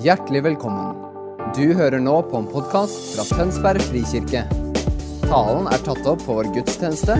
Hjertelig 0.00 0.40
velkommen. 0.46 0.94
Du 1.52 1.74
hører 1.76 2.00
nå 2.00 2.14
på 2.30 2.38
en 2.38 2.46
podkast 2.48 3.10
fra 3.12 3.24
Tønsberg 3.36 3.82
frikirke. 3.84 4.46
Talen 5.26 5.66
er 5.68 5.82
tatt 5.84 6.06
opp 6.08 6.22
på 6.24 6.38
vår 6.38 6.48
gudstjeneste 6.54 7.18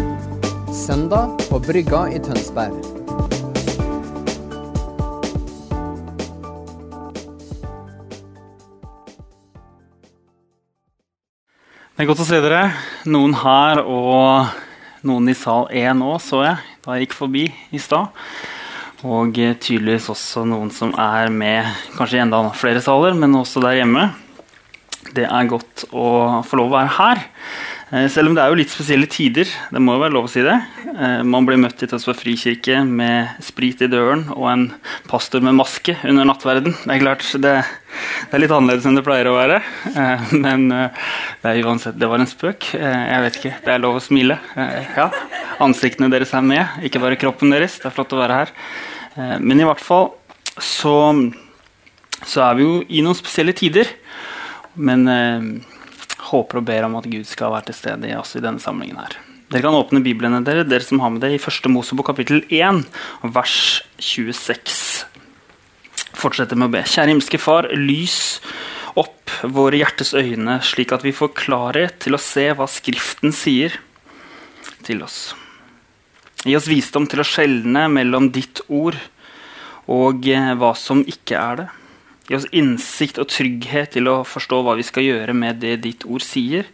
søndag 0.73 1.35
på 1.51 1.59
Brygga 1.61 2.07
i 2.09 2.23
Tønsberg. 2.25 2.79
Det 11.93 12.01
er 12.01 12.09
godt 12.09 12.25
å 12.25 12.29
se 12.31 12.41
dere. 12.41 12.63
Noen 13.05 13.37
her 13.43 13.83
og 13.85 14.57
noen 15.05 15.29
i 15.29 15.37
sal 15.37 15.69
1 15.69 16.01
òg, 16.01 16.17
så 16.25 16.47
jeg 16.47 16.81
da 16.81 16.97
jeg 16.97 17.11
gikk 17.11 17.19
forbi 17.21 17.45
i 17.77 17.83
stad. 17.83 18.09
Og 19.07 19.39
eh, 19.41 19.57
tydeligvis 19.57 20.11
også 20.13 20.45
noen 20.49 20.71
som 20.75 20.93
er 21.01 21.31
med 21.33 21.69
kanskje 21.97 22.19
i 22.19 22.25
enda 22.27 22.43
flere 22.57 22.83
saler, 22.85 23.17
men 23.17 23.39
også 23.39 23.63
der 23.65 23.79
hjemme. 23.81 24.11
Det 25.17 25.25
er 25.25 25.49
godt 25.51 25.87
å 25.97 26.43
få 26.47 26.59
lov 26.61 26.69
å 26.69 26.77
være 26.77 26.97
her. 26.99 27.23
Eh, 27.97 28.07
selv 28.13 28.31
om 28.31 28.37
det 28.37 28.43
er 28.45 28.53
jo 28.53 28.59
litt 28.61 28.71
spesielle 28.71 29.09
tider. 29.11 29.49
Det 29.73 29.81
må 29.81 29.97
jo 29.97 30.03
være 30.03 30.15
lov 30.19 30.29
å 30.29 30.31
si 30.31 30.45
det. 30.45 30.59
Eh, 30.91 31.23
man 31.25 31.49
blir 31.49 31.59
møtt 31.63 31.81
i 31.81 31.89
Tønsberg 31.89 32.21
frikirke 32.21 32.83
med 32.85 33.41
sprit 33.43 33.81
i 33.81 33.89
døren 33.91 34.27
og 34.37 34.51
en 34.53 34.67
pastor 35.09 35.41
med 35.49 35.57
maske 35.57 35.97
under 36.05 36.29
nattverden. 36.29 36.77
Det 36.85 36.93
er 36.99 37.03
klart, 37.07 37.25
det, 37.41 37.57
det 37.65 38.37
er 38.37 38.45
litt 38.45 38.53
annerledes 38.53 38.91
enn 38.91 39.01
det 39.01 39.07
pleier 39.09 39.33
å 39.33 39.39
være. 39.39 39.63
Men 40.45 40.69
det, 40.69 41.57
uansett, 41.65 41.97
det 41.97 42.13
var 42.13 42.21
en 42.21 42.31
spøk. 42.31 42.75
Jeg 42.77 43.25
vet 43.25 43.41
ikke. 43.41 43.57
Det 43.65 43.75
er 43.75 43.83
lov 43.83 43.97
å 43.97 44.05
smile. 44.05 44.37
Ja, 44.95 45.09
Ansiktene 45.61 46.13
deres 46.13 46.37
er 46.37 46.45
med, 46.45 46.81
ikke 46.87 47.03
bare 47.03 47.19
kroppen 47.21 47.51
deres. 47.53 47.81
Det 47.81 47.89
er 47.89 47.97
flott 47.97 48.13
å 48.15 48.21
være 48.21 48.45
her. 48.45 48.55
Men 49.17 49.59
i 49.59 49.67
hvert 49.67 49.83
fall 49.83 50.13
så, 50.63 50.95
så 52.23 52.45
er 52.47 52.59
vi 52.59 52.67
jo 52.67 52.77
i 52.87 53.03
noen 53.03 53.19
spesielle 53.19 53.57
tider. 53.59 53.91
Men 54.79 55.03
håper 56.31 56.61
og 56.61 56.69
ber 56.69 56.87
om 56.87 56.95
at 57.01 57.09
Gud 57.11 57.27
skal 57.29 57.53
være 57.55 57.71
til 57.71 57.79
stede 57.81 58.11
i 58.11 58.17
oss 58.19 58.37
i 58.39 58.45
denne 58.45 58.63
samlingen. 58.63 59.01
her. 59.03 59.19
Dere 59.51 59.65
kan 59.67 59.75
åpne 59.75 60.03
Biblene 60.05 60.45
dere, 60.47 60.63
dere 60.63 60.87
som 60.87 61.01
har 61.03 61.11
med 61.11 61.25
det, 61.25 61.33
i 61.35 61.41
1. 61.43 61.67
Mosebok 61.75 62.13
kapittel 62.13 62.45
1, 62.55 62.85
vers 63.35 63.83
26. 63.99 65.07
Fortsetter 66.21 66.59
med 66.59 66.71
å 66.71 66.75
be. 66.77 66.85
Kjære 66.87 67.11
himmelske 67.11 67.41
Far, 67.43 67.67
lys 67.75 68.39
opp 69.01 69.33
våre 69.43 69.81
hjertes 69.81 70.15
øyne, 70.15 70.61
slik 70.63 70.95
at 70.95 71.03
vi 71.07 71.15
får 71.15 71.35
klarhet 71.39 71.99
til 72.05 72.15
å 72.15 72.23
se 72.23 72.47
hva 72.55 72.69
Skriften 72.71 73.35
sier 73.35 73.75
til 74.87 75.03
oss. 75.03 75.33
Gi 76.47 76.57
oss 76.57 76.69
visdom 76.71 77.05
til 77.11 77.21
å 77.21 77.27
skjelne 77.27 77.85
mellom 77.93 78.31
ditt 78.33 78.63
ord 78.73 78.97
og 79.91 80.27
eh, 80.31 80.53
hva 80.57 80.73
som 80.79 81.03
ikke 81.05 81.37
er 81.37 81.61
det. 81.61 81.69
Gi 82.31 82.39
oss 82.39 82.49
innsikt 82.55 83.19
og 83.21 83.29
trygghet 83.33 83.97
til 83.97 84.09
å 84.09 84.21
forstå 84.25 84.61
hva 84.65 84.77
vi 84.79 84.87
skal 84.87 85.05
gjøre 85.05 85.35
med 85.37 85.61
det 85.65 85.81
ditt 85.85 86.07
ord 86.07 86.25
sier, 86.25 86.69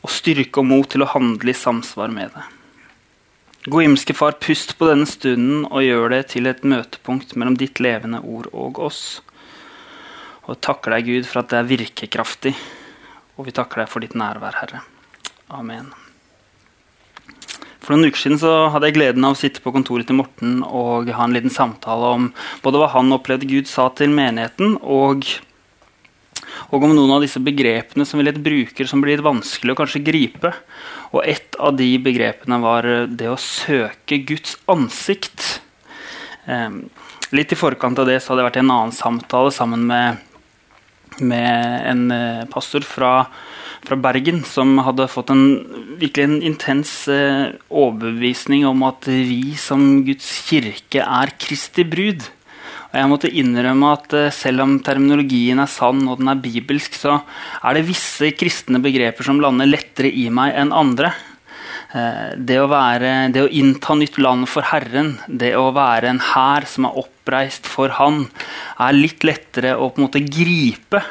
og 0.00 0.12
styrke 0.14 0.62
og 0.62 0.68
mot 0.70 0.88
til 0.88 1.02
å 1.02 1.10
handle 1.10 1.50
i 1.50 1.58
samsvar 1.58 2.12
med 2.14 2.30
det. 2.32 2.44
God 3.66 3.82
himmelske 3.82 4.14
Far, 4.14 4.36
pust 4.38 4.76
på 4.78 4.86
denne 4.86 5.08
stunden 5.10 5.64
og 5.66 5.82
gjør 5.82 6.12
det 6.14 6.22
til 6.36 6.46
et 6.46 6.62
møtepunkt 6.62 7.34
mellom 7.34 7.58
ditt 7.58 7.82
levende 7.82 8.22
ord 8.22 8.46
og 8.54 8.78
oss. 8.86 9.02
Og 10.46 10.62
takker 10.62 10.94
deg, 10.94 11.10
Gud, 11.10 11.26
for 11.26 11.42
at 11.42 11.50
det 11.50 11.58
er 11.58 11.70
virkekraftig, 11.74 12.54
og 13.34 13.50
vi 13.50 13.58
takker 13.58 13.82
deg 13.82 13.90
for 13.90 14.06
ditt 14.06 14.14
nærvær, 14.14 14.62
Herre. 14.62 14.86
Amen. 15.50 15.90
For 17.86 17.94
noen 17.94 18.10
uker 18.10 18.18
siden 18.18 18.40
så 18.42 18.52
hadde 18.74 18.88
jeg 18.88 18.96
gleden 18.96 19.24
av 19.28 19.36
å 19.36 19.38
sitte 19.38 19.62
på 19.62 19.70
kontoret 19.70 20.08
til 20.08 20.16
Morten 20.18 20.56
og 20.66 21.06
ha 21.14 21.22
en 21.22 21.34
liten 21.36 21.52
samtale 21.54 22.08
om 22.16 22.24
både 22.64 22.80
hva 22.82 22.88
han 22.96 23.14
opplevde 23.14 23.46
Gud 23.46 23.70
sa 23.70 23.84
til 23.94 24.10
menigheten, 24.10 24.74
og, 24.82 25.22
og 26.74 26.86
om 26.88 26.96
noen 26.96 27.14
av 27.14 27.22
disse 27.22 27.38
begrepene 27.38 28.02
som 28.02 28.18
vi 28.18 28.26
litt 28.26 28.42
bruker, 28.42 28.90
som 28.90 29.04
blir 29.04 29.14
litt 29.14 29.26
vanskelig 29.28 29.76
å 29.76 29.78
kanskje 29.78 30.02
gripe. 30.02 30.50
Og 31.14 31.22
et 31.30 31.54
av 31.62 31.78
de 31.78 31.92
begrepene 32.02 32.58
var 32.64 32.90
det 33.06 33.30
å 33.30 33.38
søke 33.38 34.18
Guds 34.26 34.58
ansikt. 34.66 35.60
Eh, 36.50 36.82
litt 37.38 37.54
i 37.54 37.60
forkant 37.60 38.02
av 38.02 38.10
det 38.10 38.18
så 38.18 38.32
hadde 38.32 38.42
jeg 38.42 38.50
vært 38.50 38.58
i 38.64 38.64
en 38.64 38.74
annen 38.80 38.98
samtale 38.98 39.54
sammen 39.54 39.86
med, 39.86 40.26
med 41.22 41.86
en 41.94 42.08
eh, 42.10 42.42
pastor 42.50 42.82
fra 42.82 43.12
fra 43.86 43.98
Bergen 43.98 44.42
som 44.46 44.76
hadde 44.82 45.06
fått 45.10 45.30
en 45.34 45.44
virkelig 46.00 46.24
en 46.26 46.40
intens 46.44 46.92
eh, 47.12 47.54
overbevisning 47.70 48.66
om 48.68 48.82
at 48.88 49.06
vi 49.06 49.54
som 49.60 50.02
Guds 50.06 50.28
kirke 50.48 51.04
er 51.04 51.32
Kristi 51.40 51.86
brud. 51.86 52.26
Og 52.90 52.98
jeg 52.98 53.10
måtte 53.10 53.30
innrømme 53.30 53.92
at 53.94 54.16
eh, 54.16 54.32
selv 54.34 54.64
om 54.64 54.76
terminologien 54.84 55.62
er 55.62 55.70
sann 55.70 56.02
og 56.08 56.20
den 56.20 56.32
er 56.32 56.42
bibelsk, 56.42 56.98
så 56.98 57.20
er 57.62 57.78
det 57.78 57.86
visse 57.88 58.32
kristne 58.38 58.82
begreper 58.82 59.26
som 59.26 59.40
lander 59.42 59.70
lettere 59.70 60.10
i 60.10 60.26
meg 60.34 60.56
enn 60.58 60.74
andre. 60.74 61.14
Eh, 61.94 62.34
det 62.34 62.56
å, 62.58 62.66
være, 62.70 63.12
det 63.34 63.44
å 63.44 63.52
innta 63.52 63.94
nytt 63.94 64.18
land 64.18 64.48
for 64.50 64.66
Herren, 64.72 65.14
det 65.28 65.52
å 65.58 65.68
være 65.76 66.10
en 66.10 66.22
hær 66.32 66.66
som 66.66 66.88
er 66.88 66.98
oppreist 66.98 67.68
for 67.70 67.94
Han, 68.00 68.24
er 68.82 68.96
litt 68.96 69.26
lettere 69.26 69.76
å 69.78 69.92
på 69.92 70.02
en 70.02 70.08
måte 70.08 70.24
gripe 70.26 71.04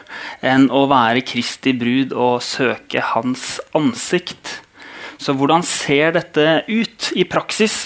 enn 0.43 0.67
å 0.67 0.85
være 0.91 1.23
Kristi 1.27 1.75
brud 1.77 2.11
og 2.13 2.43
søke 2.43 3.03
Hans 3.13 3.55
ansikt. 3.77 4.59
Så 5.15 5.35
hvordan 5.37 5.63
ser 5.63 6.17
dette 6.17 6.65
ut 6.67 7.11
i 7.15 7.23
praksis? 7.23 7.85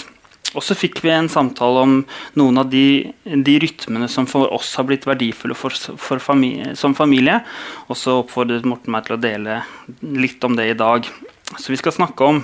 Og 0.50 0.64
så 0.66 0.74
fikk 0.74 0.98
vi 1.04 1.12
en 1.14 1.30
samtale 1.30 1.82
om 1.86 1.92
noen 2.40 2.58
av 2.58 2.70
de, 2.72 3.12
de 3.22 3.52
rytmene 3.62 4.08
som 4.10 4.26
for 4.26 4.50
oss 4.50 4.72
har 4.80 4.88
blitt 4.88 5.06
verdifulle 5.06 5.54
for, 5.54 5.70
for 5.94 6.18
familie, 6.18 6.74
som 6.74 6.96
familie. 6.98 7.38
Og 7.86 7.94
så 7.94 8.16
oppfordret 8.24 8.66
Morten 8.66 8.90
meg 8.90 9.06
til 9.06 9.14
å 9.14 9.22
dele 9.22 9.60
litt 10.02 10.42
om 10.42 10.58
det 10.58 10.72
i 10.72 10.78
dag. 10.78 11.06
Så 11.54 11.70
vi 11.70 11.78
skal 11.78 11.94
snakke 11.94 12.26
om 12.26 12.42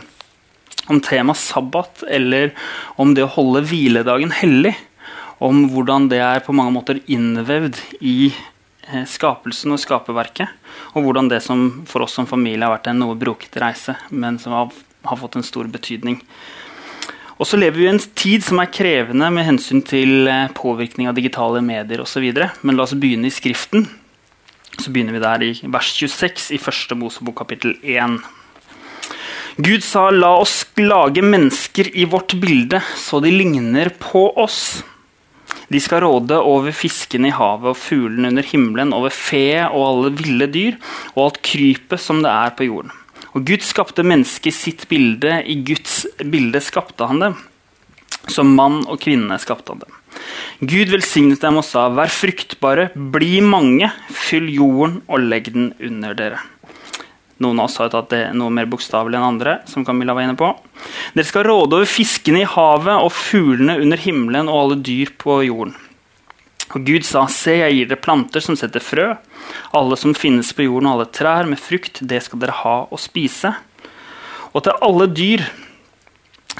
om 0.93 1.01
temaet 1.03 1.41
sabbat 1.41 2.05
eller 2.09 2.53
om 3.01 3.15
det 3.15 3.25
å 3.27 3.33
holde 3.37 3.65
hviledagen 3.71 4.35
hellig. 4.39 4.75
Om 5.43 5.67
hvordan 5.73 6.09
det 6.13 6.21
er 6.25 6.45
på 6.45 6.55
mange 6.57 6.73
måter 6.73 7.01
innvevd 7.13 7.79
i 8.01 8.31
eh, 8.31 9.05
skapelsen 9.09 9.75
og 9.75 9.83
skaperverket. 9.83 10.53
Og 10.95 11.05
hvordan 11.05 11.29
det 11.33 11.43
som 11.45 11.67
for 11.89 12.07
oss 12.07 12.17
som 12.17 12.29
familie 12.29 12.65
har 12.65 12.77
vært 12.79 12.89
en 12.93 13.03
noe 13.05 13.19
brokete 13.19 13.61
reise, 13.61 13.99
men 14.09 14.41
som 14.41 14.57
har, 14.57 14.73
har 15.05 15.21
fått 15.21 15.37
en 15.37 15.45
stor 15.47 15.69
betydning. 15.69 16.23
Og 17.37 17.45
så 17.45 17.59
lever 17.61 17.77
vi 17.77 17.85
i 17.85 17.93
en 17.93 18.01
tid 18.17 18.45
som 18.47 18.63
er 18.63 18.73
krevende 18.73 19.29
med 19.35 19.45
hensyn 19.45 19.83
til 19.85 20.25
eh, 20.31 20.49
påvirkning 20.57 21.11
av 21.11 21.19
digitale 21.19 21.61
medier 21.65 22.01
osv. 22.01 22.25
Men 22.63 22.79
la 22.79 22.87
oss 22.87 22.97
begynne 22.97 23.29
i 23.29 23.35
Skriften. 23.35 23.85
Så 24.77 24.93
begynner 24.93 25.17
vi 25.17 25.25
der 25.25 25.45
i 25.45 25.53
vers 25.73 25.93
26 25.99 26.51
i 26.57 26.61
første 26.61 26.97
Mosebok 26.97 27.37
kapittel 27.43 27.77
1. 27.83 28.19
Gud 29.57 29.81
sa, 29.81 30.11
'La 30.11 30.35
oss 30.37 30.67
lage 30.77 31.23
mennesker 31.25 31.89
i 31.97 32.05
vårt 32.05 32.35
bilde, 32.37 32.83
så 32.97 33.23
de 33.25 33.31
ligner 33.33 33.89
på 33.89 34.29
oss'. 34.37 34.83
De 35.73 35.81
skal 35.81 36.03
råde 36.05 36.37
over 36.37 36.75
fiskene 36.77 37.31
i 37.31 37.35
havet 37.35 37.73
og 37.73 37.79
fuglene 37.81 38.29
under 38.29 38.45
himmelen, 38.45 38.93
over 38.93 39.09
fe 39.09 39.65
og 39.65 39.81
alle 39.81 40.11
ville 40.19 40.47
dyr 40.53 40.77
og 41.15 41.23
alt 41.25 41.41
krypet 41.41 42.03
som 42.03 42.21
det 42.21 42.31
er 42.31 42.53
på 42.59 42.69
jorden. 42.69 42.93
Og 43.33 43.47
Gud 43.49 43.65
skapte 43.65 44.05
mennesket 44.05 44.55
sitt 44.55 44.85
bilde. 44.89 45.41
I 45.45 45.57
Guds 45.65 46.05
bilde 46.21 46.61
skapte 46.61 47.09
han 47.09 47.21
dem. 47.21 47.39
Som 48.29 48.53
mann 48.57 48.83
og 48.85 49.01
kvinne 49.01 49.41
skapte 49.41 49.73
han 49.73 49.81
dem. 49.87 49.97
Gud 50.69 50.93
velsignet 50.93 51.41
dem 51.41 51.57
og 51.61 51.65
sa, 51.65 51.89
vær 51.93 52.13
fruktbare, 52.13 52.91
bli 52.93 53.41
mange, 53.45 53.89
fyll 54.13 54.49
jorden 54.53 55.01
og 55.09 55.25
legg 55.33 55.53
den 55.53 55.73
under 55.81 56.17
dere. 56.17 56.45
Noen 57.45 57.59
av 57.61 57.69
oss 57.69 57.77
har 57.83 57.91
tatt 57.93 58.13
det 58.15 58.23
noe 58.37 58.53
mer 58.55 58.69
bokstavelig 58.71 59.19
enn 59.19 59.27
andre. 59.27 59.59
som 59.69 59.85
Camilla 59.85 60.15
var 60.15 60.25
inne 60.25 60.37
på. 60.37 60.49
Dere 61.15 61.29
skal 61.29 61.45
råde 61.45 61.77
over 61.77 61.91
fiskene 61.91 62.41
i 62.43 62.49
havet 62.49 62.97
og 62.97 63.13
fuglene 63.13 63.77
under 63.83 64.01
himmelen 64.01 64.49
og 64.49 64.61
alle 64.61 64.79
dyr 64.81 65.13
på 65.21 65.43
jorden. 65.45 65.75
Og 66.75 66.83
Gud 66.87 67.05
sa, 67.07 67.27
se, 67.31 67.61
jeg 67.61 67.77
gir 67.77 67.91
dere 67.91 68.03
planter 68.03 68.43
som 68.43 68.57
setter 68.59 68.83
frø. 68.83 69.13
Alle 69.77 69.97
som 70.01 70.17
finnes 70.19 70.51
på 70.57 70.67
jorden 70.67 70.89
og 70.91 70.97
alle 70.97 71.13
trær 71.15 71.47
med 71.47 71.61
frukt, 71.63 72.01
det 72.03 72.25
skal 72.25 72.43
dere 72.43 72.57
ha 72.65 72.77
å 72.91 72.99
spise. 72.99 73.53
Og 74.53 74.65
til 74.65 74.83
alle 74.83 75.07
dyr 75.13 75.45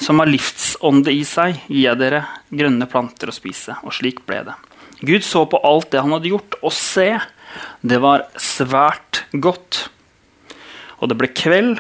som 0.05 0.21
har 0.21 0.29
livsånde 0.29 1.13
i 1.13 1.25
seg, 1.27 1.59
gir 1.67 1.89
jeg 1.89 2.01
dere 2.01 2.23
grønne 2.53 2.87
planter 2.91 3.33
å 3.33 3.35
spise. 3.35 3.79
Og 3.83 3.97
slik 3.97 4.23
ble 4.29 4.45
det. 4.51 4.57
Gud 5.01 5.25
så 5.25 5.45
på 5.49 5.61
alt 5.65 5.91
det 5.93 6.05
han 6.05 6.15
hadde 6.15 6.31
gjort, 6.31 6.57
og 6.63 6.73
se, 6.73 7.11
det 7.85 7.99
var 8.05 8.29
svært 8.41 9.25
godt. 9.33 9.87
Og 11.01 11.11
det 11.11 11.19
ble 11.21 11.29
kveld, 11.29 11.77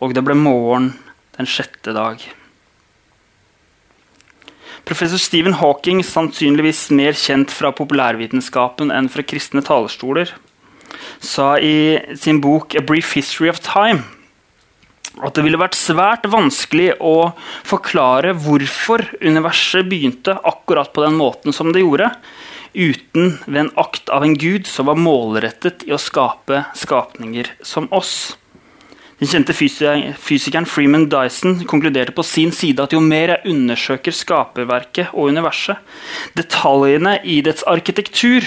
og 0.00 0.14
det 0.16 0.24
ble 0.24 0.36
morgen 0.38 0.92
den 1.36 1.48
sjette 1.48 1.92
dag. 1.96 2.22
Professor 4.84 5.20
Stephen 5.20 5.56
Hawking, 5.60 6.02
sannsynligvis 6.04 6.90
mer 6.92 7.16
kjent 7.16 7.52
fra 7.52 7.72
populærvitenskapen 7.72 8.92
enn 8.92 9.08
fra 9.12 9.24
kristne 9.24 9.64
talerstoler, 9.64 10.34
sa 11.24 11.54
i 11.56 12.00
sin 12.20 12.40
bok 12.44 12.74
'A 12.74 12.84
Brief 12.84 13.14
History 13.16 13.48
of 13.48 13.60
Time' 13.64 14.04
at 15.22 15.36
det 15.36 15.44
ville 15.46 15.60
vært 15.60 15.78
svært 15.78 16.26
vanskelig 16.26 16.96
å 16.98 17.32
forklare 17.66 18.34
hvorfor 18.34 19.04
universet 19.22 19.86
begynte 19.86 20.34
akkurat 20.42 20.90
på 20.94 21.04
den 21.04 21.14
måten 21.20 21.54
som 21.54 21.70
det 21.72 21.84
gjorde, 21.84 22.10
uten 22.74 23.36
ved 23.46 23.60
en 23.60 23.74
akt 23.78 24.10
av 24.10 24.26
en 24.26 24.34
gud 24.34 24.66
som 24.66 24.90
var 24.90 24.98
målrettet 24.98 25.86
i 25.86 25.94
å 25.94 26.00
skape 26.02 26.64
skapninger 26.74 27.52
som 27.62 27.86
oss. 27.94 28.34
Den 29.24 29.30
kjente 29.32 29.54
fysikeren 29.56 30.66
Freeman 30.68 31.06
Dyson 31.08 31.62
konkluderte 31.64 32.12
på 32.12 32.20
sin 32.28 32.50
side 32.52 32.84
at 32.84 32.92
jo 32.92 32.98
mer 33.00 33.30
jeg 33.32 33.54
undersøker 33.54 34.12
skaperverket 34.12 35.14
og 35.14 35.30
universet, 35.32 35.80
detaljene 36.36 37.14
i 37.24 37.38
dets 37.40 37.64
arkitektur, 37.64 38.44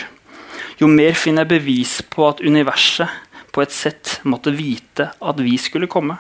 jo 0.78 0.92
mer 0.92 1.18
finner 1.18 1.48
jeg 1.48 1.54
bevis 1.56 1.96
på 2.14 2.28
at 2.28 2.46
universet 2.46 3.10
på 3.50 3.66
et 3.66 3.74
sett 3.74 4.20
måtte 4.22 4.54
vite 4.54 5.10
at 5.18 5.42
vi 5.42 5.58
skulle 5.58 5.90
komme. 5.90 6.20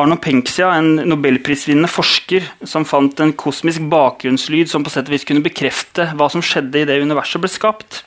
Arno 0.00 0.16
Penksia, 0.16 0.72
en 0.72 1.02
nobelprisvinnende 1.04 1.92
forsker 1.92 2.48
som 2.64 2.88
fant 2.88 3.20
en 3.20 3.36
kosmisk 3.36 3.84
bakgrunnslyd 3.92 4.72
som 4.72 4.80
på 4.80 4.94
sett 4.94 5.12
og 5.12 5.18
vis 5.18 5.28
kunne 5.28 5.44
bekrefte 5.44 6.14
hva 6.16 6.32
som 6.32 6.40
skjedde 6.40 6.80
i 6.80 6.88
det 6.88 7.02
universet 7.04 7.44
ble 7.44 7.52
skapt, 7.52 8.06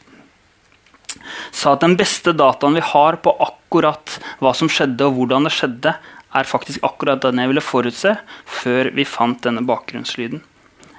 sa 1.52 1.74
at 1.74 1.84
den 1.84 1.98
beste 2.00 2.34
dataen 2.36 2.78
vi 2.78 2.84
har 2.94 3.20
på 3.24 3.36
akkurat 3.46 4.18
hva 4.42 4.54
som 4.58 4.72
skjedde 4.72 5.08
og 5.08 5.18
hvordan 5.18 5.48
det 5.48 5.54
skjedde, 5.56 5.96
er 6.34 6.50
faktisk 6.50 6.86
akkurat 6.86 7.22
den 7.22 7.42
jeg 7.42 7.52
ville 7.52 7.64
forutse 7.64 8.16
før 8.50 8.90
vi 8.96 9.06
fant 9.06 9.44
denne 9.46 9.66
bakgrunnslyden. 9.68 10.42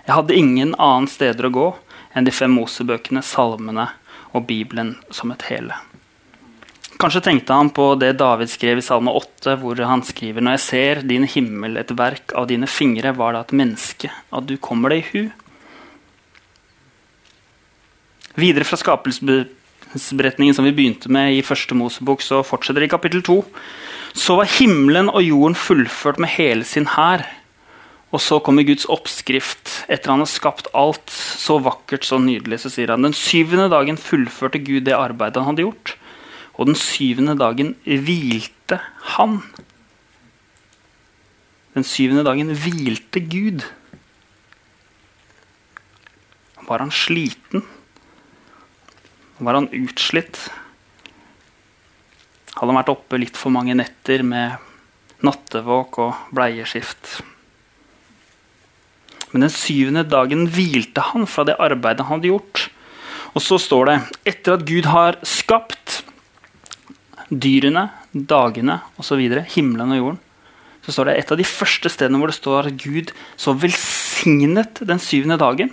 Jeg 0.05 0.15
hadde 0.15 0.37
ingen 0.37 0.75
annen 0.79 1.09
steder 1.11 1.49
å 1.49 1.55
gå 1.55 1.67
enn 2.15 2.27
de 2.27 2.35
fem 2.35 2.53
Mosebøkene, 2.55 3.25
salmene 3.25 3.89
og 4.35 4.47
Bibelen 4.47 4.95
som 5.15 5.33
et 5.35 5.47
hele. 5.49 5.77
Kanskje 7.01 7.25
tenkte 7.27 7.57
han 7.57 7.73
på 7.75 7.89
det 7.99 8.13
David 8.21 8.53
skrev 8.53 8.79
i 8.79 8.85
Salme 8.85 9.11
8, 9.19 9.57
hvor 9.59 9.81
han 9.83 10.05
skriver 10.07 10.45
Når 10.45 10.55
jeg 10.55 10.63
ser 10.63 11.01
din 11.09 11.27
himmel, 11.27 11.77
et 11.77 11.91
verk 11.91 12.33
av 12.39 12.47
dine 12.47 12.69
fingre, 12.71 13.11
var 13.19 13.35
det 13.35 13.41
et 13.41 13.57
menneske, 13.59 14.13
at 14.31 14.47
du 14.47 14.55
kommer 14.63 14.95
deg 14.95 15.03
i 15.03 15.09
hu. 15.11 15.25
Videre 18.39 18.67
fra 18.67 18.79
skapelsesberetningen 18.79 19.64
som 20.01 20.65
vi 20.67 20.75
begynte 20.75 21.11
med 21.13 21.37
i 21.37 21.43
første 21.45 21.77
Mosebok, 21.79 22.23
så 22.23 22.43
fortsetter 22.47 22.83
det 22.83 22.91
i 22.91 22.95
kapittel 22.95 23.23
2. 23.23 23.39
Så 24.15 24.37
var 24.39 24.51
himmelen 24.51 25.09
og 25.11 25.23
jorden 25.23 25.57
fullført 25.59 26.21
med 26.23 26.35
hele 26.35 26.67
sin 26.67 26.87
hær. 26.87 27.27
Og 28.15 28.23
så 28.23 28.39
kommer 28.39 28.67
Guds 28.67 28.87
oppskrift. 28.87 29.85
Etter 29.91 30.13
han 30.13 30.23
har 30.23 30.31
skapt 30.31 30.69
alt 30.75 31.11
så 31.11 31.59
vakkert, 31.63 32.07
så 32.07 32.21
nydelig, 32.23 32.61
så 32.63 32.71
sier 32.71 32.93
han 32.95 33.03
den 33.03 33.17
syvende 33.17 33.67
dagen 33.73 33.99
fullførte 33.99 34.63
Gud 34.63 34.85
det 34.87 34.95
arbeidet 34.95 35.43
han 35.43 35.51
hadde 35.51 35.67
gjort. 35.67 35.97
Og 36.55 36.71
den 36.71 36.79
syvende 36.79 37.35
dagen 37.39 37.75
hvilte 37.83 38.79
han. 39.17 39.41
Den 41.75 41.87
syvende 41.87 42.23
dagen 42.27 42.55
hvilte 42.55 43.19
Gud. 43.19 43.67
Var 46.69 46.79
han 46.79 46.95
sliten? 46.95 47.67
Var 49.45 49.59
han 49.59 49.69
utslitt? 49.77 50.39
Hadde 52.55 52.71
han 52.71 52.79
vært 52.79 52.93
oppe 52.95 53.21
litt 53.21 53.37
for 53.37 53.53
mange 53.53 53.75
netter 53.77 54.25
med 54.25 54.57
nattevåk 55.25 55.99
og 56.05 56.35
bleieskift? 56.35 57.19
Men 59.33 59.49
den 59.49 59.53
syvende 59.53 60.05
dagen 60.07 60.47
hvilte 60.55 61.03
han 61.11 61.27
fra 61.29 61.45
det 61.49 61.59
arbeidet 61.59 62.07
han 62.07 62.21
hadde 62.21 62.31
gjort. 62.31 62.69
Og 63.35 63.43
så 63.43 63.59
står 63.59 63.91
det 63.91 63.97
etter 64.31 64.55
at 64.55 64.67
Gud 64.69 64.87
har 64.89 65.19
skapt 65.27 66.05
dyrene, 67.29 67.89
dagene 68.15 68.79
osv., 69.01 69.19
himmelen 69.51 69.97
og 69.97 69.99
jorden, 69.99 70.21
så 70.85 70.93
står 70.93 71.09
det 71.09 71.17
et 71.19 71.33
av 71.33 71.41
de 71.41 71.47
første 71.49 71.91
stedene 71.91 72.21
hvor 72.21 72.31
det 72.31 72.37
står 72.37 72.69
at 72.69 72.79
Gud 72.79 73.11
så 73.41 73.57
velsignet 73.57 74.83
den 74.85 75.01
syvende 75.03 75.41
dagen. 75.41 75.73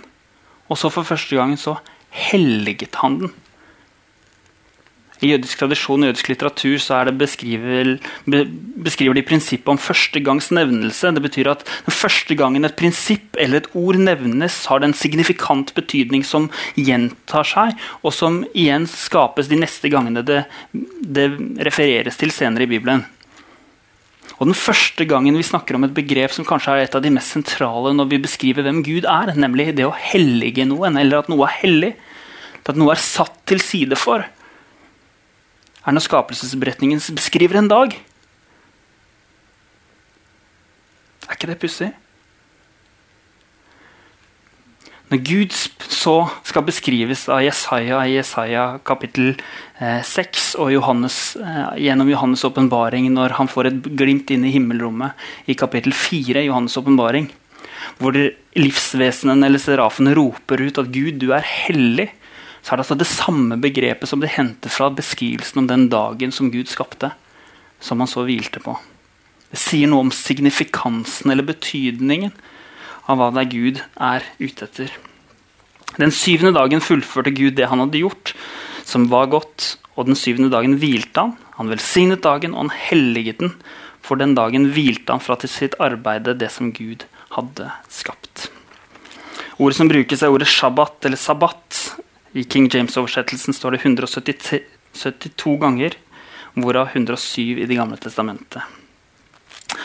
Og 0.72 0.80
så 0.80 0.88
for 0.90 1.06
første 1.06 1.36
gangen 1.36 1.60
så 1.60 1.76
helliget 2.10 2.96
han 3.04 3.20
den. 3.20 3.34
I 5.22 5.30
jødisk 5.30 5.60
tradisjon 5.60 6.02
og 6.02 6.10
jødisk 6.10 6.32
litteratur 6.32 6.80
så 6.82 6.96
er 6.98 7.12
beskriver, 7.14 7.92
be, 8.26 8.42
beskriver 8.82 9.14
de 9.14 9.22
prinsippet 9.26 9.70
om 9.70 9.78
førstegangs 9.78 10.50
nevnelse. 10.54 11.12
Det 11.14 11.22
betyr 11.22 11.52
at 11.52 11.62
den 11.86 11.94
første 11.94 12.34
gangen 12.38 12.66
et 12.66 12.74
prinsipp 12.78 13.38
eller 13.38 13.62
et 13.62 13.70
ord 13.78 14.00
nevnes, 14.02 14.64
har 14.66 14.82
det 14.82 14.90
en 14.90 14.98
signifikant 14.98 15.70
betydning 15.76 16.26
som 16.26 16.50
gjentar 16.74 17.46
seg, 17.46 17.78
og 18.02 18.16
som 18.16 18.42
igjen 18.50 18.88
skapes 18.90 19.50
de 19.50 19.60
neste 19.62 19.92
gangene 19.92 20.26
det, 20.26 20.42
det 20.74 21.30
refereres 21.70 22.18
til 22.18 22.34
senere 22.34 22.66
i 22.66 22.72
Bibelen. 22.74 23.06
Og 24.40 24.48
den 24.48 24.58
første 24.58 25.06
gangen 25.06 25.36
vi 25.38 25.46
snakker 25.46 25.76
om 25.78 25.86
et 25.86 25.94
begrep 25.94 26.32
som 26.34 26.46
kanskje 26.46 26.74
er 26.74 26.88
et 26.88 26.94
av 26.98 27.02
de 27.04 27.12
mest 27.14 27.30
sentrale 27.30 27.92
når 27.94 28.10
vi 28.10 28.22
beskriver 28.24 28.66
hvem 28.66 28.82
Gud 28.82 29.06
er, 29.06 29.36
nemlig 29.38 29.70
det 29.78 29.86
å 29.86 29.94
hellige 29.94 30.66
noen, 30.66 30.98
eller 30.98 31.22
at 31.22 31.30
noe 31.30 31.46
er 31.46 31.60
hellig, 31.60 31.92
at 32.66 32.78
noe 32.78 32.94
er 32.94 33.02
satt 33.02 33.36
til 33.46 33.62
side 33.62 33.98
for, 33.98 34.26
er 35.82 35.94
når 35.94 36.06
skapelsesberetningen 36.06 37.02
beskriver 37.16 37.58
en 37.58 37.70
dag. 37.70 37.96
Er 41.26 41.36
ikke 41.36 41.50
det 41.50 41.60
pussig? 41.62 41.90
Når 45.12 45.20
Gud 45.28 45.52
så 45.92 46.14
skal 46.48 46.64
beskrives 46.64 47.26
av 47.28 47.42
Jesaja 47.44 47.98
i 48.08 48.14
Jesaja 48.14 48.62
kapittel 48.86 49.34
eh, 49.76 50.00
6 50.08 50.54
og 50.62 50.70
Johannes, 50.72 51.34
eh, 51.36 51.82
gjennom 51.84 52.08
Johannes' 52.08 52.46
åpenbaring 52.48 53.10
når 53.12 53.36
han 53.36 53.50
får 53.50 53.68
et 53.68 53.90
glimt 53.92 54.32
inn 54.32 54.46
i 54.48 54.54
himmelrommet 54.54 55.12
i 55.52 55.58
kapittel 55.58 55.92
4 55.92 56.40
i 56.40 56.48
Johannes' 56.48 56.78
åpenbaring, 56.80 57.28
hvor 58.00 58.16
livsvesenene 58.56 59.50
eller 59.50 59.60
serafene 59.60 60.16
roper 60.16 60.64
ut 60.64 60.80
at 60.80 60.88
Gud, 60.94 61.20
du 61.20 61.34
er 61.36 61.44
hellig 61.44 62.08
så 62.62 62.72
er 62.72 62.78
det 62.78 62.84
altså 62.84 62.98
det 62.98 63.10
samme 63.10 63.58
begrepet 63.58 64.08
som 64.08 64.22
det 64.22 64.34
henter 64.36 64.70
fra 64.70 64.88
beskrivelsen 64.94 65.64
om 65.64 65.68
den 65.70 65.88
dagen 65.90 66.32
som 66.34 66.50
Gud 66.52 66.70
skapte, 66.70 67.10
som 67.82 67.98
han 67.98 68.10
så 68.10 68.22
hvilte 68.26 68.62
på. 68.62 68.76
Det 69.50 69.58
sier 69.60 69.90
noe 69.90 70.06
om 70.06 70.12
signifikansen 70.14 71.32
eller 71.34 71.48
betydningen 71.48 72.30
av 73.10 73.18
hva 73.18 73.32
det 73.34 73.42
er 73.42 73.50
Gud 73.52 73.80
er 73.98 74.28
ute 74.38 74.68
etter. 74.68 74.92
Den 75.98 76.14
syvende 76.14 76.54
dagen 76.56 76.80
fullførte 76.80 77.34
Gud 77.34 77.58
det 77.58 77.68
han 77.68 77.82
hadde 77.82 78.00
gjort, 78.00 78.32
som 78.86 79.10
var 79.12 79.28
godt, 79.32 79.74
og 79.98 80.08
den 80.08 80.16
syvende 80.16 80.52
dagen 80.52 80.78
hvilte 80.80 81.26
han. 81.26 81.34
Han 81.58 81.68
velsignet 81.68 82.22
dagen, 82.24 82.54
og 82.54 82.64
han 82.68 82.76
helliget 82.88 83.42
den, 83.42 83.52
for 84.02 84.18
den 84.18 84.32
dagen 84.38 84.70
hvilte 84.72 85.12
han 85.12 85.22
fra 85.22 85.36
til 85.40 85.52
sitt 85.52 85.76
arbeide 85.82 86.38
det 86.38 86.48
som 86.54 86.72
Gud 86.72 87.04
hadde 87.36 87.68
skapt. 87.92 88.48
Ordet 89.60 89.76
som 89.76 89.90
brukes, 89.90 90.22
er 90.22 90.32
ordet 90.32 90.48
shabbat 90.48 91.10
eller 91.10 91.20
sabbat, 91.20 91.82
i 92.32 92.44
King 92.44 92.68
James-oversettelsen 92.72 93.54
står 93.56 93.76
det 93.76 93.82
172 93.84 95.56
ganger, 95.60 95.96
hvorav 96.54 96.92
107 96.94 97.62
i 97.62 97.66
Det 97.66 97.76
gamle 97.76 97.98
testamentet. 98.00 98.62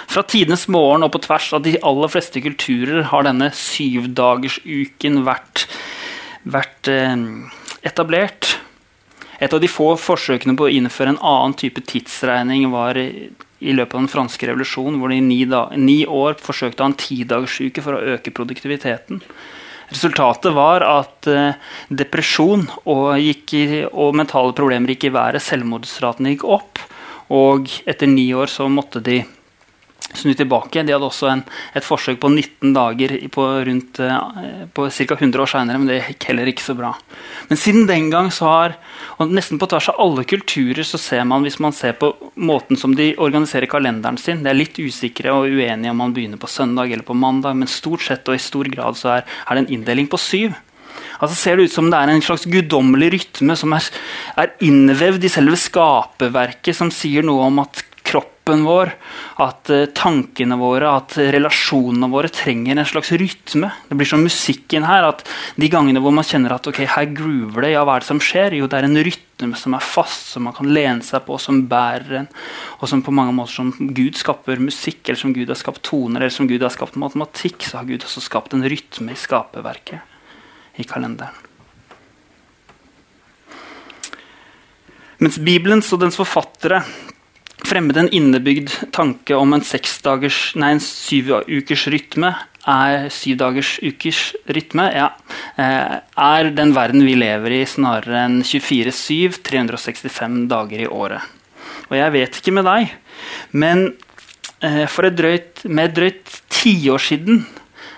Fra 0.08 0.24
tidenes 0.24 0.68
morgen 0.72 1.06
og 1.06 1.12
på 1.14 1.22
tvers 1.24 1.52
av 1.56 1.64
de 1.64 1.78
aller 1.86 2.12
fleste 2.12 2.42
kulturer 2.44 3.08
har 3.12 3.28
denne 3.28 3.50
syvdagersuken 3.56 5.22
vært, 5.28 5.68
vært 6.44 6.92
eh, 6.92 7.16
etablert. 7.88 8.56
Et 9.40 9.54
av 9.54 9.62
de 9.62 9.70
få 9.70 9.92
forsøkene 10.02 10.56
på 10.58 10.68
å 10.68 10.74
innføre 10.74 11.14
en 11.14 11.22
annen 11.22 11.56
type 11.60 11.84
tidsregning 11.86 12.72
var 12.74 12.98
i 12.98 13.74
løpet 13.76 13.94
av 13.94 14.02
den 14.02 14.12
franske 14.12 14.50
revolusjonen, 14.50 14.98
hvor 15.00 15.14
de 15.14 15.20
i 15.20 15.26
ni, 15.26 15.44
ni 15.78 16.00
år 16.10 16.40
forsøkte 16.42 16.82
å 16.82 16.88
ha 16.88 16.92
en 16.92 17.00
tidagersuke 17.00 17.84
for 17.86 17.98
å 17.98 18.16
øke 18.16 18.34
produktiviteten. 18.34 19.22
Resultatet 19.88 20.52
var 20.56 20.84
at 20.84 21.30
eh, 21.32 21.56
depresjon 21.90 22.66
og, 22.84 23.16
i, 23.20 23.34
og, 23.88 24.16
mentale 24.20 24.56
problemer 24.58 24.94
gikk 24.94 25.08
i 25.08 25.14
været. 25.16 25.44
Selvmordsraten 25.44 26.28
gikk 26.32 26.44
opp. 26.58 26.82
Og 27.34 27.72
etter 27.88 28.10
ni 28.12 28.30
år 28.36 28.52
så 28.52 28.68
måtte 28.72 29.04
de 29.04 29.22
snu 30.16 30.34
tilbake. 30.38 30.84
De 30.86 30.94
hadde 30.96 31.08
også 31.08 31.30
en, 31.32 31.44
et 31.76 31.86
forsøk 31.86 32.20
på 32.22 32.30
19 32.32 32.74
dager 32.76 33.14
på, 33.34 33.46
rundt, 33.68 34.00
eh, 34.04 34.64
på 34.74 34.88
ca. 34.90 35.18
100 35.18 35.44
år 35.44 35.52
seinere, 35.52 35.82
men 35.82 35.90
det 35.90 36.00
gikk 36.00 36.30
heller 36.32 36.52
ikke 36.52 36.66
så 36.66 36.78
bra. 36.78 36.94
Men 37.50 37.60
siden 37.60 37.88
den 37.90 38.10
gang 38.14 38.32
så 38.34 38.48
har 38.52 38.78
og 39.18 39.32
nesten 39.34 39.58
på 39.58 39.66
tvers 39.70 39.90
av 39.90 40.02
alle 40.04 40.24
kulturer 40.30 40.86
så 40.86 41.00
ser 41.02 41.24
man 41.26 41.46
hvis 41.46 41.58
man 41.64 41.74
ser 41.74 41.96
på 41.98 42.12
måten 42.38 42.78
som 42.78 42.94
de 42.98 43.16
organiserer 43.18 43.70
kalenderen 43.70 44.20
sin 44.22 44.44
Det 44.46 44.52
er 44.52 44.60
litt 44.60 44.78
usikre 44.78 45.34
og 45.34 45.50
uenige 45.50 45.90
om 45.90 45.98
man 46.04 46.14
begynner 46.14 46.38
på 46.38 46.50
søndag 46.52 46.92
eller 46.92 47.06
på 47.08 47.18
mandag, 47.18 47.58
men 47.58 47.72
stort 47.72 48.06
sett 48.06 48.30
og 48.30 48.38
i 48.38 48.42
stor 48.42 48.70
grad 48.70 48.98
så 49.00 49.18
er, 49.18 49.26
er 49.26 49.58
det 49.58 49.66
en 49.66 49.74
inndeling 49.80 50.10
på 50.12 50.22
syv. 50.22 50.56
Altså 51.18 51.36
ser 51.38 51.58
det 51.58 51.68
ut 51.68 51.74
som 51.74 51.90
det 51.90 51.98
er 51.98 52.12
en 52.14 52.22
slags 52.22 52.46
guddommelig 52.50 53.10
rytme 53.16 53.58
som 53.58 53.74
er, 53.74 53.90
er 54.38 54.54
innvevd 54.66 55.26
i 55.26 55.32
selve 55.34 55.58
skaperverket, 55.58 56.78
som 56.78 56.94
sier 56.94 57.26
noe 57.26 57.50
om 57.50 57.64
at 57.64 57.82
kroppen 58.48 58.64
vår, 58.64 58.92
at 59.44 59.70
eh, 59.70 59.86
tankene 59.94 60.56
våre, 60.58 60.88
at 60.88 61.18
relasjonene 61.18 62.08
våre 62.10 62.30
trenger 62.32 62.78
en 62.78 62.88
slags 62.88 63.12
rytme. 63.12 63.70
Det 63.90 63.96
blir 63.98 64.08
som 64.08 64.24
musikken 64.24 64.86
her, 64.88 65.04
at 65.04 65.26
de 65.56 65.68
gangene 65.70 66.00
hvor 66.00 66.14
man 66.16 66.26
kjenner 66.26 66.56
at 66.56 66.68
ok, 66.68 66.86
her 66.88 67.10
groover 67.12 67.66
det, 67.66 67.74
ja, 67.74 67.84
hva 67.84 67.98
er 67.98 68.06
det 68.06 68.08
som 68.08 68.22
skjer? 68.24 68.56
Jo, 68.58 68.68
det 68.68 68.80
er 68.80 68.88
en 68.88 69.02
rytme 69.04 69.58
som 69.60 69.76
er 69.76 69.84
fast, 69.84 70.32
som 70.34 70.48
man 70.48 70.56
kan 70.56 70.70
lene 70.72 71.04
seg 71.04 71.26
på, 71.28 71.38
som 71.42 71.66
bærer 71.68 72.22
en, 72.22 72.30
og 72.80 72.88
som 72.90 73.04
på 73.04 73.14
mange 73.14 73.36
måter 73.36 73.58
som 73.58 73.74
Gud 73.76 74.16
skaper 74.18 74.64
musikk, 74.64 75.04
eller 75.06 75.20
som 75.20 75.36
Gud 75.36 75.52
har 75.52 75.60
skapt 75.60 75.84
toner, 75.88 76.24
eller 76.24 76.34
som 76.34 76.48
Gud 76.48 76.64
har 76.64 76.74
skapt 76.74 76.96
matematikk, 77.00 77.68
så 77.68 77.82
har 77.82 77.90
Gud 77.90 78.08
også 78.08 78.24
skapt 78.24 78.56
en 78.56 78.64
rytme 78.64 79.12
i 79.12 79.20
skaperverket, 79.20 80.16
i 80.80 80.88
kalenderen. 80.88 81.44
Mens 85.18 85.40
Bibelens 85.42 85.90
og 85.96 86.04
dens 86.04 86.14
forfattere 86.14 86.84
fremmet 87.66 87.98
en 87.98 88.12
innebygd 88.14 88.74
tanke 88.96 89.36
om 89.38 89.56
en 89.56 89.66
seksdagers, 89.66 90.52
nei, 90.60 90.76
en 90.76 90.84
syvukers 90.84 91.88
rytme, 91.94 92.34
er 92.68 93.08
syvdagers 93.14 93.78
ukers 93.80 94.22
rytme, 94.52 94.90
ja, 94.94 95.12
eh, 95.58 95.98
er 96.04 96.52
den 96.56 96.74
verden 96.76 97.06
vi 97.08 97.16
lever 97.18 97.62
i, 97.62 97.64
snarere 97.66 98.26
enn 98.26 98.42
24-7, 98.44 99.40
365 99.48 100.42
dager 100.52 100.84
i 100.84 100.90
året. 100.92 101.24
Og 101.88 101.96
jeg 101.98 102.14
vet 102.18 102.42
ikke 102.42 102.56
med 102.58 102.68
deg, 102.68 102.92
men 103.56 103.86
eh, 104.62 104.84
for 104.92 105.08
et 105.08 105.16
drøyt, 105.18 105.64
med 105.66 105.90
et 105.90 105.98
drøyt 106.02 106.42
tiår 106.58 107.02
siden 107.08 107.46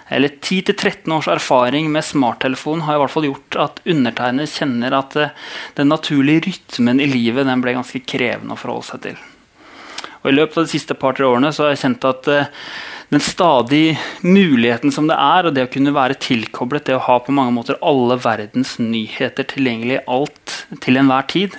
eller 0.10 0.30
10-13 0.42 1.12
års 1.14 1.28
erfaring 1.30 1.92
med 1.94 2.06
smarttelefon 2.06 2.82
har 2.88 2.98
i 2.98 3.02
hvert 3.04 3.14
fall 3.14 3.28
gjort 3.28 3.58
at 3.62 3.82
undertegnet 3.86 4.50
kjenner 4.50 4.96
at 4.98 5.18
uh, 5.22 5.36
den 5.78 5.92
naturlige 5.94 6.48
rytmen 6.48 7.02
i 7.02 7.10
livet 7.10 7.50
ble 7.62 7.76
ganske 7.78 8.02
krevende 8.10 8.58
å 8.58 8.60
forholde 8.60 8.90
seg 8.90 9.04
til. 9.06 9.20
Og 10.22 10.32
I 10.32 10.36
løpet 10.36 10.58
av 10.58 10.68
de 10.68 10.74
siste 10.74 10.96
par-tre 11.00 11.28
årene 11.28 11.52
så 11.56 11.66
har 11.66 11.74
jeg 11.74 11.84
kjent 11.84 12.08
at 12.10 12.30
uh, 12.32 12.66
den 13.10 13.24
stadig 13.24 13.98
muligheten 14.22 14.94
som 14.94 15.08
det 15.10 15.18
er, 15.18 15.48
og 15.48 15.56
det 15.56 15.66
å 15.66 15.72
kunne 15.72 15.96
være 15.96 16.20
tilkoblet, 16.22 16.86
det 16.90 16.98
å 16.98 17.06
ha 17.08 17.18
på 17.24 17.34
mange 17.34 17.56
måter 17.56 17.80
alle 17.82 18.20
verdens 18.22 18.76
nyheter 18.82 19.48
tilgjengelig 19.50 20.04
alt 20.06 20.60
til 20.84 21.00
enhver 21.02 21.26
tid, 21.32 21.58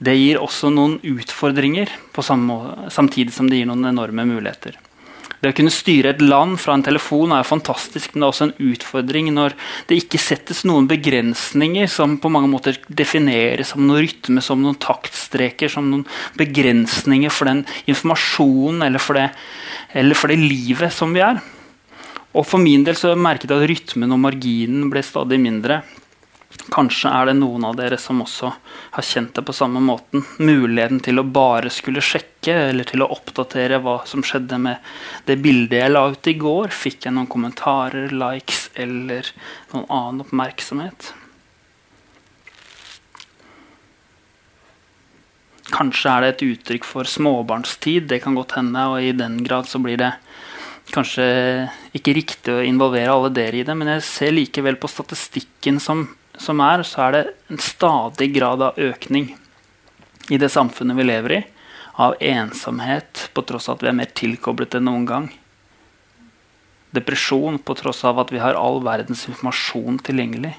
det 0.00 0.16
gir 0.16 0.40
også 0.40 0.70
noen 0.72 0.96
utfordringer, 1.04 1.90
samtidig 2.16 3.34
som 3.36 3.50
det 3.50 3.60
gir 3.60 3.68
noen 3.68 3.90
enorme 3.90 4.24
muligheter. 4.30 4.78
Det 5.40 5.52
å 5.52 5.56
kunne 5.56 5.72
styre 5.72 6.12
et 6.12 6.20
land 6.20 6.58
fra 6.60 6.74
en 6.76 6.84
telefon 6.84 7.32
er 7.32 7.46
fantastisk, 7.48 8.12
men 8.12 8.20
det 8.20 8.26
er 8.26 8.32
også 8.34 8.46
en 8.48 8.72
utfordring 8.72 9.30
når 9.32 9.54
det 9.88 9.96
ikke 10.02 10.20
settes 10.20 10.66
noen 10.68 10.88
begrensninger 10.90 11.88
som 11.88 12.18
på 12.20 12.32
mange 12.32 12.50
måter 12.52 12.76
defineres 12.86 13.72
som 13.72 13.86
noen 13.86 14.04
rytme, 14.04 14.44
som 14.44 14.60
noen 14.60 14.76
taktstreker, 14.80 15.72
som 15.72 15.88
noen 15.88 16.04
begrensninger 16.36 17.32
for 17.32 17.48
den 17.48 17.64
informasjonen 17.88 18.84
eller 18.84 19.00
for 19.00 19.16
det, 19.16 19.30
eller 19.96 20.18
for 20.18 20.28
det 20.28 20.42
livet 20.42 20.92
som 20.92 21.16
vi 21.16 21.24
er. 21.24 21.40
Og 22.30 22.44
For 22.46 22.62
min 22.62 22.84
del 22.86 22.94
så 22.94 23.16
merket 23.18 23.50
jeg 23.50 23.58
at 23.58 23.70
rytmen 23.72 24.12
og 24.14 24.20
marginen 24.22 24.90
ble 24.92 25.02
stadig 25.02 25.40
mindre. 25.42 25.80
Kanskje 26.50 27.10
er 27.14 27.28
det 27.30 27.36
noen 27.38 27.64
av 27.66 27.76
dere 27.78 27.96
som 27.98 28.20
også 28.24 28.50
har 28.96 29.06
kjent 29.06 29.36
det 29.38 29.44
på 29.46 29.54
samme 29.54 29.80
måten. 29.82 30.24
Muligheten 30.42 30.98
til 31.02 31.22
å 31.22 31.26
bare 31.26 31.70
skulle 31.70 32.02
sjekke 32.02 32.54
eller 32.70 32.86
til 32.86 33.04
å 33.04 33.10
oppdatere 33.14 33.78
hva 33.82 34.00
som 34.06 34.24
skjedde 34.26 34.58
med 34.62 34.92
det 35.30 35.38
bildet 35.42 35.78
jeg 35.78 35.94
la 35.94 36.04
ut 36.10 36.30
i 36.30 36.36
går. 36.42 36.74
Fikk 36.74 37.06
jeg 37.06 37.14
noen 37.14 37.30
kommentarer, 37.30 38.10
likes 38.10 38.68
eller 38.74 39.30
noen 39.72 39.86
annen 39.86 40.26
oppmerksomhet? 40.26 41.12
Kanskje 45.70 46.10
er 46.12 46.24
det 46.26 46.32
et 46.34 46.46
uttrykk 46.50 46.86
for 46.86 47.06
småbarnstid. 47.06 48.10
Det 48.10 48.22
kan 48.24 48.34
godt 48.38 48.58
hende, 48.58 48.88
og 48.90 49.02
i 49.06 49.14
den 49.14 49.38
grad 49.46 49.70
så 49.70 49.78
blir 49.82 49.98
det 50.02 50.12
kanskje 50.90 51.26
ikke 51.94 52.14
riktig 52.16 52.54
å 52.54 52.64
involvere 52.66 53.12
alle 53.14 53.30
dere 53.34 53.60
i 53.60 53.66
det, 53.66 53.76
men 53.78 53.94
jeg 53.94 54.06
ser 54.08 54.34
likevel 54.34 54.78
på 54.82 54.90
statistikken 54.90 55.78
som 55.82 56.08
som 56.38 56.60
er, 56.64 56.82
så 56.86 57.06
er 57.06 57.16
det 57.16 57.22
en 57.50 57.60
stadig 57.62 58.30
grad 58.34 58.62
av 58.62 58.78
økning 58.78 59.32
i 60.30 60.38
det 60.38 60.50
samfunnet 60.52 60.96
vi 60.96 61.06
lever 61.08 61.36
i, 61.38 61.40
av 62.00 62.14
ensomhet 62.22 63.28
på 63.34 63.42
tross 63.48 63.68
av 63.68 63.78
at 63.78 63.84
vi 63.84 63.90
er 63.90 63.96
mer 63.98 64.12
tilkoblet 64.16 64.76
enn 64.78 64.86
noen 64.88 65.06
gang. 65.08 65.26
Depresjon 66.94 67.58
på 67.62 67.76
tross 67.78 68.04
av 68.08 68.18
at 68.22 68.32
vi 68.32 68.40
har 68.42 68.58
all 68.58 68.80
verdens 68.86 69.26
informasjon 69.28 69.98
tilgjengelig. 70.06 70.54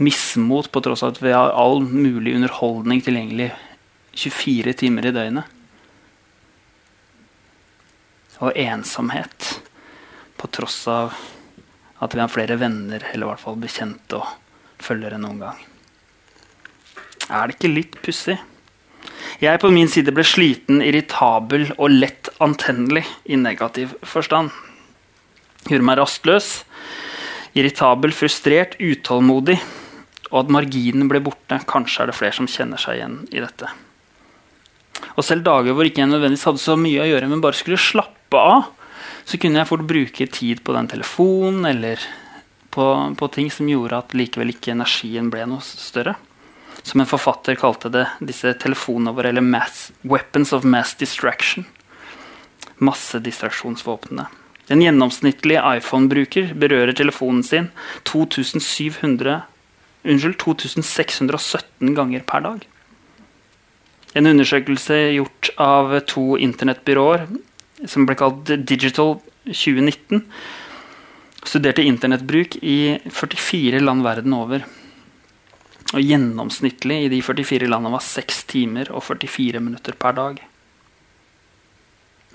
Mismot 0.00 0.70
på 0.72 0.84
tross 0.84 1.02
av 1.04 1.14
at 1.14 1.22
vi 1.24 1.32
har 1.34 1.52
all 1.56 1.82
mulig 1.84 2.36
underholdning 2.36 3.02
tilgjengelig 3.04 3.50
24 4.16 4.76
timer 4.84 5.10
i 5.10 5.14
døgnet. 5.16 5.58
Og 8.40 8.56
ensomhet 8.56 9.50
på 10.40 10.48
tross 10.48 10.78
av 10.88 11.12
at 12.00 12.14
vi 12.16 12.22
har 12.22 12.32
flere 12.32 12.56
venner 12.60 13.04
eller 13.12 13.26
i 13.26 13.30
hvert 13.30 13.42
fall 13.42 13.58
bekjente 13.60 14.20
og 14.20 14.80
følgere 14.80 15.20
noen 15.20 15.42
gang. 15.42 15.58
Er 17.30 17.46
det 17.46 17.58
ikke 17.58 17.74
litt 17.74 17.98
pussig? 18.02 18.38
Jeg 19.40 19.60
på 19.62 19.70
min 19.72 19.88
side 19.88 20.12
ble 20.12 20.24
sliten, 20.26 20.82
irritabel 20.84 21.70
og 21.76 21.92
lett 21.92 22.28
antennelig 22.44 23.04
i 23.24 23.38
negativ 23.40 23.94
forstand. 24.04 24.50
Gjorde 25.68 25.86
meg 25.86 26.00
rastløs, 26.00 26.48
irritabel, 27.56 28.12
frustrert, 28.16 28.76
utålmodig. 28.80 29.58
Og 30.30 30.42
at 30.44 30.52
marginen 30.52 31.08
ble 31.10 31.22
borte. 31.24 31.60
Kanskje 31.68 32.04
er 32.04 32.10
det 32.10 32.18
flere 32.18 32.36
som 32.36 32.48
kjenner 32.50 32.80
seg 32.80 32.98
igjen 32.98 33.16
i 33.32 33.40
dette. 33.42 33.70
Og 35.16 35.24
selv 35.26 35.46
dager 35.46 35.74
hvor 35.74 35.88
ikke 35.88 36.04
jeg 36.04 36.12
nødvendigvis 36.12 36.46
hadde 36.48 36.62
så 36.62 36.76
mye 36.78 37.02
å 37.02 37.08
gjøre, 37.08 37.30
men 37.30 37.42
bare 37.42 37.58
skulle 37.58 37.80
slappe 37.80 38.40
av, 38.40 38.68
så 39.24 39.38
kunne 39.40 39.60
jeg 39.60 39.68
fort 39.68 39.86
bruke 39.88 40.26
tid 40.32 40.62
på 40.64 40.74
den 40.76 40.88
telefonen 40.90 41.66
eller 41.68 42.02
på, 42.70 42.84
på, 43.18 43.28
ting 43.34 43.50
som 43.50 43.68
gjorde 43.68 43.98
at 43.98 44.14
likevel 44.14 44.52
ikke 44.54 44.74
energien 44.76 45.30
ble 45.32 45.46
noe 45.50 45.64
større. 45.64 46.16
Som 46.86 47.02
en 47.02 47.08
forfatter 47.10 47.58
kalte 47.60 47.90
det, 47.92 48.06
disse 48.24 48.52
telefonene 48.62 49.12
våre, 49.16 49.32
eller 49.32 49.44
mass, 49.44 49.90
'weapons 50.02 50.54
of 50.56 50.64
mass 50.64 50.94
distraction'. 50.96 51.66
Massedistraksjonsvåpnene. 52.80 54.26
En 54.70 54.80
gjennomsnittlig 54.80 55.58
iPhone-bruker 55.58 56.54
berører 56.54 56.94
telefonen 56.96 57.42
sin 57.44 57.68
2700, 58.08 59.42
unnskyld, 60.06 60.38
2617 60.38 61.94
ganger 61.98 62.22
per 62.24 62.46
dag. 62.46 62.62
En 64.14 64.26
undersøkelse 64.26 64.96
gjort 65.18 65.50
av 65.60 65.92
to 66.10 66.38
internettbyråer 66.38 67.26
som 67.88 68.06
ble 68.08 68.16
kalt 68.18 68.50
Digital 68.68 69.16
2019. 69.46 70.24
Studerte 71.40 71.84
internettbruk 71.86 72.58
i 72.62 72.98
44 73.08 73.80
land 73.80 74.04
verden 74.04 74.36
over. 74.36 74.66
Og 75.90 76.04
Gjennomsnittlig 76.04 77.04
i 77.06 77.10
de 77.10 77.20
44 77.24 77.68
landene 77.70 77.96
var 77.96 78.04
6 78.04 78.44
timer 78.50 78.92
og 78.94 79.04
44 79.08 79.62
minutter 79.64 79.96
per 79.98 80.16
dag. 80.18 80.42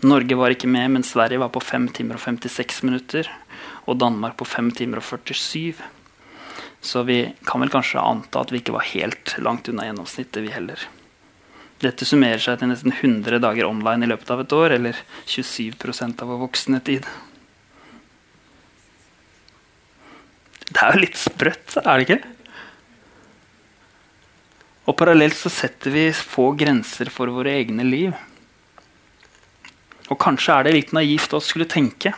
Norge 0.05 0.37
var 0.37 0.53
ikke 0.53 0.69
med, 0.69 0.89
men 0.91 1.05
Sverige 1.07 1.39
var 1.39 1.53
på 1.53 1.61
5 1.63 1.87
timer 1.95 2.17
og 2.17 2.25
56 2.25 2.83
minutter. 2.83 3.29
Og 3.85 3.99
Danmark 4.01 4.35
på 4.37 4.47
5 4.49 4.73
timer 4.81 4.99
og 4.99 5.07
47. 5.07 5.79
Så 6.85 7.05
vi 7.07 7.21
kan 7.47 7.63
vel 7.63 7.71
kanskje 7.73 8.03
anta 8.03 8.43
at 8.43 8.51
vi 8.53 8.61
ikke 8.61 8.75
var 8.75 8.85
helt 8.91 9.37
langt 9.41 9.69
unna 9.71 9.87
gjennomsnittet, 9.87 10.43
vi 10.43 10.53
heller. 10.53 10.81
Dette 11.85 12.07
summerer 12.07 12.41
seg 12.41 12.57
til 12.57 12.71
nesten 12.71 12.93
100 12.95 13.37
dager 13.43 13.67
online 13.69 14.07
i 14.07 14.09
løpet 14.09 14.31
av 14.33 14.41
et 14.41 14.53
år, 14.57 14.73
eller 14.79 14.97
27% 15.29 16.23
av 16.23 16.31
vår 16.31 16.41
voksne 16.47 16.81
tid. 16.85 17.05
Det 20.65 20.81
er 20.81 20.95
jo 20.95 21.03
litt 21.03 21.19
sprøtt, 21.19 21.75
er 21.83 21.91
det 22.01 22.07
ikke? 22.07 22.21
Og 24.85 24.97
parallelt 24.97 25.37
så 25.37 25.49
setter 25.53 25.93
vi 25.93 26.05
få 26.13 26.51
grenser 26.57 27.09
for 27.13 27.29
våre 27.33 27.53
egne 27.61 27.85
liv. 27.85 28.15
Og 30.09 30.17
kanskje 30.21 30.53
er 30.53 30.65
det 30.65 30.75
litt 30.75 30.93
naivt 30.93 31.33
å 31.33 31.41
skulle 31.41 31.69
tenke. 31.69 32.13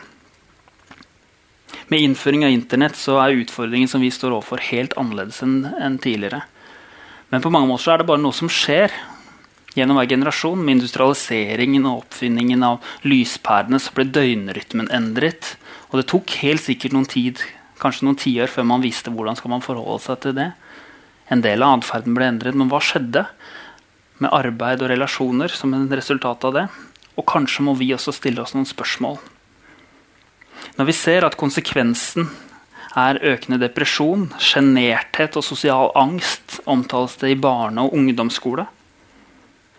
Med 1.88 2.04
innføring 2.04 2.44
av 2.44 2.52
Internett 2.52 2.96
så 3.00 3.16
er 3.22 3.38
utfordringen 3.40 3.88
som 3.88 4.04
vi 4.04 4.10
står 4.12 4.34
overfor, 4.36 4.60
helt 4.68 4.96
annerledes 5.00 5.40
enn 5.44 5.96
tidligere. 6.04 6.42
Men 7.32 7.44
på 7.44 7.52
mange 7.52 7.68
måter 7.70 7.86
så 7.86 7.94
er 7.94 8.02
det 8.02 8.08
bare 8.10 8.20
noe 8.20 8.36
som 8.36 8.50
skjer, 8.52 8.92
Gjennom 9.78 9.98
hver 10.00 10.08
generasjon, 10.10 10.58
med 10.58 10.78
industrialiseringen 10.78 11.84
og 11.86 12.00
oppfinningen 12.02 12.64
av 12.66 12.86
lyspærene, 13.06 13.78
så 13.78 13.92
ble 13.94 14.08
døgnrytmen 14.10 14.88
endret. 14.94 15.52
Og 15.92 16.00
det 16.00 16.08
tok 16.10 16.34
helt 16.40 16.64
sikkert 16.64 16.96
noen 16.96 17.06
tid, 17.06 17.44
kanskje 17.78 18.08
noen 18.08 18.18
tiår 18.18 18.50
før 18.50 18.66
man 18.66 18.82
visste 18.82 19.12
hvordan 19.14 19.38
skal 19.38 19.52
man 19.52 19.62
forholde 19.62 20.00
seg 20.02 20.18
til 20.24 20.34
det. 20.40 20.48
En 21.30 21.44
del 21.44 21.62
av 21.62 21.76
atferden 21.78 22.16
ble 22.16 22.26
endret, 22.26 22.58
men 22.58 22.72
hva 22.72 22.80
skjedde 22.82 23.26
med 24.18 24.34
arbeid 24.34 24.82
og 24.82 24.90
relasjoner 24.90 25.52
som 25.54 25.76
en 25.76 25.86
resultat 25.92 26.48
av 26.48 26.56
det? 26.56 26.66
Og 27.14 27.26
kanskje 27.28 27.66
må 27.68 27.76
vi 27.78 27.92
også 27.94 28.16
stille 28.16 28.42
oss 28.42 28.56
noen 28.56 28.66
spørsmål. 28.66 29.20
Når 30.78 30.88
vi 30.88 30.96
ser 30.96 31.26
at 31.26 31.38
konsekvensen 31.38 32.26
er 32.98 33.20
økende 33.30 33.60
depresjon, 33.62 34.26
sjenerthet 34.42 35.38
og 35.38 35.46
sosial 35.46 35.92
angst, 35.98 36.58
omtales 36.66 37.14
det 37.20 37.30
i 37.36 37.38
barne- 37.38 37.84
og 37.86 37.94
ungdomsskole. 37.94 38.66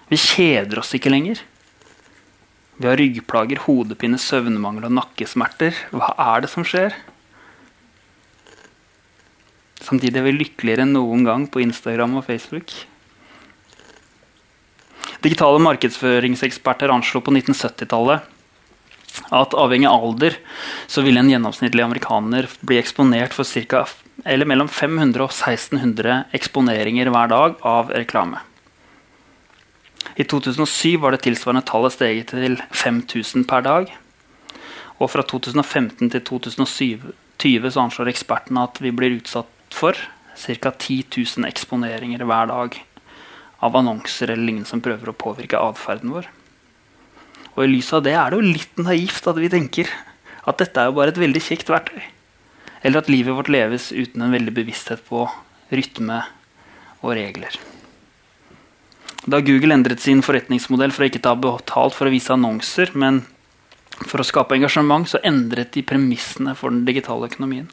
Vi 0.09 0.17
kjeder 0.17 0.81
oss 0.81 0.95
ikke 0.97 1.11
lenger. 1.13 1.41
Vi 2.79 2.87
har 2.87 2.97
ryggplager, 2.97 3.59
hodepine, 3.65 4.17
søvnmangel 4.21 4.87
og 4.87 4.95
nakkesmerter. 4.97 5.75
Hva 5.91 6.13
er 6.31 6.45
det 6.45 6.51
som 6.53 6.65
skjer? 6.65 6.95
Samtidig 9.83 10.19
er 10.19 10.25
vi 10.27 10.37
lykkeligere 10.37 10.85
enn 10.85 10.95
noen 10.95 11.25
gang 11.27 11.45
på 11.51 11.61
Instagram 11.63 12.17
og 12.19 12.25
Facebook. 12.27 12.73
Digitale 15.19 15.59
markedsføringseksperter 15.65 16.91
anslo 16.93 17.21
på 17.23 17.33
1970-tallet 17.35 18.35
at 19.35 19.55
avhengig 19.57 19.89
av 19.89 20.05
alder 20.05 20.37
så 20.87 21.03
ville 21.03 21.19
en 21.19 21.31
gjennomsnittlig 21.31 21.83
amerikaner 21.83 22.47
bli 22.65 22.77
eksponert 22.79 23.35
for 23.35 23.47
cirka, 23.47 23.83
mellom 24.23 24.69
500 24.71 25.25
og 25.25 25.33
1600 25.33 26.21
eksponeringer 26.37 27.11
hver 27.11 27.33
dag 27.33 27.59
av 27.67 27.91
reklame. 27.91 28.39
I 30.19 30.25
2007 30.27 30.97
var 30.99 31.15
det 31.15 31.21
tilsvarende 31.23 31.63
tallet 31.63 31.93
steget 31.95 32.33
til 32.33 32.57
5000 32.75 33.45
per 33.47 33.63
dag. 33.63 33.93
Og 34.99 35.07
fra 35.13 35.23
2015 35.23 36.09
til 36.11 36.23
2020 36.27 37.71
så 37.71 37.85
anslår 37.85 38.11
ekspertene 38.11 38.65
at 38.67 38.81
vi 38.83 38.91
blir 38.91 39.15
utsatt 39.15 39.47
for 39.71 39.95
ca. 40.35 40.73
10 40.75 41.05
000 41.15 41.47
eksponeringer 41.47 42.25
hver 42.27 42.51
dag 42.51 42.75
av 43.63 43.79
annonser 43.79 44.33
eller 44.33 44.43
lignende 44.43 44.67
som 44.67 44.83
prøver 44.83 45.13
å 45.13 45.15
påvirke 45.15 45.63
atferden 45.63 46.11
vår. 46.11 46.27
Og 47.55 47.63
I 47.63 47.71
lys 47.71 47.93
av 47.95 48.03
det 48.03 48.17
er 48.19 48.27
det 48.27 48.41
jo 48.41 48.51
litt 48.59 48.83
naivt 48.83 49.31
at 49.31 49.39
vi 49.39 49.51
tenker 49.51 49.87
at 50.43 50.59
dette 50.59 50.83
er 50.83 50.91
jo 50.91 50.99
bare 50.99 51.15
et 51.15 51.23
veldig 51.23 51.45
kjekt 51.47 51.71
verktøy. 51.71 52.03
Eller 52.83 52.99
at 52.99 53.11
livet 53.11 53.39
vårt 53.39 53.51
leves 53.51 53.91
uten 53.95 54.27
en 54.27 54.35
veldig 54.35 54.55
bevissthet 54.55 55.03
på 55.07 55.29
rytme 55.71 56.25
og 56.99 57.15
regler. 57.15 57.55
Da 59.27 59.41
Google 59.43 59.75
endret 59.75 59.99
sin 59.99 60.21
forretningsmodell 60.23 60.93
for 60.95 61.03
å 61.03 61.09
ikke 61.09 61.23
ta 61.25 61.33
betalt 61.35 61.95
for 61.97 62.07
å 62.07 62.13
vise 62.13 62.31
annonser, 62.31 62.93
men 62.95 63.25
for 64.07 64.21
å 64.21 64.27
skape 64.27 64.55
engasjement, 64.55 65.09
så 65.09 65.19
endret 65.27 65.73
de 65.75 65.83
premissene 65.83 66.55
for 66.55 66.71
den 66.71 66.85
digitale 66.87 67.27
økonomien. 67.27 67.67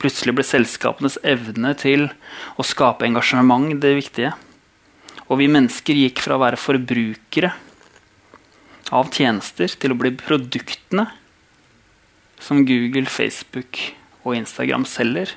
Plutselig 0.00 0.34
ble 0.36 0.46
selskapenes 0.46 1.18
evne 1.22 1.74
til 1.78 2.08
å 2.56 2.64
skape 2.66 3.06
engasjement 3.06 3.76
det 3.82 3.92
viktige. 3.98 4.32
Og 5.28 5.38
vi 5.40 5.50
mennesker 5.52 6.00
gikk 6.00 6.22
fra 6.24 6.36
å 6.36 6.42
være 6.42 6.60
forbrukere 6.60 7.52
av 8.94 9.12
tjenester 9.14 9.72
til 9.80 9.94
å 9.94 9.98
bli 9.98 10.12
produktene 10.16 11.06
som 12.40 12.64
Google, 12.68 13.08
Facebook 13.08 13.80
og 14.24 14.36
Instagram 14.36 14.84
selger. 14.88 15.36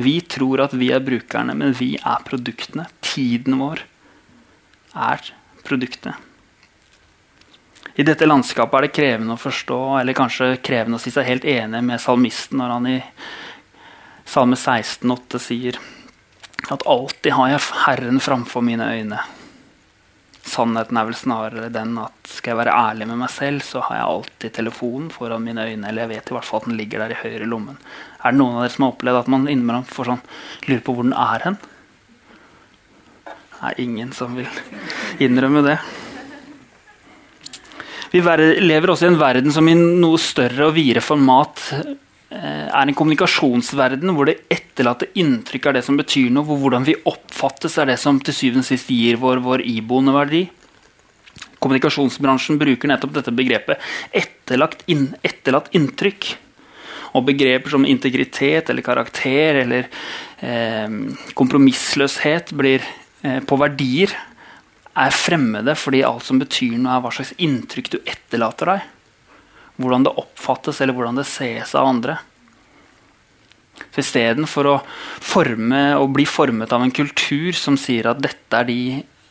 Vi 0.00 0.18
tror 0.26 0.64
at 0.64 0.76
vi 0.76 0.90
er 0.94 1.04
brukerne, 1.04 1.56
men 1.56 1.74
vi 1.76 1.94
er 2.00 2.24
produktene. 2.26 2.88
Tiden 3.04 3.58
vår 3.60 3.84
er 4.94 5.32
produktet. 5.64 6.14
I 7.94 8.02
dette 8.02 8.26
landskapet 8.26 8.78
er 8.78 8.86
det 8.88 8.94
krevende 8.96 9.36
å 9.36 9.40
forstå, 9.40 9.80
eller 10.00 10.16
kanskje 10.18 10.56
krevende 10.64 10.98
å 10.98 11.02
si 11.02 11.12
seg 11.14 11.28
helt 11.28 11.44
enig 11.46 11.82
med 11.86 12.02
salmisten 12.02 12.58
når 12.58 12.72
han 12.74 12.88
i 12.90 13.00
Salme 14.24 14.56
16,8 14.56 15.38
sier 15.38 15.78
at 16.72 16.86
alltid 16.88 17.34
har 17.36 17.50
jeg 17.52 17.64
Herren 17.84 18.20
framfor 18.24 18.64
mine 18.64 18.86
øyne. 18.88 19.18
Sannheten 20.44 20.96
er 20.96 21.06
vel 21.08 21.16
snarere 21.16 21.68
den 21.72 21.92
at 22.00 22.30
skal 22.30 22.54
jeg 22.54 22.60
være 22.62 22.76
ærlig 22.88 23.08
med 23.10 23.20
meg 23.20 23.30
selv, 23.32 23.64
så 23.64 23.82
har 23.84 23.98
jeg 23.98 24.08
alltid 24.14 24.54
telefonen 24.58 25.10
foran 25.12 25.44
mine 25.44 25.64
øyne. 25.68 25.88
Eller 25.88 26.04
jeg 26.04 26.12
vet 26.14 26.32
i 26.32 26.36
hvert 26.36 26.48
fall 26.48 26.62
at 26.62 26.68
den 26.68 26.78
ligger 26.80 27.04
der 27.04 27.14
i 27.14 27.20
høyre 27.20 27.48
lommen. 27.48 27.78
Er 28.24 28.32
det 28.32 28.40
noen 28.40 28.58
av 28.58 28.64
dere 28.64 28.74
som 28.74 28.86
har 28.86 28.94
opplevd 28.94 29.20
at 29.20 29.30
man 29.32 29.46
innimellom 29.48 29.86
får 29.88 30.10
sånn 30.10 30.24
lurer 30.68 30.84
på 30.84 30.96
hvor 30.96 31.08
den 31.08 31.16
er 31.16 31.46
hen? 31.46 31.60
Er 33.64 33.80
ingen 33.80 34.12
som 34.12 34.34
vil 34.36 34.48
innrømme 35.24 35.64
det. 35.64 35.78
Vi 38.14 38.20
lever 38.22 38.90
også 38.92 39.08
i 39.08 39.10
en 39.10 39.18
verden 39.18 39.54
som 39.54 39.66
i 39.68 39.74
noe 39.74 40.20
større 40.22 40.68
og 40.68 40.76
videre 40.76 41.02
format 41.02 41.62
Eh, 42.34 42.66
er 42.66 42.88
en 42.88 42.96
kommunikasjonsverden 42.96 44.10
hvor 44.16 44.26
det 44.26 44.40
etterlatte 44.50 45.06
inntrykk 45.20 45.68
er 45.68 45.76
det 45.76 45.84
som 45.86 45.98
betyr 45.98 46.32
noe. 46.34 46.46
Hvor 46.48 46.58
hvordan 46.64 46.86
vi 46.86 46.96
oppfattes, 47.06 47.76
er 47.78 47.92
det 47.92 47.98
som 48.02 48.18
til 48.18 48.34
syvende 48.34 48.64
og 48.64 48.70
sist 48.72 48.90
gir 48.90 49.20
vår, 49.22 49.42
vår 49.44 49.62
iboende 49.70 50.14
verdi. 50.16 50.42
Kommunikasjonsbransjen 51.62 52.58
bruker 52.60 52.90
nettopp 52.90 53.14
dette 53.14 53.34
begrepet 53.34 53.78
inn, 54.90 55.12
etterlatt 55.22 55.70
inntrykk. 55.76 56.34
Og 57.14 57.28
begreper 57.28 57.70
som 57.70 57.86
integritet 57.86 58.72
eller 58.72 58.82
karakter 58.82 59.60
eller 59.62 59.86
eh, 60.42 60.96
kompromissløshet 61.38 62.50
blir 62.58 62.82
på 63.24 63.56
verdier 63.56 64.12
er 64.94 65.14
fremmede 65.14 65.74
fordi 65.78 66.02
alt 66.06 66.26
som 66.26 66.38
betyr 66.42 66.76
noe, 66.76 66.96
er 66.96 67.04
hva 67.04 67.12
slags 67.14 67.32
inntrykk 67.42 67.94
du 67.94 67.98
etterlater 68.04 68.70
deg 68.74 68.90
hvordan 69.80 70.06
det 70.06 70.14
oppfattes 70.20 70.80
eller 70.80 70.94
hvordan 70.94 71.18
det 71.18 71.26
ses 71.26 71.74
av 71.74 71.88
andre. 71.88 72.18
Så 73.90 74.04
Istedenfor 74.04 74.68
å 74.70 74.76
forme 75.22 75.82
og 75.98 76.12
bli 76.14 76.26
formet 76.28 76.72
av 76.74 76.84
en 76.84 76.94
kultur 76.94 77.50
som 77.58 77.78
sier 77.80 78.06
at 78.10 78.22
dette 78.22 78.60
er 78.60 78.68
de 78.68 78.78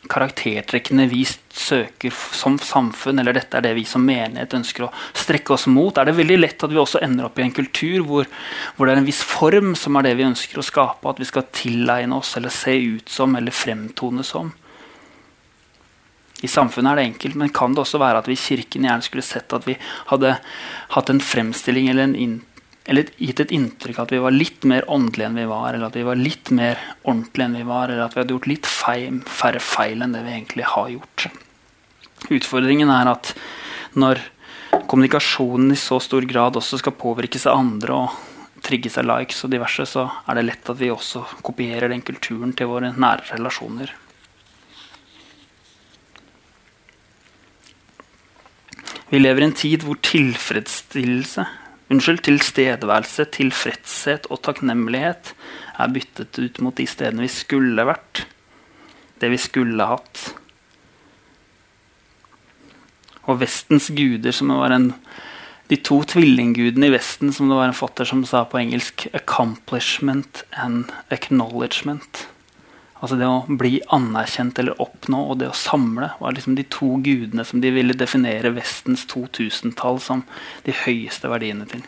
karaktertrekkene 0.10 1.06
vi 1.12 1.22
søker 1.26 2.14
som 2.36 2.58
samfunn, 2.60 3.22
eller 3.22 3.36
dette 3.38 3.58
er 3.58 3.66
det 3.66 3.74
vi 3.78 3.86
som 3.88 4.04
menighet 4.06 4.56
ønsker 4.58 4.88
å 4.88 4.92
strekke 5.16 5.56
oss 5.56 5.68
mot, 5.72 5.98
er 5.98 6.10
det 6.10 6.18
veldig 6.18 6.40
lett 6.40 6.66
at 6.66 6.74
vi 6.74 6.82
også 6.82 7.02
ender 7.06 7.30
opp 7.30 7.40
i 7.40 7.46
en 7.46 7.56
kultur 7.56 8.04
hvor, 8.08 8.28
hvor 8.76 8.90
det 8.90 8.96
er 8.96 9.04
en 9.04 9.08
viss 9.08 9.22
form 9.24 9.74
som 9.80 9.96
er 9.98 10.10
det 10.10 10.18
vi 10.20 10.28
ønsker 10.28 10.60
å 10.60 10.66
skape, 10.66 11.10
at 11.10 11.22
vi 11.22 11.30
skal 11.30 11.48
tilegne 11.56 12.20
oss 12.20 12.36
eller 12.40 12.54
se 12.54 12.76
ut 12.76 13.10
som 13.10 13.36
eller 13.40 13.56
fremtone 13.56 14.26
som. 14.28 14.52
I 16.44 16.50
samfunnet 16.52 16.92
er 16.92 17.00
det 17.00 17.10
enkelt, 17.14 17.36
men 17.40 17.54
kan 17.56 17.76
det 17.76 17.86
også 17.86 18.02
være 18.02 18.20
at 18.20 18.28
vi 18.28 18.36
i 18.36 18.42
Kirken 18.42 18.84
gjerne 18.84 19.06
skulle 19.06 19.24
sett 19.24 19.54
at 19.56 19.64
vi 19.64 19.78
hadde 20.10 20.36
hatt 20.98 21.12
en 21.14 21.24
fremstilling 21.24 21.88
eller, 21.94 22.12
en 22.12 22.42
eller 22.86 23.08
gitt 23.16 23.40
et 23.40 23.54
inntrykk 23.56 24.00
av 24.00 24.08
at 24.08 24.14
vi 24.16 24.22
var 24.26 24.36
litt 24.36 24.66
mer 24.68 24.88
åndelige 24.92 25.30
enn 25.30 25.40
vi 25.40 25.48
var, 25.48 25.70
eller 25.72 25.88
at 25.88 25.96
vi 25.96 26.04
var 26.08 26.20
litt 26.20 26.52
mer 26.52 26.82
ordentlige 27.04 27.48
enn 27.48 27.58
vi 27.62 27.68
var, 27.70 27.88
eller 27.88 28.04
at 28.06 28.16
vi 28.16 28.22
hadde 28.24 28.36
gjort 28.36 28.50
litt 28.52 28.68
feil, 28.68 29.22
færre 29.24 29.64
feil 29.64 30.04
enn 30.04 30.16
det 30.16 30.26
vi 30.26 30.36
egentlig 30.36 30.68
har 30.74 30.92
gjort. 30.92 31.28
Utfordringen 32.34 32.92
er 32.92 33.14
at 33.14 33.34
når 34.00 34.20
kommunikasjonen 34.90 35.72
i 35.72 35.80
så 35.80 36.00
stor 36.04 36.28
grad 36.28 36.60
også 36.60 36.82
skal 36.82 36.96
påvirke 36.98 37.40
seg 37.40 37.56
andre 37.56 38.04
og 38.04 38.22
trigge 38.64 38.92
seg 38.92 39.08
likes 39.08 39.44
og 39.46 39.52
diverse, 39.54 39.86
så 39.88 40.08
er 40.28 40.40
det 40.40 40.48
lett 40.48 40.72
at 40.72 40.80
vi 40.80 40.92
også 40.92 41.24
kopierer 41.44 41.92
den 41.92 42.04
kulturen 42.06 42.56
til 42.56 42.72
våre 42.72 42.94
nære 42.96 43.36
relasjoner. 43.36 43.92
Vi 49.12 49.20
lever 49.20 49.44
i 49.44 49.46
en 49.46 49.54
tid 49.54 49.84
hvor 49.86 50.00
tilfredsstillelse, 50.02 51.44
unnskyld, 51.92 52.24
tilstedeværelse, 52.26 53.26
tilfredshet 53.34 54.30
og 54.32 54.42
takknemlighet 54.46 55.34
er 55.80 55.94
byttet 55.94 56.40
ut 56.40 56.62
mot 56.64 56.78
de 56.78 56.88
stedene 56.88 57.26
vi 57.26 57.32
skulle 57.32 57.88
vært. 57.88 58.26
Det 59.20 59.32
vi 59.32 59.40
skulle 59.40 59.88
hatt. 59.88 60.34
Og 63.28 63.40
Vestens 63.40 63.90
guder, 63.96 64.36
som 64.36 64.52
var 64.52 64.76
en 64.76 64.92
de 65.72 65.78
to 65.80 66.02
tvillinggudene 66.06 66.90
i 66.90 66.94
Vesten, 66.94 67.32
som 67.34 67.48
det 67.50 67.56
var 67.58 67.70
en 67.70 67.78
fatter 67.78 68.06
som 68.06 68.26
sa 68.28 68.44
på 68.44 68.60
engelsk 68.60 69.08
'accomplishment 69.14 70.44
and 70.52 70.92
acknowledgement'. 71.10 72.28
Altså 73.04 73.18
det 73.20 73.28
å 73.28 73.58
bli 73.60 73.82
anerkjent 73.92 74.60
eller 74.62 74.80
oppnå 74.80 75.26
og 75.28 75.42
det 75.42 75.50
å 75.52 75.58
samle 75.58 76.14
var 76.22 76.36
liksom 76.38 76.56
de 76.56 76.64
to 76.72 76.94
gudene 77.04 77.44
som 77.44 77.60
de 77.60 77.74
ville 77.76 77.96
definere 78.00 78.54
Vestens 78.56 79.04
2000-tall 79.12 80.00
som 80.00 80.24
de 80.64 80.76
høyeste 80.86 81.28
verdiene 81.28 81.68
til. 81.68 81.84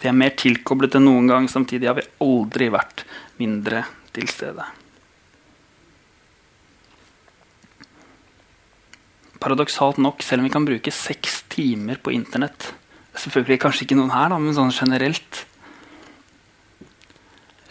Vi 0.00 0.08
er 0.08 0.16
mer 0.16 0.32
tilkoblet 0.40 0.96
enn 0.96 1.06
noen 1.08 1.28
gang. 1.28 1.50
Samtidig 1.52 1.88
har 1.88 1.96
vi 1.96 2.08
aldri 2.24 2.70
vært 2.72 3.04
mindre 3.40 3.84
til 4.16 4.28
stede. 4.28 4.66
Paradoksalt 9.40 10.00
nok, 10.00 10.24
selv 10.24 10.40
om 10.40 10.48
vi 10.48 10.52
kan 10.52 10.64
bruke 10.64 10.92
seks 10.92 11.42
timer 11.52 12.00
på 12.00 12.12
Internett 12.16 12.70
er 13.14 13.22
Selvfølgelig 13.22 13.60
kanskje 13.62 13.84
ikke 13.86 13.98
noen 13.98 14.12
her, 14.14 14.32
da, 14.32 14.38
men 14.42 14.56
sånn 14.56 14.72
generelt 14.74 15.44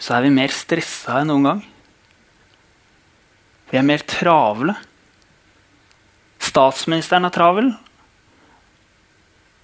så 0.04 0.18
er 0.18 0.26
vi 0.26 0.34
mer 0.36 0.52
stressa 0.52 1.22
enn 1.22 1.30
noen 1.32 1.46
gang. 1.48 1.60
Vi 3.70 3.78
er 3.80 3.86
mer 3.88 4.02
travle. 4.04 4.74
Statsministeren 6.44 7.24
er 7.24 7.32
travel. 7.32 7.70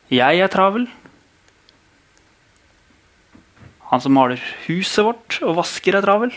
Jeg 0.08 0.40
er 0.40 0.48
travel. 0.50 0.86
Han 3.90 4.00
som 4.00 4.16
maler 4.16 4.40
huset 4.64 5.04
vårt 5.04 5.36
og 5.44 5.58
vasker, 5.60 5.98
er 5.98 6.06
travel. 6.06 6.32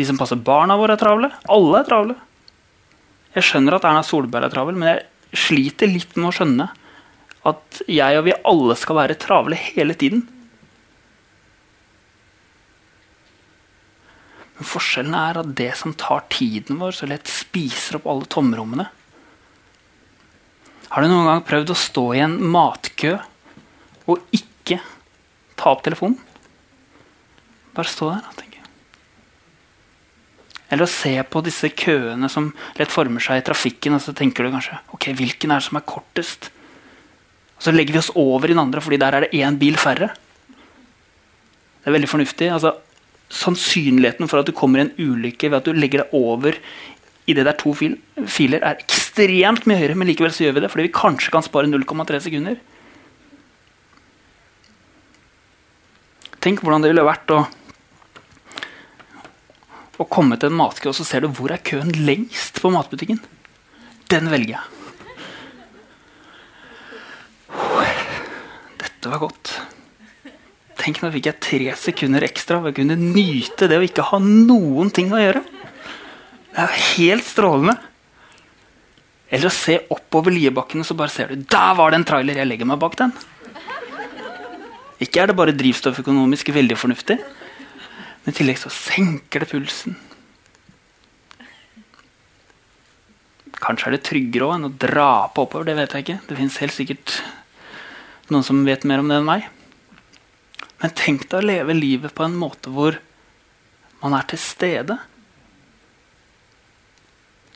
De 0.00 0.08
som 0.08 0.18
passer 0.18 0.40
barna 0.42 0.74
våre, 0.80 0.98
er 0.98 1.02
travle. 1.04 1.30
Alle 1.46 1.84
er 1.84 1.86
travle. 1.86 2.18
Jeg 3.36 3.46
skjønner 3.46 3.78
at 3.78 3.86
Erna 3.86 4.02
Solberg 4.02 4.48
er 4.48 4.52
travel, 4.56 4.80
men 4.80 4.90
jeg 4.90 5.38
sliter 5.46 5.92
litt 5.92 6.18
med 6.18 6.32
å 6.32 6.34
skjønne 6.34 6.66
at 7.46 7.82
jeg 7.86 8.18
og 8.18 8.26
vi 8.26 8.36
alle 8.50 8.76
skal 8.76 8.98
være 8.98 9.20
travle 9.22 9.56
hele 9.70 9.94
tiden. 9.94 10.26
Men 14.60 14.68
forskjellen 14.68 15.14
er 15.16 15.38
at 15.40 15.52
det 15.56 15.70
som 15.80 15.94
tar 15.96 16.26
tiden 16.28 16.76
vår, 16.82 16.92
så 16.92 17.06
lett 17.08 17.30
spiser 17.32 17.96
opp 17.96 18.08
alle 18.12 18.28
tomrommene. 18.28 18.84
Har 20.90 21.00
du 21.00 21.08
noen 21.08 21.30
gang 21.30 21.40
prøvd 21.48 21.72
å 21.72 21.78
stå 21.80 22.02
i 22.18 22.20
en 22.20 22.34
matkø 22.52 23.14
og 24.10 24.36
ikke 24.36 24.76
ta 25.56 25.72
opp 25.72 25.80
telefonen? 25.86 26.18
Bare 27.72 27.88
stå 27.88 28.10
der 28.10 28.26
og 28.26 28.36
tenke. 28.36 28.60
Eller 30.68 30.84
å 30.84 30.92
se 30.92 31.14
på 31.24 31.42
disse 31.46 31.72
køene 31.72 32.28
som 32.28 32.52
lett 32.76 32.92
former 32.92 33.24
seg 33.24 33.40
i 33.40 33.46
trafikken, 33.48 33.96
og 33.96 34.04
så 34.04 34.12
tenker 34.12 34.44
du 34.44 34.52
kanskje 34.52 34.76
ok, 34.92 35.08
hvilken 35.16 35.54
er 35.54 35.62
det 35.62 35.68
som 35.70 35.80
er 35.80 35.88
kortest? 35.88 36.50
Og 37.56 37.64
så 37.64 37.72
legger 37.72 37.96
vi 37.96 38.02
oss 38.02 38.12
over 38.12 38.50
i 38.50 38.52
den 38.52 38.60
andre, 38.60 38.84
fordi 38.84 39.00
der 39.00 39.16
er 39.16 39.24
det 39.24 39.40
én 39.40 39.56
bil 39.62 39.80
færre. 39.80 40.12
Det 41.80 41.88
er 41.88 41.96
veldig 41.96 42.12
fornuftig. 42.12 42.52
Altså, 42.52 42.76
sannsynligheten 43.30 44.28
for 44.30 44.42
at 44.42 44.48
du 44.48 44.54
kommer 44.56 44.80
i 44.80 44.86
en 44.88 44.94
ulykke 44.98 45.50
ved 45.50 45.60
at 45.60 45.68
du 45.68 45.76
legger 45.76 46.04
deg 46.04 46.16
over 46.16 46.58
i 47.30 47.36
det 47.36 47.44
der 47.46 47.56
to 47.58 47.72
fil 47.76 47.94
filer, 48.26 48.62
er 48.64 48.80
ekstremt 48.80 49.66
mye 49.68 49.78
høyere, 49.78 49.96
men 49.98 50.08
likevel 50.10 50.32
så 50.34 50.46
gjør 50.46 50.56
vi 50.56 50.64
det 50.64 50.70
fordi 50.72 50.88
vi 50.88 50.96
kanskje 50.96 51.32
kan 51.34 51.46
spare 51.46 51.70
0,3 51.70 52.20
sekunder. 52.26 52.58
Tenk 56.40 56.62
hvordan 56.64 56.82
det 56.82 56.90
ville 56.90 57.04
vært 57.04 57.30
å, 57.36 57.42
å 60.00 60.08
komme 60.08 60.40
til 60.40 60.50
en 60.50 60.58
matkø, 60.58 60.90
og 60.90 60.96
så 60.96 61.06
ser 61.06 61.22
du 61.22 61.30
hvor 61.36 61.52
er 61.52 61.62
køen 61.62 61.92
lengst 62.08 62.62
på 62.64 62.72
matbutikken. 62.72 63.20
Den 64.10 64.32
velger 64.32 64.56
jeg. 64.56 64.76
Dette 68.80 69.12
var 69.12 69.20
godt. 69.22 69.59
Tenk, 70.80 71.02
nå 71.02 71.10
fikk 71.12 71.28
jeg 71.28 71.44
tre 71.44 71.72
sekunder 71.76 72.24
ekstra 72.24 72.60
for 72.62 72.72
å 72.72 72.76
kunne 72.76 72.96
nyte 72.96 73.68
det 73.68 73.76
å 73.76 73.84
ikke 73.84 74.06
ha 74.12 74.20
noen 74.22 74.88
ting 74.94 75.10
å 75.12 75.20
gjøre. 75.20 75.42
Det 76.50 76.62
er 76.64 76.78
helt 76.96 77.26
strålende. 77.28 77.76
Eller 79.30 79.46
å 79.46 79.54
se 79.54 79.76
oppover 79.92 80.34
Liebakken, 80.34 80.80
og 80.82 80.88
så 80.88 80.96
bare 80.98 81.12
ser 81.12 81.30
du 81.30 81.44
Der 81.44 81.76
var 81.78 81.92
det 81.92 82.00
en 82.00 82.06
trailer! 82.08 82.40
Jeg 82.40 82.48
legger 82.48 82.66
meg 82.66 82.80
bak 82.82 82.96
den. 82.98 83.12
Ikke 85.00 85.22
er 85.22 85.30
det 85.30 85.36
bare 85.38 85.54
drivstofføkonomisk 85.56 86.50
veldig 86.52 86.76
fornuftig, 86.76 87.16
men 88.24 88.34
i 88.34 88.36
tillegg 88.36 88.58
så 88.60 88.72
senker 88.72 89.44
det 89.44 89.48
pulsen. 89.52 89.94
Kanskje 93.60 93.88
er 93.88 93.96
det 93.96 94.02
tryggere 94.08 94.48
også 94.48 94.58
enn 94.58 94.68
å 94.68 94.74
dra 94.82 95.12
på 95.32 95.44
oppover. 95.46 95.68
Det 95.68 95.76
vet 95.78 95.94
jeg 95.94 96.04
ikke. 96.04 96.18
Det 96.28 96.36
fins 96.36 96.58
helt 96.64 96.76
sikkert 96.76 97.16
noen 98.32 98.44
som 98.46 98.60
vet 98.64 98.84
mer 98.88 99.02
om 99.02 99.08
det 99.08 99.20
enn 99.20 99.28
meg. 99.28 99.48
Men 100.80 100.96
tenk 100.96 101.26
deg 101.28 101.38
å 101.40 101.44
leve 101.44 101.76
livet 101.76 102.14
på 102.16 102.24
en 102.24 102.36
måte 102.40 102.72
hvor 102.72 102.96
man 104.00 104.16
er 104.16 104.24
til 104.30 104.40
stede. 104.40 104.96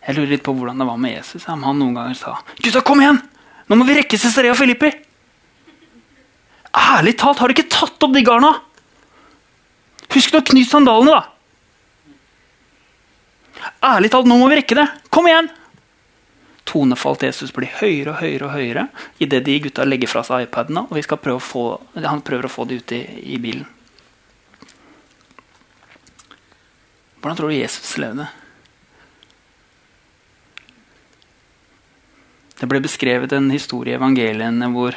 Jeg 0.05 0.19
lurer 0.19 0.35
litt 0.35 0.45
på 0.45 0.53
hvordan 0.53 0.81
det 0.83 0.89
var 0.89 1.01
med 1.01 1.17
Jesus. 1.17 1.47
Om 1.49 1.65
han 1.65 1.81
noen 1.81 1.97
ganger 1.97 2.19
sa 2.19 2.37
'Gutta, 2.61 2.85
kom 2.85 3.01
igjen! 3.01 3.23
Nå 3.69 3.77
må 3.81 3.87
vi 3.89 3.97
rekke 3.97 4.21
Cesarea 4.21 4.55
Filippi!' 4.55 4.93
Ærlig 6.75 7.17
talt, 7.17 7.39
har 7.39 7.49
du 7.49 7.55
ikke 7.55 7.71
tatt 7.71 8.03
opp 8.03 8.13
de 8.13 8.23
garna? 8.27 8.51
Husk 10.11 10.33
nå 10.35 10.43
å 10.43 10.47
knyte 10.47 10.71
sandalene, 10.71 11.15
da! 11.15 11.23
Ærlig 13.95 14.11
talt, 14.11 14.27
nå 14.27 14.37
må 14.37 14.49
vi 14.51 14.59
rekke 14.59 14.77
det! 14.77 14.89
Kom 15.15 15.29
igjen! 15.31 15.49
Tonefall 16.65 17.19
til 17.21 17.29
Jesus 17.29 17.53
blir 17.53 17.69
høyere 17.81 18.15
og 18.15 18.21
høyere 18.23 18.47
og 18.49 18.55
høyere 18.57 18.85
idet 19.23 19.43
de 19.45 19.59
gutta 19.67 19.85
legger 19.85 20.11
fra 20.11 20.23
seg 20.27 20.47
iPadene 20.47 20.87
og 20.89 21.19
prøve 21.21 21.43
få, 21.45 21.65
han 22.01 22.25
prøver 22.25 22.49
å 22.49 22.53
få 22.53 22.65
det 22.69 22.81
ut 22.81 22.95
i, 22.97 23.03
i 23.35 23.41
bilen. 23.43 23.67
Hvordan 27.21 27.37
tror 27.39 27.53
du 27.53 27.57
Jesus 27.57 27.97
levde? 28.01 28.27
Det 32.59 32.69
ble 32.71 32.81
beskrevet 32.85 33.33
en 33.33 33.51
historie 33.53 33.95
i 33.95 33.99
evangeliene 33.99 34.69
hvor, 34.73 34.97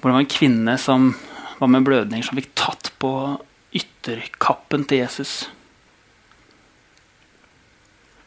hvor 0.00 0.10
det 0.10 0.16
var 0.16 0.24
en 0.24 0.32
kvinne 0.32 0.76
som 0.80 1.12
var 1.60 1.70
med 1.72 1.84
blødninger, 1.86 2.26
som 2.26 2.40
fikk 2.40 2.50
tatt 2.58 2.90
på 3.00 3.12
ytterkappen 3.76 4.84
til 4.88 5.04
Jesus. 5.04 5.34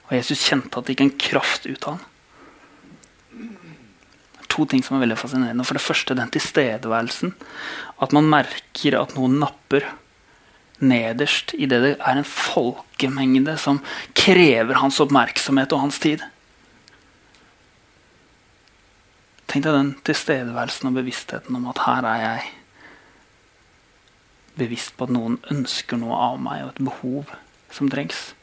Og 0.07 0.15
Jesus 0.17 0.45
kjente 0.45 0.79
at 0.79 0.87
det 0.87 0.95
gikk 0.95 1.05
en 1.05 1.17
kraft 1.25 1.65
ut 1.65 1.89
av 1.89 1.97
ham. 1.97 2.05
To 4.55 4.65
ting 4.69 4.83
som 4.85 4.97
er 4.97 5.05
veldig 5.05 5.19
fascinerende. 5.19 5.65
For 5.67 5.77
det 5.77 5.83
første 5.83 6.17
den 6.17 6.31
tilstedeværelsen. 6.31 7.35
At 8.01 8.15
man 8.15 8.29
merker 8.31 8.99
at 9.01 9.15
noen 9.17 9.39
napper 9.43 9.87
nederst 10.83 11.53
i 11.55 11.67
det 11.71 11.79
det 11.83 11.93
er 11.95 12.19
en 12.19 12.27
folkemengde 12.27 13.55
som 13.59 13.79
krever 14.17 14.81
hans 14.81 14.99
oppmerksomhet 15.03 15.71
og 15.75 15.85
hans 15.85 15.99
tid. 16.03 16.23
Tenk 19.47 19.63
deg 19.63 19.75
den 19.77 19.91
tilstedeværelsen 20.07 20.89
og 20.89 20.97
bevisstheten 20.97 21.55
om 21.55 21.69
at 21.71 21.83
her 21.85 22.07
er 22.09 22.23
jeg 22.23 22.53
bevisst 24.59 24.95
på 24.97 25.07
at 25.07 25.13
noen 25.15 25.37
ønsker 25.51 25.99
noe 25.99 26.15
av 26.15 26.39
meg, 26.41 26.63
og 26.63 26.73
et 26.73 26.83
behov 26.87 27.31
som 27.75 27.91
trengs. 27.91 28.33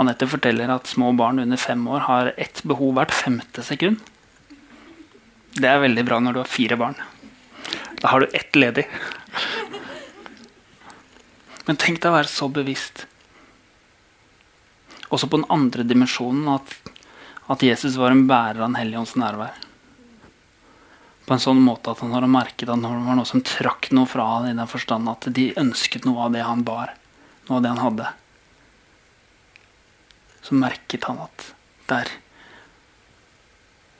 Anette 0.00 0.28
forteller 0.30 0.72
at 0.72 0.88
små 0.88 1.12
barn 1.16 1.42
under 1.42 1.60
fem 1.60 1.82
år 1.88 2.06
har 2.06 2.32
ett 2.40 2.62
behov 2.64 2.94
hvert 2.96 3.12
femte 3.14 3.64
sekund. 3.66 4.00
Det 5.56 5.68
er 5.68 5.82
veldig 5.82 6.06
bra 6.08 6.20
når 6.22 6.36
du 6.36 6.40
har 6.40 6.50
fire 6.50 6.78
barn. 6.80 6.96
Da 8.00 8.12
har 8.12 8.22
du 8.22 8.36
ett 8.36 8.56
ledig. 8.56 8.86
Men 11.66 11.76
tenk 11.76 12.00
deg 12.00 12.08
å 12.10 12.16
være 12.16 12.32
så 12.32 12.48
bevisst. 12.48 13.04
Også 15.10 15.28
på 15.28 15.42
den 15.42 15.50
andre 15.52 15.84
dimensjonen 15.84 16.48
at 16.54 16.78
at 17.50 17.64
Jesus 17.66 17.96
var 17.98 18.14
en 18.14 18.28
bærer 18.30 18.60
av 18.60 18.68
Den 18.68 18.78
hellige 18.78 19.18
nærvær. 19.18 19.56
På 21.26 21.34
en 21.34 21.42
sånn 21.42 21.62
måte 21.62 21.90
at 21.90 22.02
han 22.02 22.12
har 22.14 22.26
merket 22.30 22.70
at 22.70 22.78
det 22.78 22.90
var 22.90 23.16
noe 23.18 23.26
som 23.26 23.42
trakk 23.42 23.90
noe 23.94 24.06
fra 24.06 24.26
han 24.36 24.50
i 24.50 24.54
den 24.54 24.70
forstand 24.70 25.10
at 25.10 25.26
de 25.34 25.50
ønsket 25.58 26.06
noe 26.06 26.28
av 26.28 26.34
det 26.34 26.44
han 26.46 26.62
bar. 26.66 26.94
Noe 27.48 27.58
av 27.58 27.64
det 27.64 27.72
han 27.74 27.82
hadde. 27.82 28.06
Så 30.42 30.56
merket 30.56 31.04
han 31.08 31.20
at 31.24 31.50
der 31.90 32.10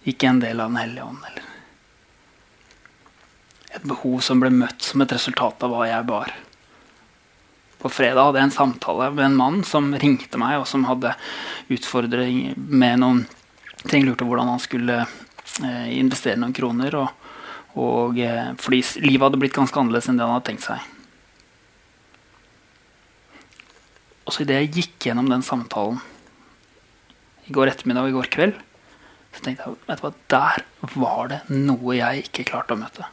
gikk 0.07 0.25
en 0.25 0.41
del 0.41 0.61
av 0.61 0.71
Den 0.71 0.81
hellige 0.81 1.05
ånd. 1.05 1.25
Eller 1.31 1.51
et 3.71 3.87
behov 3.87 4.19
som 4.25 4.41
ble 4.43 4.51
møtt 4.51 4.83
som 4.83 5.03
et 5.03 5.13
resultat 5.15 5.63
av 5.63 5.73
hva 5.73 5.87
jeg 5.87 6.07
bar. 6.09 6.33
På 7.81 7.89
fredag 7.89 8.27
hadde 8.27 8.41
jeg 8.41 8.49
en 8.51 8.57
samtale 8.57 9.09
med 9.15 9.25
en 9.29 9.39
mann 9.39 9.61
som 9.65 9.93
ringte 9.95 10.41
meg, 10.41 10.59
og 10.61 10.67
som 10.69 10.85
hadde 10.89 11.15
utfordring 11.73 12.51
med 12.57 13.01
noen 13.01 13.25
ting 13.89 14.05
lurte 14.05 14.27
hvordan 14.29 14.51
han 14.53 14.61
skulle 14.61 14.99
eh, 15.01 15.87
investere 15.97 16.37
noen 16.41 16.57
kroner. 16.57 16.99
Og, 17.01 17.31
og, 17.81 18.19
eh, 18.21 18.53
fordi 18.61 18.83
livet 19.07 19.29
hadde 19.29 19.41
blitt 19.41 19.57
ganske 19.57 19.81
annerledes 19.81 20.11
enn 20.11 20.21
det 20.21 20.27
han 20.27 20.37
hadde 20.37 20.49
tenkt 20.51 20.67
seg. 20.67 20.85
Og 24.27 24.35
så 24.35 24.45
idet 24.45 24.61
jeg 24.61 24.75
gikk 24.77 25.09
gjennom 25.09 25.31
den 25.31 25.47
samtalen 25.47 26.03
i 27.51 27.55
går 27.55 27.73
ettermiddag 27.73 28.07
og 28.07 28.13
i 28.13 28.17
går 28.17 28.31
kveld, 28.31 28.59
så 29.35 29.43
tenkte 29.45 29.67
jeg 29.67 29.79
vet 29.89 30.01
du 30.01 30.05
hva, 30.07 30.13
der 30.35 30.95
var 30.95 31.31
det 31.31 31.41
noe 31.51 31.97
jeg 31.99 32.25
ikke 32.29 32.47
klarte 32.53 32.77
å 32.77 32.81
møte. 32.81 33.07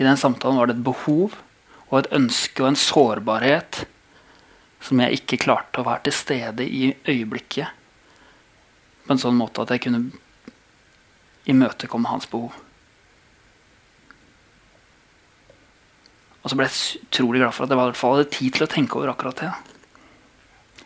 I 0.00 0.06
den 0.06 0.18
samtalen 0.18 0.58
var 0.58 0.70
det 0.70 0.78
et 0.78 0.86
behov 0.86 1.36
og 1.90 1.96
et 1.98 2.10
ønske 2.16 2.62
og 2.62 2.70
en 2.70 2.78
sårbarhet 2.78 3.84
som 4.80 5.02
jeg 5.02 5.20
ikke 5.20 5.42
klarte 5.44 5.82
å 5.82 5.86
være 5.86 6.06
til 6.08 6.16
stede 6.16 6.64
i 6.64 6.90
øyeblikket 7.04 7.76
på 9.04 9.14
en 9.14 9.20
sånn 9.20 9.38
måte 9.38 9.62
at 9.62 9.74
jeg 9.74 9.84
kunne 9.86 10.06
imøtekomme 11.50 12.10
hans 12.10 12.28
behov. 12.30 12.54
Og 16.40 16.48
så 16.48 16.56
ble 16.56 16.68
jeg 16.68 17.02
utrolig 17.04 17.42
glad 17.42 17.52
for 17.52 17.66
at 17.66 17.74
jeg 17.74 18.00
hadde 18.00 18.30
tid 18.32 18.56
til 18.56 18.64
å 18.64 18.70
tenke 18.70 18.96
over 18.96 19.12
akkurat 19.12 19.42
det. 19.42 19.50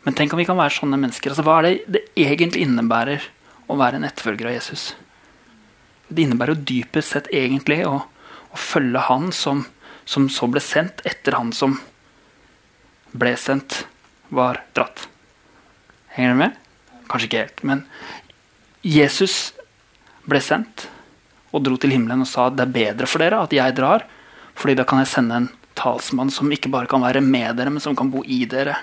Men 0.04 0.16
tenk 0.16 0.34
om 0.34 0.40
vi 0.40 0.46
kan 0.48 0.58
være 0.58 0.76
sånne 0.76 0.98
mennesker. 1.00 1.32
Altså, 1.32 1.44
hva 1.46 1.60
er 1.60 1.66
det 1.66 1.74
det 1.96 2.02
egentlig 2.26 2.64
innebærer 2.66 3.24
å 3.70 3.78
være 3.80 4.00
en 4.00 4.06
etterfølger 4.08 4.50
av 4.50 4.56
Jesus? 4.58 4.90
Det 6.08 6.26
innebærer 6.26 6.54
jo 6.54 6.66
dypest 6.68 7.14
sett 7.14 7.30
egentlig 7.32 7.80
å, 7.88 7.96
å 8.04 8.60
følge 8.60 9.06
han 9.08 9.30
som, 9.32 9.64
som 10.04 10.28
så 10.28 10.48
ble 10.52 10.62
sendt 10.64 11.00
etter 11.08 11.38
han 11.38 11.54
som 11.56 11.78
ble 13.14 13.32
sendt, 13.38 13.84
var 14.34 14.58
dratt. 14.74 15.06
Henger 16.16 16.34
du 16.34 16.40
med? 16.40 16.56
Kanskje 17.10 17.28
ikke 17.28 17.42
helt. 17.44 17.60
Men 17.62 17.84
Jesus 18.84 19.52
ble 20.28 20.40
sendt 20.42 20.88
og 21.54 21.62
dro 21.64 21.78
til 21.78 21.94
himmelen 21.94 22.24
og 22.24 22.28
sa 22.28 22.48
det 22.50 22.64
er 22.64 22.74
bedre 22.74 23.08
for 23.08 23.22
dere 23.22 23.44
at 23.46 23.54
jeg 23.54 23.76
drar, 23.76 24.04
fordi 24.58 24.74
da 24.80 24.86
kan 24.88 25.00
jeg 25.00 25.12
sende 25.12 25.38
en 25.38 25.52
talsmann 25.78 26.32
som 26.34 26.50
ikke 26.52 26.72
bare 26.72 26.90
kan 26.90 27.02
være 27.04 27.22
med 27.24 27.56
dere, 27.58 27.70
men 27.70 27.82
som 27.82 27.96
kan 27.98 28.10
bo 28.10 28.24
i 28.26 28.42
dere. 28.50 28.76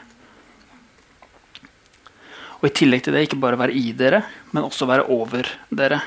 Og 2.62 2.70
i 2.70 2.74
tillegg 2.78 3.04
til 3.06 3.16
det 3.18 3.26
ikke 3.26 3.42
bare 3.42 3.58
være 3.58 3.74
i 3.74 3.90
dere, 3.98 4.22
men 4.54 4.68
også 4.68 4.86
være 4.90 5.08
over 5.10 5.50
dere. 5.74 6.02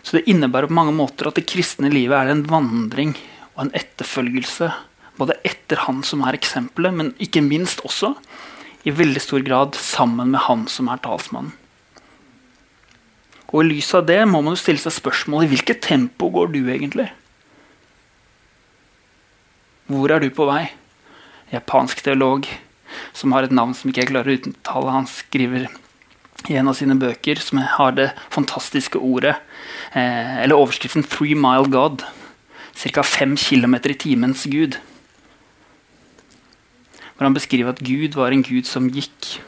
Så 0.00 0.16
det 0.16 0.28
innebærer 0.32 0.70
på 0.70 0.78
mange 0.78 0.96
måter 0.96 1.28
at 1.28 1.36
det 1.36 1.48
kristne 1.50 1.90
livet 1.92 2.16
er 2.16 2.32
en 2.32 2.46
vandring 2.48 3.12
og 3.52 3.66
en 3.66 3.74
etterfølgelse. 3.76 4.70
Både 5.20 5.36
etter 5.44 5.84
han 5.84 6.00
som 6.06 6.24
er 6.24 6.38
eksempelet, 6.38 6.96
men 6.96 7.12
ikke 7.20 7.44
minst 7.44 7.84
også 7.84 8.14
i 8.88 8.94
veldig 8.96 9.20
stor 9.20 9.44
grad 9.44 9.76
sammen 9.76 10.32
med 10.32 10.46
han 10.46 10.64
som 10.72 10.88
er 10.88 11.02
talsmannen. 11.04 11.52
Og 13.50 13.64
I 13.64 13.72
lys 13.74 13.90
av 13.98 14.06
det 14.06 14.22
må 14.30 14.40
man 14.40 14.54
jo 14.54 14.62
stille 14.62 14.80
seg 14.80 14.94
spørsmål 14.94 15.44
i 15.44 15.50
hvilket 15.50 15.82
tempo 15.82 16.28
går 16.32 16.52
du 16.54 16.60
egentlig? 16.62 17.08
Hvor 19.90 20.14
er 20.14 20.22
du 20.22 20.30
på 20.30 20.46
vei? 20.46 20.68
Japansk 21.50 22.04
teolog 22.06 22.46
som 23.12 23.32
har 23.34 23.46
et 23.46 23.54
navn 23.54 23.74
som 23.76 23.90
ikke 23.90 24.04
jeg 24.04 24.12
klarer 24.12 24.32
å 24.32 24.38
uttale, 24.38 24.94
han 24.94 25.08
skriver 25.10 25.68
i 26.48 26.56
en 26.56 26.70
av 26.70 26.76
sine 26.78 26.96
bøker 26.96 27.40
som 27.42 27.60
har 27.76 27.92
det 27.96 28.10
fantastiske 28.32 28.98
ordet, 28.98 29.36
eh, 29.92 30.42
eller 30.44 30.56
overskriften 30.56 31.04
'Three 31.04 31.34
Mile 31.34 31.68
God'. 31.68 32.04
Ca. 32.80 33.02
fem 33.02 33.36
kilometer 33.36 33.90
i 33.90 33.94
timens 33.94 34.46
Gud. 34.48 34.78
Hvor 37.16 37.26
han 37.26 37.34
beskriver 37.34 37.74
at 37.74 37.82
Gud 37.84 38.14
var 38.14 38.32
en 38.32 38.42
gud 38.42 38.64
som 38.64 38.88
gikk 38.88 39.40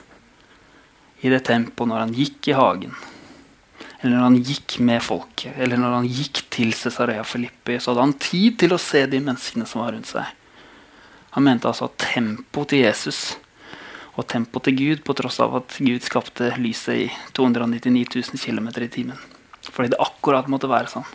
i 1.22 1.30
det 1.32 1.44
tempoet 1.46 1.88
når 1.88 2.02
han 2.02 2.12
gikk 2.12 2.50
i 2.50 2.52
hagen. 2.58 2.94
Eller 4.02 4.18
når 4.18 4.26
han 4.26 4.44
gikk 4.44 4.78
med 4.80 5.00
folket, 5.00 5.54
eller 5.56 5.78
når 5.78 5.94
han 6.00 6.08
gikk 6.10 6.42
til 6.50 6.74
Cesarea 6.74 7.22
Filippi, 7.22 7.78
så 7.78 7.92
hadde 7.92 8.06
han 8.08 8.18
tid 8.18 8.58
til 8.58 8.74
å 8.74 8.80
se 8.82 9.06
de 9.06 9.20
menneskene 9.22 9.66
som 9.70 9.84
var 9.84 9.94
rundt 9.94 10.10
seg. 10.10 10.26
Han 11.32 11.46
mente 11.46 11.70
altså 11.70 11.86
at 11.88 12.02
tempoet 12.02 12.74
til 12.74 12.82
Jesus 12.82 13.38
og 14.12 14.28
tempoet 14.28 14.68
til 14.68 14.76
Gud, 14.76 15.04
på 15.06 15.14
tross 15.16 15.38
av 15.40 15.54
at 15.62 15.76
Gud 15.80 16.04
skapte 16.04 16.50
lyset 16.60 17.06
i 17.06 17.06
299 17.36 18.04
000 18.12 18.40
km 18.42 18.68
i 18.84 18.90
timen. 18.92 19.20
Fordi 19.70 19.92
det 19.92 20.00
akkurat 20.02 20.50
måtte 20.52 20.70
være 20.70 20.90
sånn. 20.92 21.06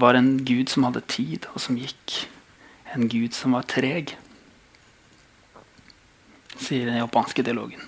Var 0.00 0.16
en 0.16 0.30
Gud 0.44 0.72
som 0.72 0.86
hadde 0.88 1.04
tid, 1.08 1.48
og 1.52 1.60
som 1.60 1.76
gikk. 1.80 2.22
En 2.96 3.08
Gud 3.12 3.36
som 3.36 3.56
var 3.56 3.66
treg, 3.68 4.14
sier 6.56 6.88
den 6.88 7.00
japanske 7.00 7.44
dialogen. 7.44 7.82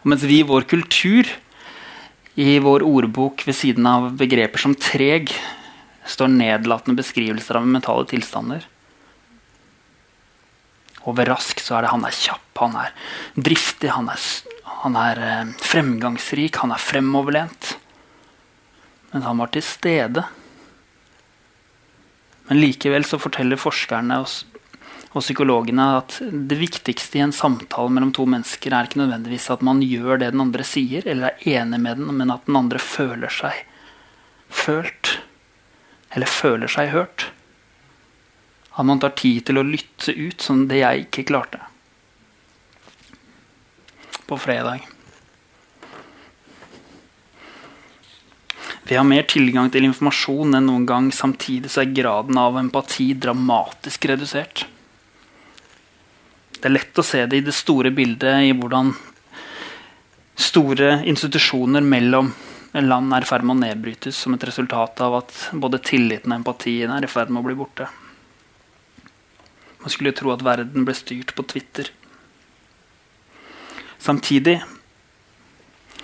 Og 0.00 0.08
mens 0.08 0.24
vi 0.24 0.40
i 0.40 0.48
vår 0.48 0.64
kultur, 0.70 1.28
i 2.38 2.56
vår 2.62 2.84
ordbok 2.86 3.42
ved 3.44 3.56
siden 3.58 3.88
av 3.90 4.12
begreper 4.16 4.62
som 4.62 4.76
treg, 4.78 5.32
står 6.08 6.30
nedlatende 6.32 6.96
beskrivelser 7.02 7.58
av 7.58 7.66
mentale 7.68 8.06
tilstander, 8.08 8.64
og 11.06 11.16
ved 11.18 11.30
rask 11.30 11.60
så 11.62 11.78
er 11.78 11.86
det 11.86 11.92
han 11.92 12.06
er 12.06 12.16
kjapp, 12.16 12.48
han 12.58 12.76
er 12.80 12.94
driftig, 13.38 13.92
han 13.94 14.10
er, 14.12 14.24
han 14.82 14.98
er 14.98 15.22
eh, 15.22 15.54
fremgangsrik, 15.62 16.58
han 16.62 16.74
er 16.74 16.82
fremoverlent. 16.82 17.76
Men 19.12 19.24
han 19.24 19.40
var 19.40 19.52
til 19.54 19.64
stede. 19.64 20.24
Men 22.48 22.60
likevel 22.60 23.06
så 23.08 23.20
forteller 23.20 23.60
forskerne 23.60 24.18
og, 24.22 24.34
og 25.12 25.22
psykologene 25.22 25.86
at 26.00 26.18
det 26.20 26.58
viktigste 26.60 27.20
i 27.20 27.24
en 27.24 27.34
samtale 27.36 27.92
mellom 27.92 28.12
to 28.16 28.26
mennesker 28.28 28.74
er 28.74 28.88
ikke 28.88 29.02
nødvendigvis 29.02 29.48
at 29.54 29.64
man 29.64 29.80
gjør 29.84 30.20
det 30.20 30.32
den 30.34 30.44
andre 30.44 30.66
sier, 30.66 31.06
eller 31.08 31.32
er 31.32 31.62
enig 31.62 31.80
med 31.84 32.00
den, 32.02 32.12
men 32.20 32.34
at 32.34 32.44
den 32.48 32.58
andre 32.60 32.82
føler 32.82 33.32
seg 33.32 33.64
følt. 34.48 35.18
Eller 36.16 36.28
føler 36.28 36.72
seg 36.72 36.92
hørt. 36.94 37.28
At 38.78 38.86
man 38.86 39.00
tar 39.02 39.16
tid 39.18 39.48
til 39.48 39.58
å 39.58 39.66
lytte 39.66 40.14
ut 40.14 40.44
som 40.44 40.68
det 40.70 40.84
jeg 40.84 41.08
ikke 41.08 41.26
klarte 41.32 41.64
på 44.28 44.36
fredag. 44.38 44.84
Vi 48.88 48.96
har 48.96 49.04
mer 49.04 49.26
tilgang 49.28 49.68
til 49.72 49.84
informasjon 49.88 50.56
enn 50.56 50.68
noen 50.68 50.86
gang. 50.88 51.08
Samtidig 51.12 51.72
så 51.72 51.82
er 51.82 51.94
graden 51.96 52.38
av 52.40 52.56
empati 52.60 53.10
dramatisk 53.20 54.06
redusert. 54.08 54.66
Det 56.58 56.68
er 56.68 56.74
lett 56.74 57.00
å 57.00 57.04
se 57.04 57.24
det 57.26 57.40
i 57.40 57.44
det 57.44 57.54
store 57.56 57.92
bildet, 57.94 58.46
i 58.48 58.54
hvordan 58.56 58.94
store 60.38 61.02
institusjoner 61.08 61.84
mellom 61.84 62.32
land 62.78 63.14
er 63.14 63.24
i 63.24 63.28
ferd 63.28 63.44
med 63.44 63.56
å 63.56 63.60
nedbrytes 63.62 64.16
som 64.16 64.34
et 64.34 64.44
resultat 64.48 65.00
av 65.04 65.20
at 65.20 65.36
både 65.52 65.80
tilliten 65.84 66.32
og 66.32 66.40
empatien 66.40 66.92
er 66.94 67.04
i 67.04 67.10
ferd 67.10 67.32
med 67.32 67.42
å 67.42 67.48
bli 67.48 67.56
borte. 67.58 67.88
Man 69.88 69.92
skulle 69.94 70.12
tro 70.12 70.28
at 70.34 70.42
verden 70.44 70.84
ble 70.84 70.92
styrt 70.92 71.30
på 71.32 71.46
Twitter. 71.48 71.86
Samtidig 73.96 74.58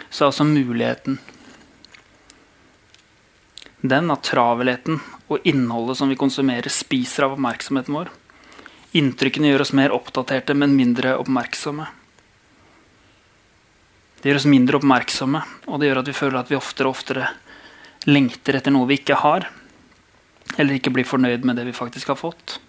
så 0.09 0.25
er 0.25 0.31
også 0.31 0.47
muligheten 0.49 1.19
den 3.85 4.09
at 4.09 4.25
travelheten 4.25 5.03
og 5.29 5.45
innholdet 5.45 5.99
som 6.01 6.09
vi 6.09 6.17
konsumerer, 6.17 6.73
spiser 6.73 7.29
av 7.29 7.37
oppmerksomheten 7.37 7.93
vår. 7.93 8.09
Inntrykkene 8.97 9.53
gjør 9.53 9.67
oss 9.67 9.77
mer 9.77 9.93
oppdaterte, 9.93 10.57
men 10.57 10.73
mindre 10.81 11.19
oppmerksomme. 11.21 11.93
Det 14.17 14.33
gjør 14.33 14.41
oss 14.41 14.49
mindre 14.49 14.81
oppmerksomme, 14.81 15.45
og 15.69 15.77
det 15.77 15.93
gjør 15.93 16.07
at 16.07 16.09
vi 16.09 16.21
føler 16.25 16.41
at 16.41 16.49
vi 16.49 16.57
oftere 16.57 16.89
og 16.89 16.97
oftere 16.97 17.35
lengter 18.09 18.57
etter 18.57 18.73
noe 18.73 18.89
vi 18.89 19.03
ikke 19.05 19.21
har, 19.21 19.51
eller 20.57 20.79
ikke 20.81 20.97
blir 20.97 21.05
fornøyd 21.05 21.45
med 21.45 21.61
det 21.61 21.69
vi 21.69 21.83
faktisk 21.85 22.17
har 22.17 22.25
fått. 22.25 22.63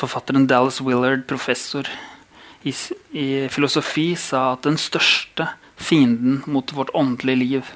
Forfatteren 0.00 0.46
Dallas 0.48 0.80
Willard, 0.80 1.26
professor 1.28 1.88
i, 2.62 2.72
i, 3.12 3.48
filosofi, 3.52 4.14
sa 4.16 4.54
at 4.54 4.64
den 4.64 4.78
største 4.80 5.48
fienden 5.76 6.40
mot 6.48 6.72
vårt 6.72 6.92
åndelige 6.96 7.40
liv 7.40 7.70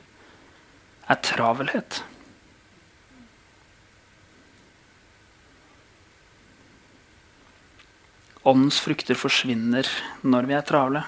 er 1.09 1.21
travelhet. 1.25 2.01
Åndens 8.45 8.81
frukter 8.85 9.17
forsvinner 9.17 9.89
når 10.25 10.49
vi 10.49 10.57
er 10.57 10.65
travle. 10.69 11.05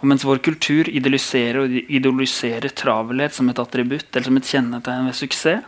Og 0.00 0.08
mens 0.10 0.24
vår 0.26 0.42
kultur 0.44 0.88
idealiserer 0.88 1.62
og 1.62 1.78
idoliserer 1.84 2.72
travelhet 2.76 3.36
som 3.36 3.48
et 3.48 3.60
attributt 3.60 4.10
eller 4.12 4.28
som 4.28 4.40
et 4.40 4.50
kjennetegn 4.56 5.08
ved 5.08 5.16
suksess, 5.20 5.64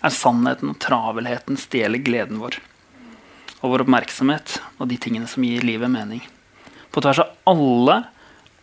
er 0.00 0.12
sannheten 0.16 0.72
og 0.72 0.78
travelheten 0.80 1.58
stjeler 1.60 2.00
gleden 2.00 2.40
vår 2.40 2.56
og 3.62 3.72
vår 3.72 3.84
oppmerksomhet 3.84 4.58
og 4.78 4.88
de 4.90 4.98
tingene 5.00 5.28
som 5.30 5.44
gir 5.46 5.64
livet 5.66 5.90
mening. 5.90 6.22
På 6.92 7.00
tvers 7.00 7.22
av 7.22 7.30
alle 7.48 8.02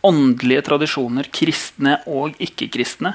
åndelige 0.05 0.65
tradisjoner, 0.69 1.27
kristne 1.33 1.97
og 2.07 2.37
ikke-kristne. 2.39 3.13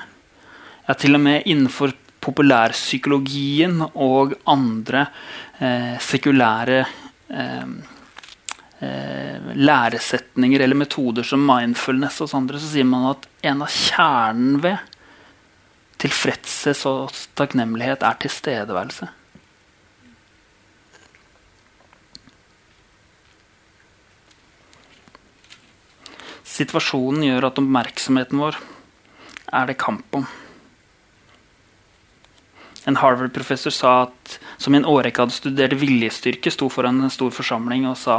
Ja, 0.85 0.97
til 0.97 1.17
og 1.17 1.23
med 1.25 1.47
innenfor 1.49 1.95
populærpsykologien 2.25 3.83
og 3.93 4.35
andre 4.49 5.07
eh, 5.61 5.95
sekulære 6.03 6.81
eh, 7.29 7.67
eh, 8.85 9.51
læresetninger 9.55 10.65
eller 10.65 10.81
metoder 10.81 11.27
som 11.29 11.45
mindfulness 11.49 12.23
og 12.25 12.33
andre, 12.41 12.61
så 12.61 12.73
sier 12.73 12.89
man 12.89 13.11
at 13.13 13.29
en 13.45 13.65
av 13.65 13.73
kjernen 13.73 14.61
ved 14.65 14.81
tilfredshet 16.05 16.85
og 16.91 17.13
takknemlighet 17.39 18.05
er 18.05 18.19
tilstedeværelse. 18.25 19.09
Situasjonen 26.55 27.25
gjør 27.27 27.49
at 27.49 27.59
oppmerksomheten 27.59 28.39
vår 28.39 28.59
er 29.55 29.71
det 29.71 29.79
kamp 29.81 30.19
om. 30.21 30.27
En 32.85 32.99
Harvard-professor 33.01 33.73
sa 33.73 33.95
at 34.05 34.39
som 34.61 34.75
i 34.75 34.79
en 34.79 34.87
årrekke 34.89 35.25
hadde 35.25 35.35
studert 35.35 35.75
viljestyrke, 35.81 36.53
sto 36.53 36.69
foran 36.71 37.01
en 37.03 37.13
stor 37.13 37.33
forsamling 37.35 37.89
og 37.89 37.97
sa 37.99 38.19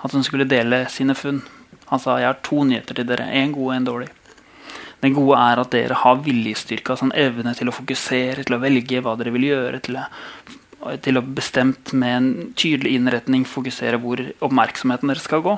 at 0.00 0.16
hun 0.16 0.24
skulle 0.26 0.48
dele 0.48 0.86
sine 0.90 1.14
funn. 1.14 1.42
Han 1.92 2.00
sa 2.02 2.16
jeg 2.18 2.30
har 2.30 2.40
to 2.46 2.64
nyheter 2.64 2.96
til 2.96 3.06
dere, 3.06 3.28
en 3.28 3.52
god 3.54 3.68
og 3.68 3.76
en 3.76 3.88
dårlig. 3.90 4.10
Den 5.00 5.14
gode 5.16 5.38
er 5.40 5.60
at 5.60 5.72
dere 5.72 5.96
har 6.02 6.20
viljestyrke, 6.24 6.92
altså 6.92 7.08
en 7.08 7.16
evne 7.16 7.54
til 7.56 7.70
å 7.70 7.74
fokusere, 7.74 8.44
til 8.44 8.56
å 8.56 8.60
velge 8.62 9.00
hva 9.04 9.14
dere 9.20 9.32
vil 9.36 9.46
gjøre, 9.48 9.80
til 9.84 9.96
å, 10.00 10.06
til 11.04 11.20
å 11.20 11.24
bestemt 11.24 11.94
med 11.96 12.16
en 12.16 12.30
tydelig 12.58 12.96
innretning 12.98 13.46
fokusere 13.48 14.00
hvor 14.02 14.22
oppmerksomheten 14.40 15.12
deres 15.12 15.28
skal 15.28 15.44
gå. 15.44 15.56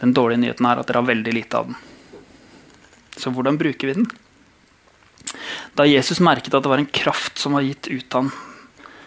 Den 0.00 0.14
dårlige 0.16 0.40
nyheten 0.40 0.66
er 0.66 0.80
at 0.80 0.88
dere 0.88 1.02
har 1.02 1.10
veldig 1.10 1.32
lite 1.36 1.58
av 1.58 1.70
den. 1.70 1.76
Så 3.20 3.32
hvordan 3.34 3.58
bruker 3.60 3.90
vi 3.90 3.98
den? 3.98 4.06
Da 5.76 5.84
Jesus 5.84 6.22
merket 6.24 6.54
at 6.56 6.64
det 6.64 6.72
var 6.72 6.80
en 6.80 6.88
kraft 6.88 7.38
som 7.38 7.52
var 7.56 7.66
gitt 7.66 7.90
ut 7.90 8.16
han, 8.16 8.30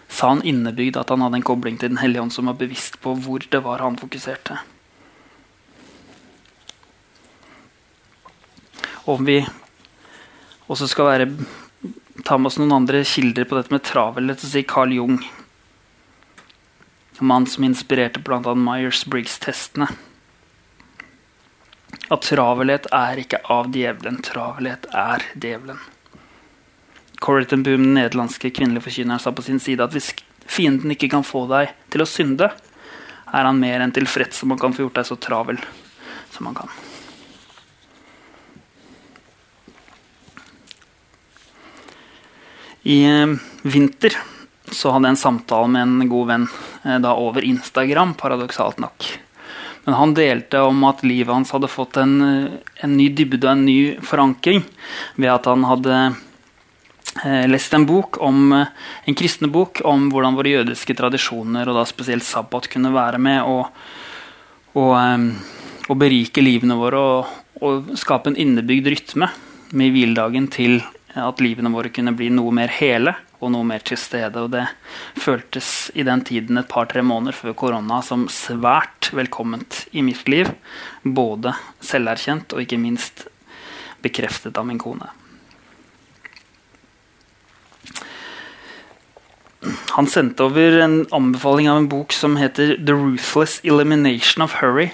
sa 0.07 0.29
han 0.29 0.43
innebygd 0.45 0.99
at 1.01 1.09
han 1.09 1.25
hadde 1.25 1.39
en 1.41 1.47
kobling 1.47 1.79
til 1.81 1.89
Den 1.89 2.01
hellige 2.03 2.21
ånd 2.21 2.35
som 2.35 2.45
var 2.45 2.59
bevisst 2.59 2.99
på 3.01 3.15
hvor 3.25 3.41
det 3.49 3.63
var 3.65 3.81
han 3.81 3.97
fokuserte. 3.97 4.59
Om 9.09 9.25
vi 9.25 9.41
også 10.71 10.87
skal 10.87 11.09
være, 11.09 11.27
ta 12.23 12.37
med 12.37 12.51
oss 12.51 12.59
noen 12.61 12.77
andre 12.77 13.01
kilder 13.03 13.49
på 13.49 13.57
dette 13.57 13.73
med 13.73 13.83
travelhet, 13.83 14.39
så 14.39 14.51
sier 14.53 14.69
Carl 14.69 14.93
Jung, 14.95 15.17
mann 17.23 17.45
som 17.47 17.63
inspirerte 17.63 18.19
bl.a. 18.23 18.39
Myers-Briggs-testene 18.39 19.89
at 22.11 22.25
travelhet 22.27 22.89
er 22.91 23.21
ikke 23.23 23.39
av 23.51 23.69
djevelen. 23.73 24.19
Travelhet 24.25 24.87
er 24.91 25.23
djevelen. 25.33 25.79
Corriton 27.23 27.63
Boom, 27.63 27.85
den 27.85 27.95
nederlandske 27.95 28.51
kvinnelige 28.51 28.89
forkynneren, 28.89 29.21
sa 29.23 29.31
på 29.31 29.45
sin 29.45 29.61
side 29.63 29.85
at 29.85 29.93
hvis 29.95 30.11
fienden 30.43 30.91
ikke 30.91 31.11
kan 31.13 31.23
få 31.23 31.45
deg 31.47 31.71
til 31.93 32.03
å 32.03 32.09
synde, 32.09 32.49
er 33.33 33.47
han 33.47 33.61
mer 33.61 33.81
enn 33.81 33.93
tilfreds 33.95 34.43
om 34.43 34.51
han 34.53 34.59
kan 34.61 34.75
få 34.75 34.85
gjort 34.85 34.99
deg 34.99 35.07
så 35.07 35.17
travel 35.23 35.61
som 36.33 36.49
han 36.49 36.57
kan. 36.57 36.73
I 42.83 42.99
eh, 43.07 43.35
vinter 43.63 44.17
så 44.67 44.91
hadde 44.91 45.07
jeg 45.07 45.15
en 45.15 45.21
samtale 45.23 45.71
med 45.71 45.85
en 45.85 46.09
god 46.11 46.27
venn 46.33 46.47
eh, 46.83 46.99
da 46.99 47.15
over 47.15 47.45
Instagram, 47.47 48.17
paradoksalt 48.19 48.83
nok. 48.83 49.07
Men 49.85 49.97
han 49.99 50.13
delte 50.15 50.61
om 50.63 50.83
at 50.87 51.03
livet 51.03 51.33
hans 51.33 51.51
hadde 51.51 51.71
fått 51.71 51.97
en, 51.99 52.13
eh, 52.21 52.51
en 52.85 52.93
ny 52.97 53.09
dybde 53.09 53.43
og 53.43 53.51
en 53.51 53.65
ny 53.65 53.79
forankring 54.01 54.63
ved 55.15 55.31
at 55.31 55.49
han 55.51 55.65
hadde 55.67 55.97
eh, 57.25 57.47
lest 57.51 57.73
en 57.73 57.85
bok 57.85 58.21
om, 58.23 58.53
eh, 58.53 58.67
en 59.05 59.15
kristne 59.15 59.51
bok 59.51 59.81
om 59.85 60.09
hvordan 60.11 60.37
våre 60.39 60.55
jødiske 60.55 60.95
tradisjoner, 60.95 61.67
og 61.67 61.75
da 61.75 61.85
spesielt 61.85 62.23
sabbat, 62.23 62.69
kunne 62.71 62.93
være 62.95 63.19
med 63.19 63.43
og, 63.43 63.67
eh, 64.75 65.27
å 65.91 65.99
berike 65.99 66.41
livene 66.41 66.79
våre 66.79 67.03
og, 67.03 67.27
og 67.61 67.91
skape 67.99 68.31
en 68.31 68.39
innebygd 68.39 68.87
rytme 68.87 69.29
med 69.73 69.91
hviledagen 69.91 70.47
til 70.49 70.79
at 71.13 71.41
livene 71.43 71.69
våre 71.69 71.91
kunne 71.93 72.15
bli 72.15 72.29
noe 72.33 72.51
mer 72.55 72.71
hele 72.79 73.13
og 73.43 73.51
noe 73.53 73.67
mer 73.67 73.83
til 73.85 73.99
stede. 73.99 74.41
Og 74.41 74.53
det 74.55 74.65
føltes 75.19 75.91
i 75.93 76.05
den 76.07 76.23
tiden 76.25 76.59
et 76.61 76.69
par-tre 76.71 77.03
måneder 77.05 77.35
før 77.37 77.57
korona 77.59 78.01
som 78.05 78.25
svært 78.31 79.11
velkomment 79.15 79.83
i 79.91 80.05
mitt 80.05 80.27
liv. 80.31 80.53
Både 81.03 81.55
selverkjent 81.83 82.55
og 82.55 82.63
ikke 82.63 82.81
minst 82.81 83.27
bekreftet 84.03 84.57
av 84.59 84.67
min 84.67 84.81
kone. 84.81 85.11
Han 89.95 90.07
sendte 90.11 90.43
over 90.43 90.79
en 90.83 90.95
anbefaling 91.15 91.69
av 91.71 91.77
en 91.79 91.89
bok 91.91 92.13
som 92.15 92.35
heter 92.35 92.75
'The 92.75 92.93
Ruthless 92.93 93.61
Elimination 93.63 94.43
of 94.43 94.55
Hurry'. 94.59 94.91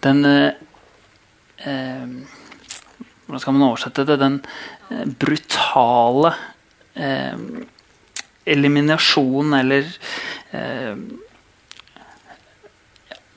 Den 0.00 0.24
eh, 0.24 0.52
eh, 1.66 2.06
Hvordan 3.26 3.40
skal 3.40 3.52
man 3.52 3.66
oversette 3.68 4.04
det? 4.08 4.20
Den 4.20 4.38
eh, 4.90 5.04
brutale 5.04 6.34
eliminasjon 8.48 9.54
eller 9.58 9.88
eh, 10.56 10.96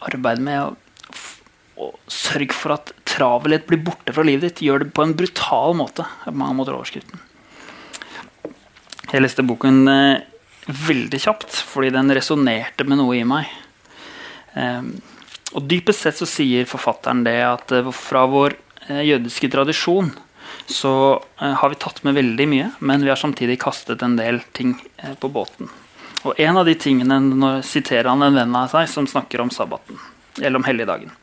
arbeid 0.08 0.42
med 0.44 0.64
å, 0.64 1.92
sørge 2.12 2.54
for 2.54 2.76
at 2.76 2.92
travelhet 3.10 3.66
blir 3.70 3.82
borte 3.82 4.14
fra 4.14 4.26
livet 4.26 4.48
ditt. 4.48 4.64
Gjør 4.68 4.86
det 4.86 4.92
på 4.96 5.06
en 5.06 5.16
brutal 5.18 5.76
måte. 5.78 6.06
på 6.26 6.34
mange 6.38 6.58
måter 6.60 6.78
overskriften. 6.78 7.22
Jeg 9.12 9.24
leste 9.24 9.44
boken 9.44 9.88
eh, 9.92 10.24
veldig 10.68 11.20
kjapt 11.20 11.58
fordi 11.68 11.90
den 11.92 12.14
resonnerte 12.16 12.86
med 12.88 13.02
noe 13.02 13.18
i 13.18 13.26
meg. 13.28 13.50
Eh, 14.56 14.92
og 15.52 15.66
dypest 15.68 16.06
sett 16.06 16.20
så 16.20 16.28
sier 16.30 16.70
forfatteren 16.70 17.26
det 17.28 17.40
at 17.44 17.74
eh, 17.76 17.92
fra 17.96 18.24
vår 18.30 18.56
eh, 18.88 19.04
jødiske 19.10 19.50
tradisjon 19.52 20.14
så 20.72 21.24
eh, 21.42 21.54
har 21.62 21.70
vi 21.70 21.80
tatt 21.80 22.02
med 22.08 22.18
veldig 22.18 22.48
mye, 22.50 22.72
men 22.80 23.04
vi 23.04 23.12
har 23.12 23.20
samtidig 23.20 23.60
kastet 23.62 24.04
en 24.06 24.18
del 24.20 24.42
ting 24.56 24.76
eh, 24.98 25.14
på 25.20 25.30
båten. 25.30 25.70
Og 26.24 26.38
en 26.40 26.60
av 26.62 26.68
de 26.68 26.76
tingene 26.78 27.18
når 27.32 27.64
siterer 27.66 28.12
han 28.12 28.22
en 28.26 28.38
venn 28.38 28.56
av 28.58 28.70
seg 28.74 28.90
som 28.92 29.10
snakker 29.10 29.42
om 29.42 29.52
sabbaten, 29.54 29.98
eller 30.40 30.62
om 30.62 30.68
helligdagen. 30.68 31.14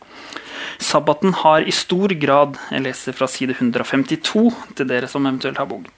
Sabbaten 0.79 1.35
har 1.35 1.65
i 1.67 1.73
stor 1.75 2.13
grad 2.23 2.55
Jeg 2.71 2.85
leser 2.85 3.17
fra 3.17 3.27
side 3.27 3.57
152 3.57 4.45
til 4.79 4.87
dere 4.87 5.09
som 5.11 5.27
eventuelt 5.27 5.59
har 5.59 5.67
bok. 5.71 5.89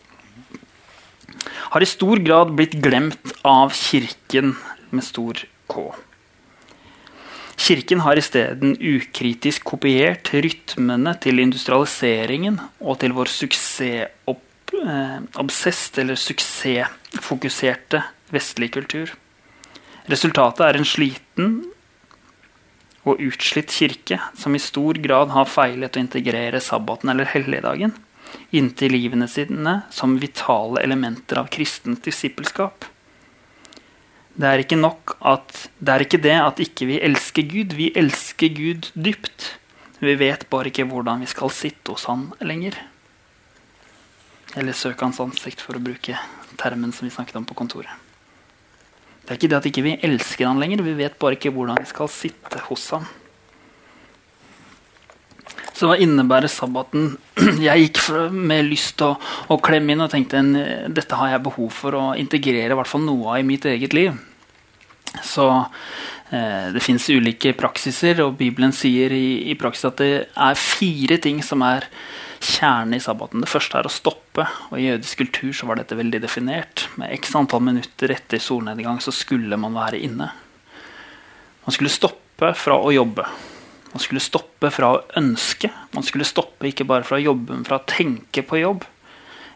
Har 1.71 1.85
i 1.85 1.89
stor 1.89 2.23
grad 2.25 2.55
blitt 2.57 2.79
glemt 2.83 3.35
av 3.47 3.75
Kirken 3.77 4.55
med 4.91 5.05
stor 5.05 5.45
K. 5.71 5.91
Kirken 7.61 8.01
har 8.01 8.17
isteden 8.17 8.73
ukritisk 8.81 9.65
kopiert 9.69 10.33
rytmene 10.33 11.13
til 11.21 11.39
industrialiseringen 11.43 12.57
og 12.81 12.99
til 13.03 13.13
vår 13.13 13.29
suksessobsest 13.35 15.99
eller 16.01 16.17
suksessfokuserte 16.17 18.03
vestlige 18.33 18.73
kultur. 18.79 19.13
Resultatet 20.09 20.65
er 20.67 20.77
en 20.79 20.89
sliten 20.89 21.65
og 23.05 23.21
utslitt 23.21 23.71
kirke 23.73 24.19
som 24.39 24.55
i 24.57 24.63
stor 24.63 24.95
grad 25.05 25.29
har 25.35 25.49
feilet 25.49 25.97
å 25.97 26.03
integrere 26.03 26.61
sabbaten 26.65 27.11
eller 27.13 27.29
helligdagen 27.29 27.93
inntil 28.57 28.93
livene 28.95 29.29
sine 29.31 29.81
som 29.95 30.19
vitale 30.23 30.83
elementer 30.85 31.41
av 31.41 31.51
kristent 31.53 32.05
disippelskap. 32.07 32.85
Det 34.41 34.49
er 34.49 34.63
ikke 34.63 34.79
nok 34.79 35.17
at 35.27 35.67
Det 35.77 35.93
er 35.93 36.05
ikke 36.05 36.21
det 36.23 36.37
at 36.41 36.61
ikke 36.63 36.87
vi 36.89 37.01
elsker 37.05 37.45
Gud. 37.45 37.75
Vi 37.77 37.91
elsker 37.97 38.53
Gud 38.57 38.89
dypt. 38.95 39.57
Vi 40.01 40.15
vet 40.17 40.47
bare 40.49 40.71
ikke 40.71 40.87
hvordan 40.89 41.21
vi 41.21 41.29
skal 41.29 41.53
sitte 41.53 41.93
hos 41.93 42.07
Han 42.09 42.31
lenger. 42.41 42.79
Eller 44.57 44.73
søke 44.73 45.05
Hans 45.05 45.21
ansikt, 45.21 45.61
for 45.61 45.77
å 45.77 45.83
bruke 45.83 46.17
termen 46.59 46.93
som 46.93 47.07
vi 47.07 47.13
snakket 47.13 47.37
om 47.37 47.45
på 47.45 47.57
kontoret. 47.59 47.93
Det 49.23 49.35
er 49.35 49.39
ikke 49.39 49.51
det 49.53 49.59
at 49.59 49.69
ikke 49.69 49.85
vi 49.85 49.93
ikke 49.95 50.09
elsker 50.09 50.49
Han 50.49 50.63
lenger. 50.63 50.87
Vi 50.89 50.97
vet 50.97 51.19
bare 51.21 51.37
ikke 51.37 51.53
hvordan 51.53 51.83
vi 51.83 51.91
skal 51.91 52.09
sitte 52.09 52.63
hos 52.71 52.89
Han. 52.97 53.05
Så 55.77 55.89
hva 55.89 56.01
innebærer 56.01 56.49
sabbaten? 56.49 57.13
Jeg 57.69 57.87
gikk 57.87 58.01
med 58.33 58.67
lyst 58.69 58.97
til 59.01 59.13
å, 59.13 59.21
å, 59.53 59.61
klemme 59.61 59.93
inn 59.93 60.05
og 60.05 60.11
tenkte 60.13 60.41
en, 60.41 60.51
dette 60.93 61.17
har 61.17 61.33
jeg 61.33 61.45
behov 61.47 61.71
for 61.73 61.97
å 61.97 62.03
integrere 62.21 62.77
hvert 62.77 62.91
fall 62.91 63.07
noe 63.07 63.33
av 63.33 63.41
i 63.41 63.47
mitt 63.49 63.65
eget 63.69 63.97
liv. 63.97 64.19
Så 65.19 65.47
eh, 66.31 66.71
det 66.75 66.83
fins 66.85 67.09
ulike 67.11 67.53
praksiser, 67.59 68.23
og 68.25 68.39
Bibelen 68.39 68.73
sier 68.77 69.13
i, 69.15 69.51
i, 69.51 69.57
praksis 69.59 69.89
at 69.91 70.01
det 70.03 70.13
er 70.31 70.59
fire 70.61 71.19
ting 71.23 71.43
som 71.45 71.65
er 71.67 71.89
kjernen 72.41 72.97
i 72.97 73.03
sabbaten. 73.03 73.43
Det 73.43 73.51
første 73.51 73.81
er 73.81 73.89
å 73.89 73.93
stoppe, 73.93 74.47
og 74.71 74.79
i 74.79 74.87
jødisk 74.87 75.25
kultur 75.25 75.53
så 75.57 75.69
var 75.69 75.81
dette 75.81 75.99
veldig 75.99 76.23
definert. 76.23 76.87
Med 77.01 77.13
x 77.19 77.35
antall 77.37 77.65
minutter 77.67 78.15
etter 78.15 78.41
solnedgang 78.43 79.03
så 79.03 79.13
skulle 79.15 79.59
man 79.61 79.77
være 79.77 80.01
inne. 80.01 80.31
Man 81.67 81.77
skulle 81.77 81.93
stoppe 81.93 82.55
fra 82.57 82.79
å 82.81 82.93
jobbe. 82.95 83.27
Man 83.91 84.03
skulle 84.03 84.23
stoppe 84.23 84.71
fra 84.73 84.95
å 84.95 85.03
ønske. 85.19 85.69
Man 85.93 86.07
skulle 86.07 86.29
stoppe 86.29 86.71
ikke 86.71 86.87
bare 86.89 87.05
fra 87.05 87.19
å 87.19 87.25
jobbe, 87.25 87.57
men 87.57 87.67
fra 87.67 87.81
å 87.81 87.89
tenke 87.91 88.45
på 88.47 88.63
jobb. 88.63 88.87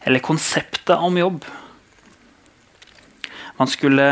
Eller 0.05 0.21
konseptet 0.21 0.99
om 0.99 1.17
jobb. 1.17 1.47
Man 3.57 3.71
skulle 3.71 4.07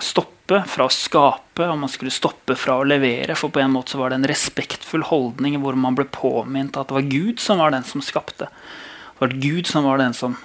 stoppe 0.00 0.33
fra 0.46 0.86
å 0.86 0.92
skape, 0.92 1.64
og 1.64 1.78
man 1.80 1.90
skulle 1.92 2.12
stoppe 2.12 2.56
fra 2.58 2.78
å 2.80 2.86
levere. 2.86 3.36
For 3.38 3.52
på 3.52 3.62
en 3.62 3.72
måte 3.72 3.94
så 3.94 4.00
var 4.00 4.12
det 4.12 4.20
en 4.20 4.28
respektfull 4.28 5.06
holdning 5.08 5.56
hvor 5.62 5.78
man 5.78 5.96
ble 5.96 6.06
påminnet 6.12 6.76
at 6.76 6.90
det 6.90 6.98
var 6.98 7.08
Gud 7.08 7.40
som 7.40 7.62
var 7.62 7.72
den 7.72 7.86
som 7.88 8.04
skapte. 8.04 8.50
Det 8.50 9.22
var 9.22 9.36
Gud 9.40 9.70
som 9.70 9.88
var 9.88 10.02
den 10.02 10.16
som 10.16 10.36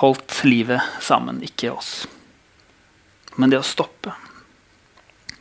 holdt 0.00 0.40
livet 0.48 0.80
sammen, 1.04 1.42
ikke 1.44 1.74
oss. 1.74 2.06
Men 3.36 3.52
det 3.52 3.60
å 3.60 3.66
stoppe 3.66 4.14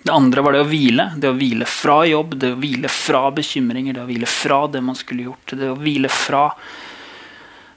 det 0.04 0.12
andre 0.12 0.42
var 0.44 0.52
det 0.52 0.64
å 0.66 0.68
hvile. 0.68 1.06
Det 1.16 1.30
å 1.32 1.36
hvile 1.38 1.66
fra 1.70 2.02
jobb, 2.04 2.36
det 2.36 2.50
å 2.52 2.60
hvile 2.60 2.90
fra 2.92 3.30
bekymringer, 3.32 3.96
det 3.96 4.04
å 4.04 4.10
hvile 4.10 4.28
fra 4.28 4.66
det 4.68 4.82
man 4.84 4.98
skulle 5.00 5.30
gjort. 5.30 5.54
Det 5.56 5.70
å 5.72 5.78
hvile 5.80 6.12
fra, 6.12 6.50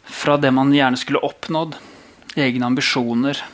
fra 0.03 0.35
det 0.43 0.51
man 0.51 0.73
gjerne 0.75 0.99
skulle 0.99 1.23
oppnådd. 1.23 1.77
Egne 2.35 2.67
ambisjoner. 2.67 3.45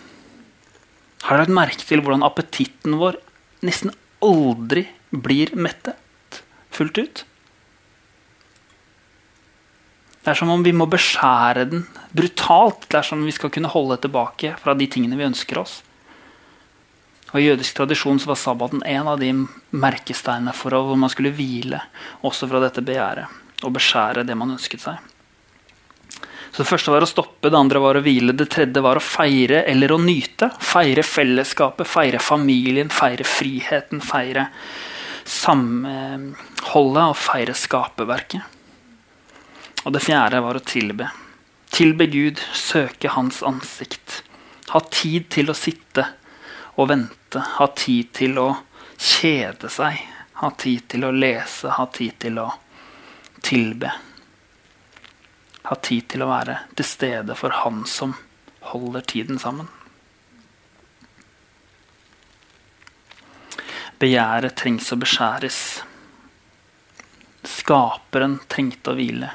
Har 1.22 1.38
dere 1.38 1.46
lagt 1.46 1.54
merke 1.54 1.86
til 1.86 2.02
hvordan 2.02 2.24
appetitten 2.26 2.96
vår 2.98 3.18
nesten 3.62 3.92
aldri 4.22 4.86
blir 5.12 5.52
mettet 5.54 6.42
fullt 6.74 6.98
ut? 6.98 7.22
Det 10.22 10.30
er 10.30 10.38
som 10.38 10.50
om 10.54 10.62
vi 10.62 10.74
må 10.74 10.86
beskjære 10.86 11.64
den 11.70 11.86
brutalt. 12.14 12.86
Det 12.86 13.00
er 13.00 13.06
som 13.06 13.18
om 13.18 13.26
vi 13.26 13.34
skal 13.34 13.50
kunne 13.54 13.70
holde 13.70 13.98
tilbake 14.04 14.54
fra 14.62 14.74
de 14.78 14.86
tingene 14.90 15.18
vi 15.18 15.26
ønsker 15.26 15.58
oss. 15.62 15.80
Og 17.32 17.40
I 17.40 17.46
jødisk 17.48 17.78
tradisjon 17.78 18.20
var 18.28 18.38
sabbaten 18.38 18.84
en 18.86 19.08
av 19.08 19.18
de 19.18 19.32
merkesteinene 19.72 20.52
for 20.54 20.74
hvor 20.76 20.98
man 21.00 21.10
skulle 21.10 21.32
hvile 21.34 21.80
også 22.22 22.46
fra 22.50 22.60
dette 22.62 22.84
begjæret 22.84 23.40
og 23.62 23.74
beskjære 23.74 24.26
det 24.26 24.36
man 24.38 24.54
ønsket 24.54 24.84
seg. 24.84 24.98
Så 26.52 26.62
Det 26.62 26.68
første 26.68 26.92
var 26.92 27.00
å 27.00 27.08
stoppe, 27.08 27.48
det 27.48 27.56
andre 27.56 27.80
var 27.80 27.96
å 27.96 28.02
hvile, 28.04 28.34
det 28.36 28.50
tredje 28.52 28.82
var 28.84 28.98
å 29.00 29.04
feire 29.04 29.62
eller 29.64 29.92
å 29.94 29.96
nyte. 29.98 30.50
Feire 30.60 31.02
fellesskapet, 31.02 31.88
feire 31.88 32.20
familien, 32.20 32.90
feire 32.92 33.24
friheten, 33.24 34.02
feire 34.04 34.50
samholdet 35.24 37.06
og 37.06 37.16
feire 37.16 37.56
skaperverket. 37.56 38.42
Og 39.86 39.96
det 39.96 40.04
fjerde 40.04 40.42
var 40.44 40.60
å 40.60 40.66
tilbe. 40.66 41.08
Tilbe 41.72 42.06
Gud, 42.12 42.44
søke 42.52 43.08
Hans 43.16 43.40
ansikt. 43.42 44.20
Ha 44.76 44.84
tid 44.92 45.30
til 45.32 45.48
å 45.48 45.56
sitte 45.56 46.04
og 46.76 46.92
vente, 46.92 47.40
ha 47.56 47.66
tid 47.72 48.12
til 48.12 48.36
å 48.44 48.50
kjede 49.00 49.72
seg, 49.72 49.96
ha 50.44 50.52
tid 50.60 50.84
til 50.92 51.08
å 51.08 51.16
lese, 51.16 51.72
ha 51.80 51.88
tid 51.96 52.18
til 52.20 52.44
å 52.44 52.50
tilbe. 53.40 54.11
Ha 55.68 55.78
tid 55.78 56.08
til 56.10 56.24
å 56.24 56.30
være 56.30 56.58
til 56.76 56.86
stede 56.86 57.36
for 57.38 57.54
Han 57.62 57.84
som 57.86 58.16
holder 58.72 59.04
tiden 59.12 59.38
sammen. 59.42 59.68
Begjæret 64.02 64.56
trengs 64.58 64.90
å 64.90 64.98
beskjæres. 64.98 65.58
Skaperen 67.46 68.40
trengte 68.50 68.90
å 68.90 68.98
hvile. 68.98 69.30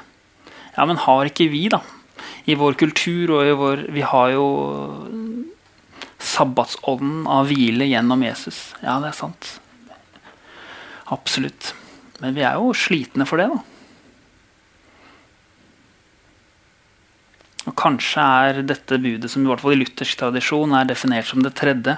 Ja, 0.76 0.84
men 0.88 1.00
har 1.00 1.30
ikke 1.30 1.48
vi, 1.52 1.64
da? 1.72 1.80
I 2.48 2.56
vår 2.58 2.76
kultur 2.80 3.32
og 3.36 3.48
i 3.48 3.54
vår 3.56 3.82
Vi 3.92 4.04
har 4.04 4.30
jo 4.32 4.44
sabbatsånden 6.18 7.26
av 7.30 7.48
hvile 7.48 7.88
gjennom 7.88 8.22
Jesus. 8.24 8.74
Ja, 8.82 8.98
det 9.02 9.12
er 9.12 9.16
sant. 9.16 9.54
Absolutt. 11.14 11.72
Men 12.20 12.36
vi 12.36 12.44
er 12.44 12.58
jo 12.58 12.74
slitne 12.76 13.26
for 13.28 13.40
det, 13.40 13.48
da. 13.52 13.77
Kanskje 17.78 18.22
er 18.22 18.62
dette 18.66 18.98
budet, 18.98 19.30
som 19.30 19.44
i 19.44 19.50
hvert 19.50 19.62
fall 19.62 19.76
i 19.76 19.80
luthersk 19.82 20.18
tradisjon 20.18 20.74
er 20.74 20.88
definert 20.88 21.28
som 21.30 21.44
det 21.44 21.54
tredje. 21.58 21.94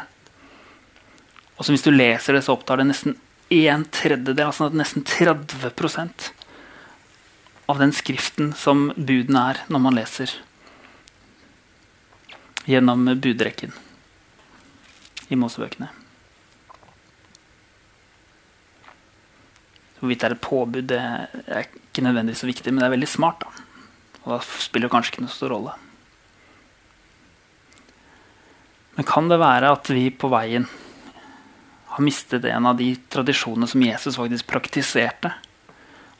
Og 1.56 1.64
som 1.64 1.76
hvis 1.76 1.84
du 1.86 1.92
leser 1.92 2.36
det, 2.36 2.44
så 2.44 2.56
opptar 2.56 2.80
det 2.80 2.90
nesten 2.90 3.16
en 3.50 3.84
tredjedel, 3.90 4.46
altså 4.46 4.68
nesten 4.70 5.02
30% 5.04 6.30
av 7.70 7.80
den 7.80 7.92
skriften 7.94 8.52
som 8.56 8.90
budene 8.96 9.42
er, 9.52 9.62
når 9.70 9.82
man 9.82 9.96
leser 9.98 10.36
gjennom 12.70 13.08
budrekken 13.22 13.72
i 15.30 15.38
Mosebøkene. 15.38 15.88
Hvorvidt 20.00 20.22
det 20.22 20.28
er 20.30 20.34
et 20.36 20.44
påbud, 20.44 20.84
det 20.88 21.00
er 21.00 21.66
ikke 21.68 22.04
nødvendigvis 22.06 22.44
så 22.44 22.48
viktig, 22.48 22.72
men 22.72 22.80
det 22.80 22.88
er 22.88 22.96
veldig 22.96 23.10
smart. 23.10 23.44
da. 23.44 23.69
Og 24.24 24.34
da 24.34 24.40
spiller 24.60 24.88
det 24.88 24.94
kanskje 24.94 25.14
ikke 25.14 25.24
noe 25.24 25.32
stor 25.32 25.54
rolle. 25.54 25.76
Men 28.96 29.08
kan 29.08 29.30
det 29.30 29.40
være 29.40 29.72
at 29.72 29.88
vi 29.94 30.08
på 30.12 30.28
veien 30.32 30.66
har 31.90 32.04
mistet 32.04 32.44
en 32.46 32.68
av 32.68 32.76
de 32.78 32.92
tradisjonene 33.10 33.68
som 33.70 33.82
Jesus 33.82 34.18
faktisk 34.20 34.48
praktiserte? 34.50 35.32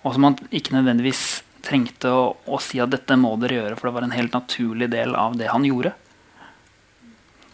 Og 0.01 0.15
som 0.17 0.31
han 0.31 0.39
ikke 0.49 0.75
nødvendigvis 0.79 1.43
trengte 1.65 2.13
å, 2.15 2.23
å 2.49 2.61
si 2.63 2.81
at 2.81 2.93
dette 2.95 3.19
må 3.21 3.35
dere 3.41 3.59
gjøre, 3.59 3.77
for 3.77 3.91
det 3.91 3.97
var 3.99 4.07
en 4.07 4.17
helt 4.17 4.37
naturlig 4.37 4.89
del 4.93 5.13
av 5.19 5.37
det 5.37 5.51
han 5.53 5.67
gjorde? 5.69 5.93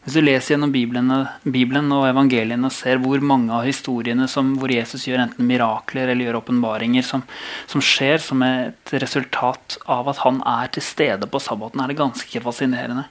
Hvis 0.07 0.15
du 0.15 0.23
leser 0.23 0.53
gjennom 0.55 0.71
Bibelen, 0.71 1.11
Bibelen, 1.43 1.89
og 1.91 2.05
evangeliene 2.07 2.69
og 2.69 2.75
ser 2.77 3.01
hvor 3.03 3.19
mange 3.27 3.51
av 3.51 3.65
historiene 3.67 4.29
som, 4.31 4.53
hvor 4.55 4.71
Jesus 4.71 5.09
gjør 5.09 5.25
enten 5.25 5.49
mirakler 5.49 6.13
eller 6.13 6.29
gjør 6.29 6.39
åpenbaringer 6.45 7.03
som, 7.03 7.25
som, 7.67 7.83
skjer 7.83 8.23
som 8.23 8.45
et 8.47 8.93
resultat 9.03 9.81
av 9.91 10.07
at 10.13 10.21
han 10.23 10.39
er 10.47 10.71
til 10.71 10.85
stede 10.87 11.27
på 11.27 11.41
sabbaten, 11.43 11.83
er 11.83 11.91
det 11.91 11.99
ganske 11.99 12.43
fascinerende. 12.45 13.03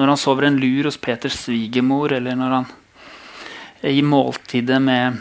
Når 0.00 0.14
han 0.14 0.22
sover 0.24 0.48
en 0.48 0.56
lur 0.62 0.88
hos 0.88 0.96
Peters 0.96 1.36
svigermor, 1.42 2.16
eller 2.16 2.40
når 2.40 2.56
han 2.56 2.72
i 3.92 4.00
måltidet 4.00 4.80
med 4.88 5.20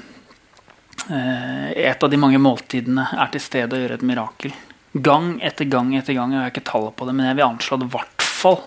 eh, 1.11 1.68
et 1.91 2.07
av 2.07 2.07
de 2.07 2.22
mange 2.24 2.39
måltidene 2.39 3.09
er 3.20 3.36
til 3.36 3.43
stede 3.43 3.76
og 3.76 3.84
gjør 3.84 3.97
et 3.97 4.07
mirakel. 4.13 4.55
Gang 4.95 5.34
etter 5.43 5.68
gang 5.68 5.91
etter 5.99 6.15
gang. 6.15 6.32
Jeg 6.32 6.45
har 6.45 6.55
ikke 6.55 6.68
tallet 6.72 6.95
på 6.95 7.11
det, 7.11 7.20
men 7.20 7.28
jeg 7.28 7.41
vil 7.41 7.49
anslå 7.49 7.82
at 7.82 7.88
i 7.89 7.93
hvert 7.97 8.30
fall 8.32 8.61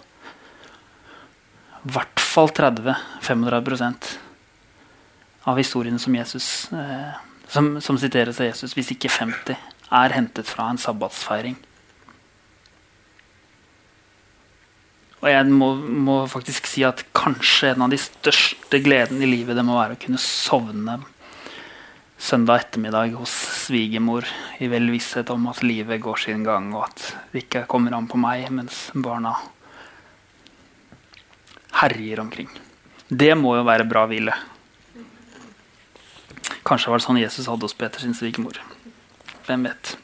i 1.80 1.92
hvert 1.94 2.20
fall 2.20 2.50
30-35 2.52 3.94
av 5.48 5.56
historiene 5.56 5.98
som, 5.98 6.14
Jesus, 6.14 6.72
eh, 6.72 7.12
som, 7.48 7.72
som 7.80 7.98
siteres 7.98 8.40
av 8.40 8.50
Jesus, 8.50 8.74
hvis 8.76 8.92
ikke 8.92 9.08
50, 9.08 9.56
er 9.90 10.14
hentet 10.14 10.48
fra 10.48 10.68
en 10.70 10.80
sabbatsfeiring. 10.80 11.56
Og 15.20 15.28
jeg 15.28 15.48
må, 15.52 15.74
må, 15.76 16.16
faktisk 16.32 16.68
si 16.68 16.84
at 16.86 17.02
kanskje 17.16 17.74
en 17.74 17.84
av 17.84 17.92
de 17.92 17.98
største 18.00 18.80
gledene 18.80 19.26
i 19.26 19.28
livet 19.28 19.56
det 19.56 19.64
må 19.66 19.76
være 19.76 19.96
å 19.96 20.00
kunne 20.00 20.20
sovne 20.20 21.00
søndag 22.20 22.66
ettermiddag 22.66 23.16
hos 23.16 23.32
svigermor 23.64 24.28
i 24.60 24.68
vel 24.68 24.88
visshet 24.92 25.32
om 25.32 25.46
at 25.48 25.62
livet 25.64 26.00
går 26.04 26.20
sin 26.20 26.44
gang, 26.44 26.68
og 26.76 26.88
at 26.88 27.04
det 27.32 27.46
ikke 27.46 27.64
kommer 27.68 27.96
an 27.96 28.08
på 28.08 28.20
meg 28.20 28.48
mens 28.52 28.88
barna 28.92 29.34
herjer 31.78 32.20
omkring. 32.22 32.48
Det 33.08 33.32
må 33.38 33.56
jo 33.58 33.66
være 33.66 33.88
bra 33.88 34.06
hvile. 34.10 34.34
Kanskje 36.66 36.92
var 36.92 37.00
det 37.00 37.06
sånn 37.06 37.20
Jesus 37.20 37.48
hadde 37.50 37.66
hos 37.66 37.76
Peter 37.76 38.02
sin 38.02 38.14
svigermor. 38.14 38.60
Hvem 39.48 39.66
vet. 39.66 39.94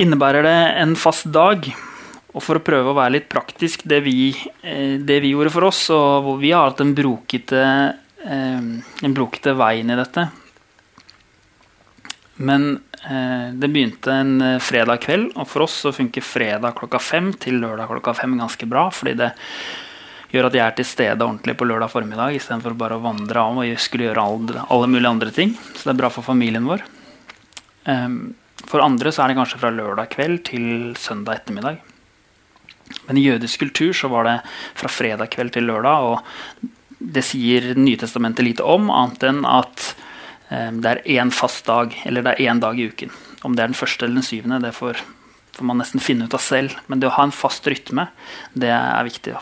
Innebærer 0.00 0.46
det 0.46 0.58
en 0.82 0.94
fast 0.96 1.28
dag? 1.32 1.66
Og 2.32 2.40
for 2.40 2.56
å 2.56 2.64
prøve 2.64 2.92
å 2.92 2.96
være 2.96 3.18
litt 3.18 3.28
praktisk, 3.28 3.82
det 3.84 4.00
vi, 4.06 4.32
eh, 4.62 4.96
det 4.96 5.18
vi 5.20 5.34
gjorde 5.34 5.52
for 5.52 5.68
oss, 5.68 5.82
og 5.92 6.24
hvor 6.24 6.38
vi 6.40 6.54
har 6.54 6.70
hatt 6.70 6.80
en 6.80 6.94
brokete, 6.96 7.64
eh, 8.24 9.10
brokete 9.12 9.52
vei 9.52 9.80
inn 9.80 9.90
i 9.92 9.98
dette 9.98 10.30
Men 12.42 12.80
Eh, 13.04 13.54
det 13.54 13.68
begynte 13.68 14.12
en 14.12 14.40
eh, 14.40 14.58
fredag 14.62 15.00
kveld, 15.02 15.32
og 15.34 15.48
for 15.50 15.66
oss 15.66 15.80
så 15.82 15.92
funker 15.94 16.22
fredag 16.22 16.76
klokka 16.78 17.00
fem 17.02 17.32
til 17.34 17.58
lørdag 17.62 17.90
klokka 17.90 18.14
fem 18.14 18.36
ganske 18.38 18.68
bra. 18.70 18.86
Fordi 18.94 19.16
det 19.18 19.32
gjør 20.32 20.46
at 20.48 20.58
jeg 20.58 20.64
er 20.64 20.76
til 20.78 20.88
stede 20.88 21.26
ordentlig 21.26 21.56
på 21.58 21.66
lørdag 21.66 21.90
formiddag 21.92 22.36
istedenfor 22.38 22.76
bare 22.78 23.00
å 23.00 23.02
vandre 23.02 23.42
av 23.42 23.58
og 23.58 23.80
skulle 23.82 24.06
gjøre 24.06 24.22
alle, 24.22 24.66
alle, 24.68 24.90
mulige 24.92 25.10
andre 25.10 25.32
ting. 25.34 25.56
Så 25.74 25.88
det 25.88 25.96
er 25.96 26.02
bra 26.04 26.12
for 26.14 26.24
familien 26.24 26.68
vår. 26.68 26.86
Um, 27.84 28.14
for 28.70 28.80
andre 28.80 29.10
så 29.12 29.24
er 29.24 29.32
det 29.32 29.36
kanskje 29.40 29.58
fra 29.60 29.72
lørdag 29.74 30.08
kveld 30.14 30.44
til 30.46 30.94
søndag 30.96 31.42
ettermiddag. 31.42 31.82
Men 33.08 33.18
i 33.18 33.26
jødisk 33.26 33.66
kultur 33.66 33.92
så 33.98 34.08
var 34.12 34.28
det 34.28 34.38
fra 34.78 34.88
fredag 34.88 35.34
kveld 35.34 35.52
til 35.52 35.66
lørdag, 35.68 36.06
og 36.06 37.02
det 37.12 37.26
sier 37.26 37.72
Nytestamentet 37.76 38.46
lite 38.46 38.64
om, 38.64 38.88
annet 38.94 39.26
enn 39.28 39.44
at 39.48 39.90
det 40.52 40.90
er 40.90 41.02
én 41.16 41.30
fast 41.32 41.64
dag, 41.68 41.94
eller 42.04 42.24
det 42.24 42.34
er 42.34 42.52
én 42.52 42.60
dag 42.60 42.78
i 42.78 42.88
uken. 42.90 43.12
Om 43.42 43.56
det 43.56 43.64
er 43.64 43.72
den 43.72 43.78
første 43.78 44.06
eller 44.06 44.20
den 44.20 44.26
syvende, 44.26 44.60
det 44.62 44.74
får, 44.76 45.00
får, 45.56 45.66
man 45.66 45.80
nesten 45.80 46.02
finne 46.02 46.28
ut 46.28 46.36
av 46.36 46.42
selv. 46.44 46.76
Men 46.86 47.00
det 47.00 47.08
å 47.08 47.14
ha 47.16 47.26
en 47.26 47.34
fast 47.34 47.66
rytme, 47.70 48.08
det 48.54 48.70
er 48.74 49.08
viktig. 49.08 49.34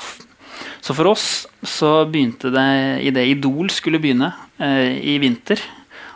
Så 0.85 0.97
for 0.97 1.11
oss 1.11 1.27
så 1.67 2.05
begynte 2.09 2.53
det 2.53 2.69
i 3.05 3.13
det 3.15 3.27
Idol 3.33 3.71
skulle 3.73 4.01
begynne 4.03 4.33
eh, 4.61 4.97
i 5.13 5.19
vinter. 5.23 5.61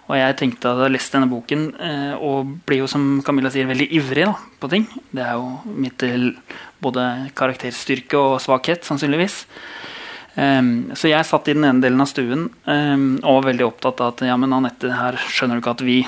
Og 0.05 0.19
jeg 0.19 0.37
tenkte 0.37 0.69
at 0.69 0.75
jeg 0.75 0.83
hadde 0.83 0.93
lest 0.93 1.15
denne 1.17 1.31
boken 1.31 1.63
eh, 1.81 2.15
og 2.21 2.57
ble 2.69 2.83
jo, 2.83 2.89
som 2.91 3.23
Camilla 3.25 3.53
sier, 3.53 3.69
veldig 3.69 3.89
ivrig 3.97 4.27
da, 4.29 4.35
på 4.61 4.69
ting. 4.73 4.85
Det 5.09 5.25
er 5.25 5.39
jo 5.41 5.77
mitt 5.81 5.97
til 6.01 6.35
både 6.85 7.31
karakterstyrke 7.37 8.21
og 8.21 8.37
svakhet, 8.45 8.85
sannsynligvis. 8.85 9.45
Um, 10.35 10.91
så 10.99 11.13
jeg 11.13 11.27
satt 11.29 11.49
i 11.49 11.55
den 11.55 11.67
ene 11.67 11.83
delen 11.85 12.03
av 12.03 12.09
stuen 12.11 12.49
um, 12.67 13.05
og 13.21 13.37
var 13.37 13.51
veldig 13.53 13.67
opptatt 13.69 14.01
av 14.03 14.15
at 14.17 14.25
ja, 14.27 14.35
men 14.41 14.57
Anette, 14.57 14.91
her 14.91 15.19
skjønner 15.31 15.61
du 15.61 15.63
ikke 15.63 15.75
at 15.77 15.85
vi 15.87 15.99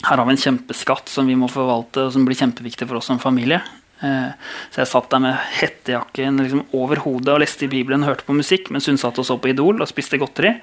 her 0.00 0.16
har 0.16 0.24
vi 0.26 0.32
en 0.34 0.40
kjempeskatt 0.40 1.12
som 1.12 1.28
vi 1.28 1.36
må 1.36 1.46
forvalte, 1.52 2.06
og 2.06 2.14
som 2.14 2.24
blir 2.24 2.38
kjempeviktig 2.38 2.88
for 2.88 2.98
oss 2.98 3.10
som 3.10 3.20
familie. 3.22 3.60
Eh, 4.00 4.32
så 4.72 4.80
jeg 4.80 4.88
satt 4.88 5.10
der 5.12 5.20
med 5.20 5.36
hettejakken 5.58 6.40
liksom 6.40 6.62
over 6.76 7.02
hodet 7.04 7.34
og 7.34 7.42
leste 7.42 7.66
i 7.66 7.72
Bibelen 7.72 8.06
hørte 8.06 8.24
på 8.24 8.36
musikk 8.36 8.70
mens 8.72 8.88
hun 8.88 8.96
satt 9.00 9.18
og 9.20 9.26
så 9.28 9.36
på 9.36 9.50
Idol 9.52 9.82
og 9.82 9.90
spiste 9.90 10.16
godteri. 10.20 10.54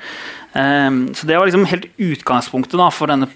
Eh, 0.57 0.89
så 1.13 1.29
det 1.29 1.37
var 1.37 1.45
liksom 1.45 1.67
helt 1.69 1.85
utgangspunktet 2.01 2.77
da, 2.79 2.87
for 2.93 3.11
denne 3.11 3.29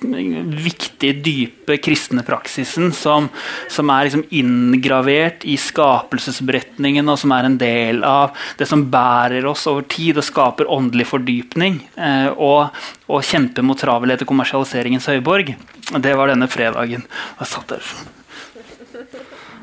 viktige, 0.57 1.19
dype 1.21 1.77
kristne 1.83 2.25
praksisen 2.25 2.89
som, 2.97 3.29
som 3.71 3.91
er 3.93 4.07
liksom 4.07 4.25
inngravert 4.33 5.45
i 5.45 5.57
skapelsesberetningen, 5.61 7.09
og 7.11 7.19
som 7.21 7.35
er 7.35 7.49
en 7.49 7.59
del 7.61 8.01
av 8.07 8.37
det 8.57 8.69
som 8.69 8.87
bærer 8.91 9.45
oss 9.49 9.67
over 9.69 9.85
tid 9.91 10.17
og 10.21 10.25
skaper 10.25 10.71
åndelig 10.71 11.11
fordypning. 11.11 11.81
Eh, 11.97 12.31
og, 12.33 12.73
og 13.11 13.27
kjemper 13.27 13.65
mot 13.65 13.77
travelhet 13.77 14.25
og 14.25 14.33
kommersialiseringens 14.33 15.09
høyborg. 15.11 15.53
Det 16.01 16.17
var 16.17 16.31
denne 16.31 16.49
fredagen. 16.49 17.05
Jeg 17.37 17.51
satt 17.53 17.75
der 17.75 17.93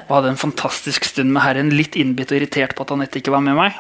og 0.08 0.18
hadde 0.18 0.32
en 0.32 0.40
fantastisk 0.40 1.04
stund 1.04 1.32
med 1.34 1.44
Herren, 1.44 1.72
litt 1.76 1.96
innbitt 2.00 2.32
og 2.32 2.40
irritert 2.40 2.74
på 2.76 2.84
at 2.84 2.94
Anette 2.94 3.20
ikke 3.20 3.34
var 3.34 3.44
med 3.44 3.58
meg. 3.58 3.76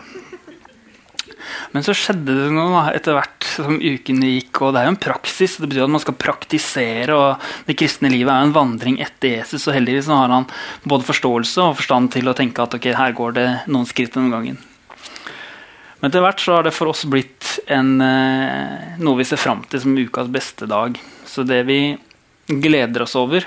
Men 1.72 1.84
så 1.84 1.94
skjedde 1.96 2.34
det 2.36 2.48
noe 2.52 2.82
etter 2.92 3.16
hvert 3.16 3.46
som 3.48 3.78
ukene 3.78 4.34
gikk. 4.34 4.62
og 4.62 4.74
Det 4.74 4.80
er 4.80 4.88
jo 4.88 4.94
en 4.94 5.00
praksis. 5.00 5.56
Det 5.56 5.68
betyr 5.68 5.86
at 5.86 5.94
man 5.94 6.02
skal 6.02 6.16
praktisere. 6.20 7.16
og 7.16 7.68
Det 7.68 7.76
kristne 7.78 8.10
livet 8.12 8.32
er 8.32 8.42
jo 8.42 8.48
en 8.50 8.56
vandring 8.56 8.98
etter 9.04 9.38
Jesus. 9.38 9.66
og 9.68 9.76
Heldigvis 9.76 10.10
har 10.12 10.32
han 10.32 10.48
både 10.88 11.08
forståelse 11.08 11.64
og 11.64 11.78
forstand 11.80 12.12
til 12.16 12.28
å 12.28 12.36
tenke 12.36 12.64
at 12.64 12.74
ok, 12.76 12.90
her 12.98 13.16
går 13.16 13.38
det 13.38 13.48
noen 13.68 13.88
skritt 13.88 14.16
denne 14.16 14.32
gangen. 14.34 14.58
Men 15.98 16.10
etter 16.10 16.22
hvert 16.22 16.42
så 16.42 16.58
har 16.58 16.66
det 16.66 16.76
for 16.76 16.92
oss 16.92 17.04
blitt 17.10 17.58
en, 17.66 18.00
eh, 18.00 18.98
noe 19.02 19.18
vi 19.18 19.26
ser 19.26 19.40
fram 19.40 19.64
til 19.66 19.82
som 19.82 19.96
ukas 19.98 20.30
beste 20.30 20.68
dag. 20.70 20.98
Så 21.26 21.44
det 21.46 21.64
vi 21.66 21.98
gleder 22.48 23.02
oss 23.02 23.16
over, 23.18 23.44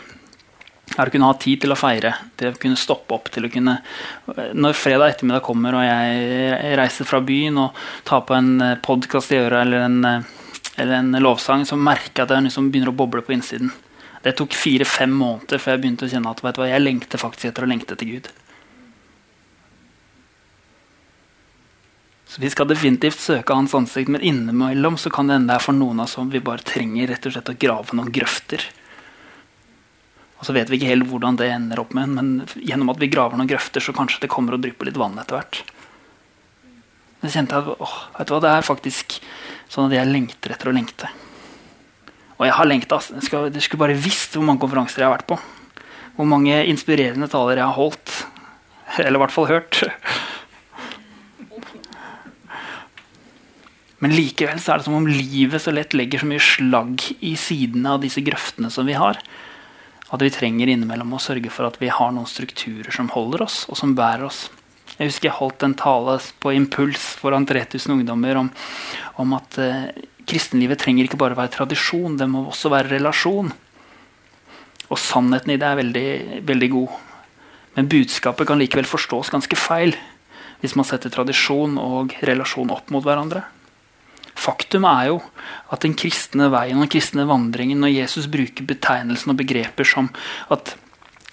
er 0.98 1.08
å 1.08 1.14
kunne 1.14 1.30
ha 1.30 1.38
tid 1.39 1.62
til 1.64 1.72
å 1.72 1.78
feire, 1.80 2.12
til 2.39 2.52
å 2.52 2.60
kunne 2.60 2.80
stoppe 2.80 3.16
opp. 3.16 3.30
til 3.32 3.46
å 3.46 3.52
kunne, 3.52 3.82
Når 4.54 4.74
fredag 4.74 5.16
ettermiddag 5.16 5.44
kommer 5.44 5.76
og 5.76 5.84
jeg 5.84 6.76
reiser 6.78 7.06
fra 7.06 7.22
byen 7.22 7.58
og 7.58 7.76
tar 8.04 8.22
på 8.22 8.36
en 8.36 8.62
eh, 8.62 8.76
podkast 8.76 9.32
i 9.32 9.39
øret 9.39 9.62
eller 9.62 9.86
en, 9.86 10.06
eh, 10.06 10.22
eller 10.78 10.94
en 10.96 11.12
lovsang, 11.12 11.66
så 11.66 11.78
merker 11.78 12.24
jeg 12.24 12.24
at 12.24 12.36
jeg 12.36 12.44
liksom 12.50 12.72
begynner 12.72 12.92
å 12.92 12.98
boble 12.98 13.22
på 13.22 13.34
innsiden. 13.34 13.72
Det 14.22 14.36
tok 14.38 14.54
fire-fem 14.54 15.12
måneder 15.12 15.58
før 15.58 15.76
jeg 15.76 15.82
begynte 15.82 16.06
å 16.06 16.12
kjenne 16.12 16.30
at 16.30 16.42
hva, 16.42 16.68
jeg 16.68 16.82
lengter 16.82 17.18
faktisk 17.18 17.50
etter 17.50 17.64
å 17.64 17.70
lengte 17.70 17.94
etter 17.94 18.06
Gud. 18.06 18.30
Så 22.28 22.39
Vi 22.39 22.50
skal 22.50 22.68
definitivt 22.68 23.20
søke 23.20 23.54
Hans 23.54 23.74
ansikt, 23.76 24.08
men 24.08 24.22
innimellom 24.22 24.98
så 24.98 25.10
kan 25.12 25.28
det 25.28 25.36
hende 25.36 25.52
det 25.52 25.56
er 25.60 25.66
for 25.66 25.74
noen 25.74 26.00
av 26.00 26.06
oss 26.06 26.16
som 26.16 26.30
vi 26.30 26.39
bare 26.39 26.64
trenger 26.64 27.08
rett 27.08 27.26
og 27.26 27.34
slett 27.34 27.50
å 27.50 27.60
grave 27.60 27.96
noen 27.98 28.12
grøfter 28.12 28.64
Og 30.42 30.48
så 30.48 30.56
vet 30.58 30.72
vi 30.72 30.80
ikke 30.80 30.89
helt 30.89 31.06
hvordan 31.06 31.38
det 31.38 31.52
ender 31.54 31.84
opp 31.84 31.94
med, 31.94 32.16
men 32.18 32.30
gjennom 32.58 32.89
at 32.89 32.98
vi 32.98 33.12
graver 33.14 33.38
noen 33.38 33.50
grøfter, 33.50 33.84
så 33.84 33.94
kanskje 33.94 34.24
det 34.24 34.32
kommer 34.34 34.58
og 34.58 34.64
drypper 34.64 34.89
litt 34.89 34.98
vann 34.98 35.20
etter 35.22 35.38
hvert. 35.38 35.60
Jeg 37.22 37.36
kjente 37.36 37.60
at 37.62 37.68
åh, 37.78 37.98
vet 38.18 38.26
du 38.26 38.34
hva, 38.34 38.39
det 38.42 38.54
er 38.56 38.66
faktisk 38.66 39.20
sånn 39.70 39.92
at 39.92 40.00
jeg 40.00 40.10
lengter 40.10 40.56
etter 40.56 40.72
å 40.72 40.74
lengte. 40.74 41.12
Og 42.39 42.48
jeg 42.48 42.56
har 42.58 42.66
lengta. 42.66 42.98
Du 42.98 43.62
skulle 43.62 43.84
bare 43.84 44.02
visst 44.02 44.34
hvor 44.34 44.48
mange 44.48 44.64
konferanser 44.64 45.04
jeg 45.04 45.12
har 45.12 45.14
vært 45.14 45.30
på. 45.30 45.38
Hvor 46.16 46.26
mange 46.26 46.58
inspirerende 46.72 47.30
taler 47.30 47.62
jeg 47.62 47.68
har 47.70 47.78
holdt. 47.78 48.16
Eller 48.98 49.20
i 49.20 49.22
hvert 49.22 49.36
fall 49.36 49.52
hørt. 49.52 49.84
Men 54.02 54.18
likevel 54.18 54.58
så 54.58 54.74
er 54.74 54.82
det 54.82 54.88
som 54.89 54.98
om 54.98 55.06
livet 55.06 55.62
så 55.62 55.70
lett 55.76 55.94
legger 55.94 56.24
så 56.24 56.32
mye 56.32 56.42
slagg 56.42 57.06
i 57.22 57.36
sidene 57.38 57.94
av 57.94 58.02
disse 58.02 58.26
grøftene 58.26 58.74
som 58.74 58.89
vi 58.89 58.98
har. 58.98 59.22
At 60.12 60.24
vi 60.24 60.32
trenger 60.34 60.72
innimellom 60.72 61.14
å 61.16 61.22
sørge 61.24 61.51
for 61.53 61.70
at 61.70 61.78
vi 61.82 61.91
har 61.91 62.12
noen 62.12 62.28
strukturer 62.28 62.91
som 62.91 63.09
holder 63.14 63.45
oss, 63.45 63.64
og 63.72 63.80
som 63.80 63.95
bærer 63.95 64.28
oss. 64.28 64.49
Jeg 64.97 65.07
husker 65.07 65.30
jeg 65.30 65.38
holdt 65.38 65.64
en 65.64 65.76
tale 65.80 66.18
på 66.43 66.51
Impuls 66.53 67.03
foran 67.22 67.47
3000 67.47 67.95
ungdommer 67.95 68.41
om, 68.41 68.49
om 69.24 69.38
at 69.38 69.59
eh, 69.62 69.88
kristenlivet 70.28 70.82
trenger 70.84 71.07
ikke 71.07 71.20
bare 71.22 71.38
være 71.39 71.55
tradisjon, 71.55 72.20
det 72.20 72.28
må 72.30 72.43
også 72.49 72.74
være 72.74 72.97
relasjon. 72.97 73.53
Og 74.91 74.99
sannheten 74.99 75.55
i 75.55 75.59
det 75.62 75.70
er 75.70 75.80
veldig, 75.80 76.09
veldig 76.49 76.70
god. 76.76 76.99
Men 77.78 77.88
budskapet 77.91 78.49
kan 78.49 78.59
likevel 78.59 78.89
forstås 78.89 79.32
ganske 79.32 79.57
feil 79.59 79.95
hvis 80.62 80.76
man 80.78 80.86
setter 80.86 81.09
tradisjon 81.09 81.80
og 81.82 82.14
relasjon 82.28 82.70
opp 82.76 82.91
mot 82.93 83.01
hverandre. 83.05 83.41
Faktum 84.38 84.86
er 84.90 85.10
jo 85.12 85.18
at 85.74 85.84
den 85.86 85.96
kristne 85.98 86.50
veien 86.54 86.80
og 86.80 86.86
den 86.86 86.94
kristne 86.94 87.28
vandringen, 87.30 87.82
når 87.84 87.96
Jesus 87.96 88.30
bruker 88.32 88.68
betegnelsen 88.68 89.34
og 89.34 89.40
begreper 89.42 89.88
som 89.88 90.10
at 90.54 90.76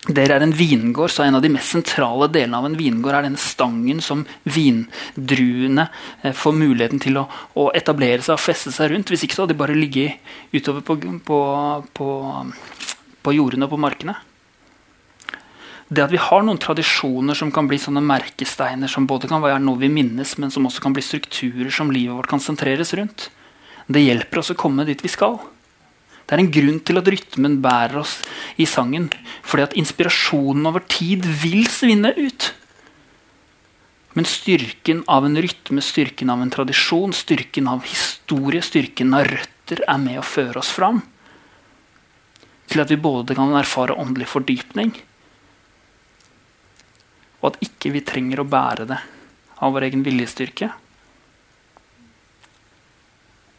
dere 0.09 0.39
er 0.39 0.45
en 0.45 0.55
vingård, 0.55 1.11
så 1.13 1.25
er 1.25 1.29
en 1.29 1.37
av 1.37 1.43
de 1.45 1.51
mest 1.53 1.75
sentrale 1.75 2.31
delene 2.33 2.57
av 2.57 2.69
en 2.69 2.77
vingård 2.79 3.19
er 3.19 3.27
denne 3.27 3.41
stangen 3.43 4.01
som 4.05 4.23
vindruene 4.49 5.89
eh, 6.23 6.33
får 6.33 6.55
muligheten 6.57 7.03
til 7.03 7.19
å, 7.21 7.27
å, 7.59 7.69
etablere 7.77 8.25
seg 8.25 8.39
og 8.39 8.45
feste 8.45 8.73
seg 8.73 8.93
rundt. 8.93 9.13
Hvis 9.13 9.27
ikke 9.27 9.37
så 9.37 9.45
hadde 9.45 9.57
de 9.57 9.61
bare 9.61 9.77
ligget 9.77 10.23
utover 10.55 10.87
på, 10.87 10.97
på, 11.29 11.43
på, 11.99 12.09
på 13.27 13.37
jordene 13.37 13.69
og 13.69 13.75
på 13.75 13.83
markene 13.85 14.17
det 15.89 16.05
at 16.05 16.13
vi 16.13 16.21
har 16.21 16.43
noen 16.45 16.61
tradisjoner 16.61 17.37
som 17.39 17.51
kan 17.53 17.69
bli 17.69 17.79
sånne 17.81 18.03
merkesteiner, 18.05 18.91
som 18.93 19.07
både 19.09 19.31
kan 19.31 19.41
være 19.41 19.61
noe 19.65 19.81
vi 19.81 19.89
minnes, 19.93 20.35
men 20.37 20.53
som 20.53 20.67
også 20.69 20.85
kan 20.85 20.97
bli 20.97 21.05
strukturer 21.05 21.73
som 21.73 21.93
livet 21.95 22.13
vårt 22.13 22.29
kan 22.29 22.43
sentreres 22.45 22.93
rundt, 22.99 23.31
det 23.89 24.05
hjelper 24.05 24.43
oss 24.43 24.53
å 24.53 24.59
komme 24.59 24.85
dit 24.85 25.01
vi 25.01 25.09
skal. 25.09 25.39
Det 26.29 26.37
er 26.37 26.43
en 26.43 26.53
grunn 26.53 26.81
til 26.85 27.01
at 27.01 27.09
rytmen 27.09 27.57
bærer 27.65 28.03
oss 28.03 28.19
i 28.61 28.67
sangen. 28.69 29.07
Fordi 29.41 29.65
at 29.65 29.77
inspirasjonen 29.81 30.69
over 30.69 30.85
tid 30.85 31.25
vil 31.25 31.65
svinne 31.73 32.13
ut. 32.19 32.51
Men 34.13 34.29
styrken 34.29 35.01
av 35.09 35.25
en 35.25 35.41
rytme, 35.41 35.81
styrken 35.81 36.29
av 36.29 36.43
en 36.45 36.53
tradisjon, 36.53 37.17
styrken 37.17 37.71
av 37.73 37.87
historie, 37.89 38.61
styrken 38.61 39.17
av 39.17 39.25
røtter 39.31 39.81
er 39.89 40.03
med 40.05 40.21
å 40.21 40.27
føre 40.27 40.61
oss 40.61 40.75
fram. 40.75 41.01
Til 42.69 42.85
at 42.85 42.93
vi 42.93 43.01
både 43.01 43.33
kan 43.39 43.57
erfare 43.57 43.97
åndelig 43.97 44.29
fordypning, 44.29 44.93
og 47.41 47.53
at 47.53 47.61
ikke 47.65 47.93
vi 47.95 48.05
trenger 48.07 48.43
å 48.43 48.49
bære 48.49 48.89
det 48.91 48.99
av 49.59 49.75
vår 49.75 49.89
egen 49.89 50.05
viljestyrke, 50.07 50.71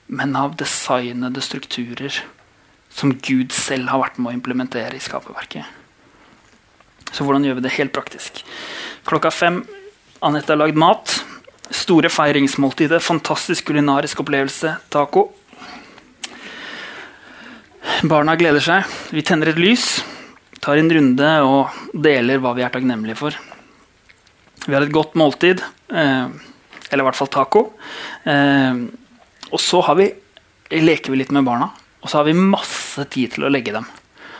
men 0.10 0.36
av 0.36 0.56
designede 0.58 1.42
strukturer 1.46 2.22
som 2.90 3.14
Gud 3.14 3.54
selv 3.54 3.92
har 3.92 4.02
vært 4.02 4.18
med 4.18 4.32
å 4.32 4.38
implementere 4.38 4.98
i 4.98 5.04
skaperverket. 5.04 5.68
Så 7.14 7.26
hvordan 7.26 7.46
gjør 7.46 7.60
vi 7.60 7.66
det 7.66 7.76
helt 7.78 7.94
praktisk? 7.94 8.42
Klokka 9.08 9.32
fem. 9.34 9.62
Anette 10.26 10.54
har 10.54 10.60
lagd 10.60 10.78
mat. 10.78 11.14
Store 11.70 12.10
feiringsmåltider. 12.10 13.02
Fantastisk 13.02 13.70
kulinarisk 13.70 14.22
opplevelse. 14.26 14.76
Taco. 14.94 15.30
Barna 18.10 18.36
gleder 18.40 18.64
seg. 18.64 18.90
Vi 19.14 19.26
tenner 19.26 19.54
et 19.54 19.62
lys. 19.62 20.00
Tar 20.60 20.82
en 20.82 20.92
runde 20.92 21.30
og 21.46 21.94
deler 21.94 22.42
hva 22.42 22.56
vi 22.58 22.66
er 22.66 22.74
takknemlige 22.74 23.18
for. 23.20 23.38
Vi 24.66 24.74
har 24.76 24.84
et 24.84 24.93
godt 24.93 25.16
måltid. 25.20 25.62
Eh, 25.89 26.28
eller 26.89 27.03
i 27.03 27.07
hvert 27.07 27.20
fall 27.20 27.32
taco. 27.32 27.64
Eh, 28.24 28.82
og 29.49 29.62
så 29.62 29.82
vi, 29.97 30.10
leker 30.74 31.14
vi 31.14 31.22
litt 31.22 31.34
med 31.34 31.45
barna, 31.47 31.72
og 32.01 32.10
så 32.10 32.20
har 32.20 32.28
vi 32.28 32.38
masse 32.38 33.05
tid 33.10 33.36
til 33.36 33.47
å 33.47 33.51
legge 33.51 33.74
dem. 33.74 33.88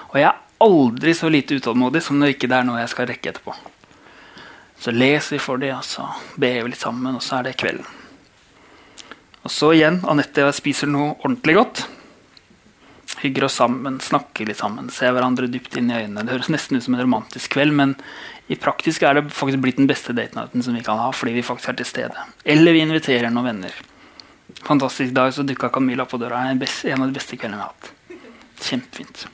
Og 0.10 0.20
jeg 0.20 0.30
er 0.30 0.42
aldri 0.64 1.14
så 1.18 1.30
lite 1.32 1.58
utålmodig 1.58 2.02
som 2.06 2.20
når 2.20 2.36
ikke 2.36 2.50
det 2.52 2.60
er 2.60 2.68
noe 2.68 2.82
jeg 2.82 2.92
skal 2.94 3.10
rekke 3.10 3.32
etterpå. 3.32 3.56
Så 4.80 4.94
leser 4.96 5.36
vi 5.36 5.42
for 5.44 5.62
dem, 5.62 5.78
og 5.78 5.86
så 5.86 6.06
ber 6.40 6.62
vi 6.62 6.72
litt 6.72 6.82
sammen, 6.82 7.18
og 7.18 7.24
så 7.26 7.40
er 7.40 7.50
det 7.50 7.58
kvelden. 7.60 7.88
Og 9.44 9.52
så 9.54 9.72
igjen, 9.76 10.02
Anette 10.10 10.44
og 10.44 10.52
jeg 10.52 10.60
spiser 10.60 10.92
noe 10.92 11.16
ordentlig 11.24 11.56
godt. 11.58 11.86
Hygger 13.20 13.50
oss 13.50 13.58
sammen, 13.60 13.98
snakker 14.00 14.48
litt 14.48 14.62
sammen, 14.62 14.88
ser 14.96 15.12
hverandre 15.16 15.50
dypt 15.52 15.76
inn 15.80 15.90
i 15.92 15.98
øynene. 15.98 16.24
Det 16.24 16.38
høres 16.38 16.52
nesten 16.54 16.80
ut 16.80 16.86
som 16.86 16.96
en 16.96 17.04
romantisk 17.04 17.52
kveld, 17.58 17.76
men 17.76 17.98
i 18.50 18.58
praktisk 18.58 19.04
er 19.04 19.18
det 19.18 19.26
faktisk 19.36 19.62
blitt 19.62 19.78
den 19.78 19.90
beste 19.90 20.16
datenauten 20.16 20.64
som 20.66 20.78
vi 20.78 20.84
kan 20.86 20.98
ha. 20.98 21.12
fordi 21.12 21.36
vi 21.36 21.44
faktisk 21.46 21.70
er 21.70 21.80
til 21.82 21.90
stede. 21.90 22.28
Eller 22.46 22.74
vi 22.74 22.86
inviterer 22.86 23.30
noen 23.30 23.52
venner. 23.52 23.76
Fantastisk 24.64 25.14
dag, 25.14 25.34
så 25.34 25.44
dukka 25.44 25.70
Camilla 25.70 26.06
på 26.06 26.18
døra. 26.18 26.46
En, 26.50 26.58
en 26.58 27.04
av 27.04 27.12
de 27.12 27.20
beste 27.20 27.38
kveldene 27.38 27.60
vi 27.60 27.66
har 27.66 27.74
hatt. 27.76 27.92
Kjempefint. 28.70 29.28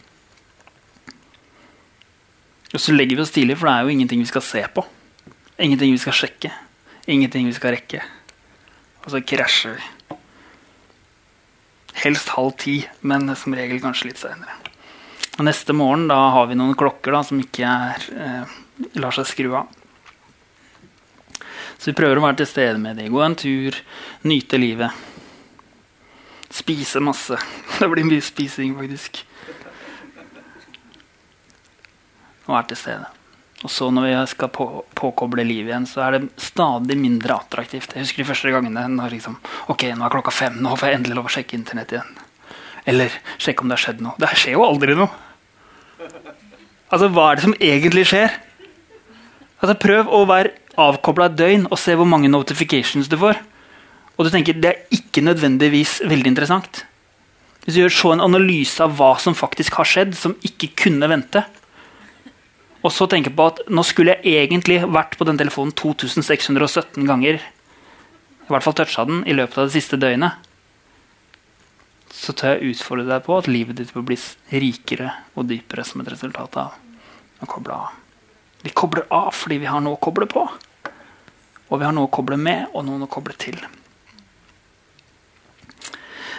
Og 2.74 2.82
så 2.82 2.92
legger 2.92 3.16
vi 3.16 3.24
oss 3.24 3.32
tidlig, 3.32 3.56
for 3.56 3.70
det 3.70 3.78
er 3.78 3.88
jo 3.88 3.96
ingenting 3.96 4.20
vi 4.20 4.28
skal 4.34 4.44
se 4.44 4.66
på. 4.76 4.84
Ingenting 5.64 5.94
vi 5.96 6.02
skal 6.04 6.18
sjekke. 6.20 6.52
Ingenting 7.08 7.48
vi 7.48 7.56
skal 7.56 7.78
rekke. 7.78 8.02
Og 9.06 9.14
så 9.14 9.22
krasjer 9.24 9.78
vi. 9.78 9.95
Helst 12.04 12.34
halv 12.36 12.58
ti, 12.60 12.80
men 13.02 13.30
som 13.40 13.56
regel 13.56 13.80
kanskje 13.84 14.12
litt 14.12 14.22
seinere. 14.22 14.60
Neste 15.44 15.74
morgen 15.76 16.08
da 16.08 16.18
har 16.36 16.48
vi 16.48 16.56
noen 16.56 16.76
klokker 16.80 17.16
da, 17.16 17.24
som 17.24 17.40
ikke 17.42 17.68
er 17.68 18.06
eh, 18.16 18.54
lar 19.00 19.16
seg 19.16 19.28
skru 19.28 19.56
av. 19.60 19.72
Så 21.78 21.92
vi 21.92 21.98
prøver 21.98 22.20
å 22.20 22.24
være 22.24 22.40
til 22.40 22.50
stede 22.50 22.80
med 22.82 23.00
dem. 23.00 23.12
Gå 23.12 23.20
en 23.24 23.36
tur, 23.40 23.76
nyte 24.28 24.60
livet. 24.60 24.96
Spise 26.56 27.02
masse. 27.04 27.40
Det 27.80 27.90
blir 27.92 28.08
mye 28.08 28.24
spising, 28.24 28.78
faktisk. 28.80 29.26
Og 32.46 32.56
være 32.56 32.72
til 32.72 32.80
stede. 32.80 33.12
Og 33.64 33.72
så 33.72 33.88
når 33.94 34.06
vi 34.06 34.16
skal 34.30 34.50
på, 34.54 34.66
påkoble 34.98 35.46
livet 35.48 35.72
igjen, 35.72 35.88
så 35.90 36.04
er 36.06 36.18
det 36.18 36.42
stadig 36.42 36.98
mindre 37.00 37.38
attraktivt. 37.40 37.96
Jeg 37.96 38.04
husker 38.04 38.24
de 38.24 38.28
første 38.28 38.52
gangene 38.54 38.84
når 38.98 39.16
liksom, 39.16 39.38
ok, 39.72 39.88
nå 39.96 40.06
er 40.06 40.14
klokka 40.14 40.34
fem, 40.36 40.58
nå 40.62 40.76
får 40.76 40.92
jeg 40.92 41.00
endelig 41.00 41.18
lov 41.18 41.30
å 41.30 41.34
sjekke 41.38 41.58
Internett 41.58 41.96
igjen. 41.96 42.12
Eller 42.86 43.16
sjekke 43.42 43.64
om 43.64 43.72
det 43.72 43.80
har 43.80 43.86
skjedd 43.88 44.04
noe. 44.06 44.20
Det 44.22 44.30
skjer 44.38 44.58
jo 44.58 44.66
aldri 44.68 44.98
noe. 45.00 45.10
Altså, 46.92 47.10
Hva 47.10 47.30
er 47.32 47.40
det 47.40 47.46
som 47.48 47.58
egentlig 47.58 48.06
skjer? 48.12 48.36
Altså, 49.64 49.78
prøv 49.82 50.12
å 50.14 50.26
være 50.30 50.54
avkobla 50.78 51.32
et 51.32 51.38
døgn 51.40 51.70
og 51.72 51.80
se 51.80 51.96
hvor 51.98 52.08
mange 52.10 52.30
notifications 52.30 53.10
du 53.10 53.18
får. 53.18 53.40
Og 54.16 54.28
du 54.28 54.32
tenker 54.32 54.60
det 54.60 54.72
er 54.72 54.96
ikke 54.96 55.24
nødvendigvis 55.26 56.02
veldig 56.06 56.36
interessant. 56.36 56.84
Hvis 57.64 57.78
du 57.78 57.82
gjør 57.82 57.96
så 57.96 58.12
en 58.14 58.24
analyse 58.28 58.84
av 58.84 58.94
hva 59.00 59.16
som 59.18 59.34
faktisk 59.34 59.80
har 59.80 59.90
skjedd, 59.90 60.14
som 60.14 60.36
ikke 60.46 60.70
kunne 60.86 61.10
vente, 61.10 61.42
og 62.86 62.94
så 62.94 63.08
tenke 63.10 63.34
på 63.34 63.48
at 63.50 63.64
nå 63.74 63.82
skulle 63.88 64.14
jeg 64.22 64.46
egentlig 64.46 64.84
vært 64.86 65.18
på 65.18 65.26
den 65.26 65.40
telefonen 65.42 65.74
2617 65.74 67.08
ganger, 67.10 67.42
i 68.46 68.52
hvert 68.54 68.66
fall 68.66 68.76
toucha 68.78 69.08
den 69.10 69.24
i 69.26 69.34
løpet 69.34 69.58
av 69.58 69.70
det 69.70 69.74
siste 69.74 69.98
døgnet, 69.98 70.38
så 72.14 72.34
tør 72.38 72.56
jeg 72.56 72.76
utfordre 72.76 73.08
deg 73.10 73.24
på 73.26 73.36
at 73.40 73.50
livet 73.50 73.80
ditt 73.80 73.92
vil 73.96 74.06
bli 74.06 74.18
rikere 74.54 75.12
og 75.34 75.50
dypere 75.50 75.84
som 75.88 76.04
et 76.04 76.12
resultat 76.14 76.60
av 76.62 76.78
å 77.42 77.50
koble 77.50 77.74
av. 77.76 77.98
Vi 78.66 78.72
kobler 78.74 79.10
av 79.14 79.34
fordi 79.36 79.60
vi 79.62 79.70
har 79.70 79.82
noe 79.84 79.98
å 79.98 80.02
koble 80.02 80.30
på. 80.30 80.46
Og 81.66 81.82
vi 81.82 81.86
har 81.86 81.94
noe 81.94 82.08
å 82.08 82.14
koble 82.14 82.38
med 82.38 82.72
og 82.72 82.86
noen 82.88 83.04
å 83.06 83.10
koble 83.12 83.36
til. 83.42 83.58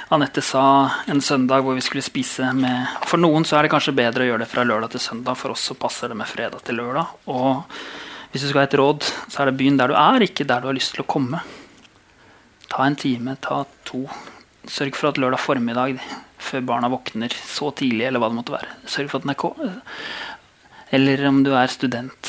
Anette 0.08 0.42
sa 0.42 0.90
en 1.10 1.20
søndag 1.20 1.64
hvor 1.66 1.74
vi 1.74 1.82
skulle 1.82 2.04
spise 2.06 2.52
med 2.54 2.92
For 3.10 3.18
noen 3.18 3.42
så 3.42 3.56
er 3.58 3.66
det 3.66 3.72
kanskje 3.72 3.96
bedre 3.96 4.22
å 4.22 4.28
gjøre 4.28 4.44
det 4.44 4.50
fra 4.52 4.62
lørdag 4.62 4.92
til 4.92 5.02
søndag. 5.02 5.34
For 5.40 5.54
oss 5.54 5.64
så 5.66 5.74
passer 5.74 6.12
det 6.12 6.18
med 6.20 6.30
fredag 6.30 6.62
til 6.66 6.78
lørdag. 6.78 7.16
Og 7.26 7.64
hvis 8.30 8.44
du 8.44 8.50
skal 8.52 8.62
ha 8.62 8.68
et 8.68 8.76
råd, 8.78 9.08
så 9.26 9.42
er 9.42 9.50
det 9.50 9.56
byen 9.58 9.80
der 9.80 9.90
du 9.90 9.96
er, 9.98 10.22
ikke 10.22 10.46
der 10.46 10.62
du 10.62 10.70
har 10.70 10.78
lyst 10.78 10.94
til 10.94 11.02
å 11.02 11.08
komme. 11.10 11.42
Ta 12.70 12.86
en 12.86 12.98
time, 12.98 13.34
ta 13.42 13.64
to. 13.88 14.04
Sørg 14.70 14.94
for 14.98 15.10
at 15.10 15.18
lørdag 15.18 15.42
formiddag 15.42 15.98
før 16.46 16.62
barna 16.70 16.90
våkner 16.92 17.34
så 17.34 17.72
tidlig, 17.74 18.06
eller 18.06 18.22
hva 18.22 18.30
det 18.30 18.38
måtte 18.38 18.54
være. 18.54 18.78
Sørg 18.86 19.10
for 19.10 19.18
at 19.18 19.26
den 19.26 19.34
er 19.34 19.94
eller 20.94 21.26
om 21.26 21.42
du 21.42 21.50
er 21.58 21.66
student. 21.66 22.28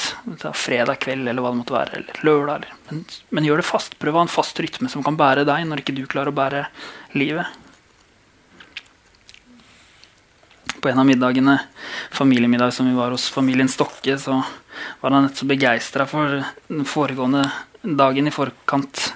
Fredag 0.57 0.97
kveld 1.05 1.29
eller 1.29 1.43
hva 1.45 1.53
det 1.53 1.59
måtte 1.59 1.75
være. 1.75 1.99
Eller 1.99 2.25
lørdag. 2.25 2.65
Men, 2.89 3.05
men, 3.29 3.45
gjør 3.45 3.61
det 3.61 3.69
fast. 3.69 3.99
Prøv 4.01 4.15
å 4.15 4.23
ha 4.23 4.25
en 4.25 4.33
fast 4.33 4.57
rytme 4.63 4.89
som 4.89 5.05
kan 5.05 5.17
bære 5.19 5.45
deg 5.45 5.67
når 5.69 5.83
ikke 5.83 5.93
du 5.93 6.07
klarer 6.09 6.33
å 6.33 6.37
bære 6.37 6.65
livet. 7.13 7.53
På 10.81 10.89
en 10.89 10.99
av 10.99 11.07
middagene, 11.07 11.59
familiemiddag 12.11 12.71
som 12.73 12.87
vi 12.89 12.95
var 12.97 13.13
hos 13.13 13.29
familien 13.33 13.69
Stokke, 13.69 14.17
så 14.19 14.41
var 15.01 15.11
han 15.15 15.29
så 15.35 15.47
begeistra 15.49 16.05
for 16.09 16.39
den 16.67 16.85
foregående 16.85 17.45
dagen 17.81 18.27
i 18.27 18.33
forkant 18.33 19.13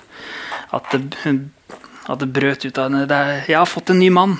at 0.71 0.91
det, 0.93 1.33
at 2.07 2.19
det 2.19 2.31
brøt 2.31 2.65
ut 2.65 2.77
av 2.77 2.89
henne. 2.89 3.05
'Jeg 3.47 3.57
har 3.57 3.69
fått 3.69 3.91
en 3.91 3.99
ny 3.99 4.09
mann.' 4.09 4.39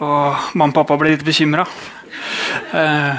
Og 0.00 0.54
mamma 0.56 0.72
og 0.72 0.78
pappa 0.78 0.96
ble 0.96 1.10
litt 1.12 1.24
bekymra. 1.26 1.66
Eh, 2.72 3.16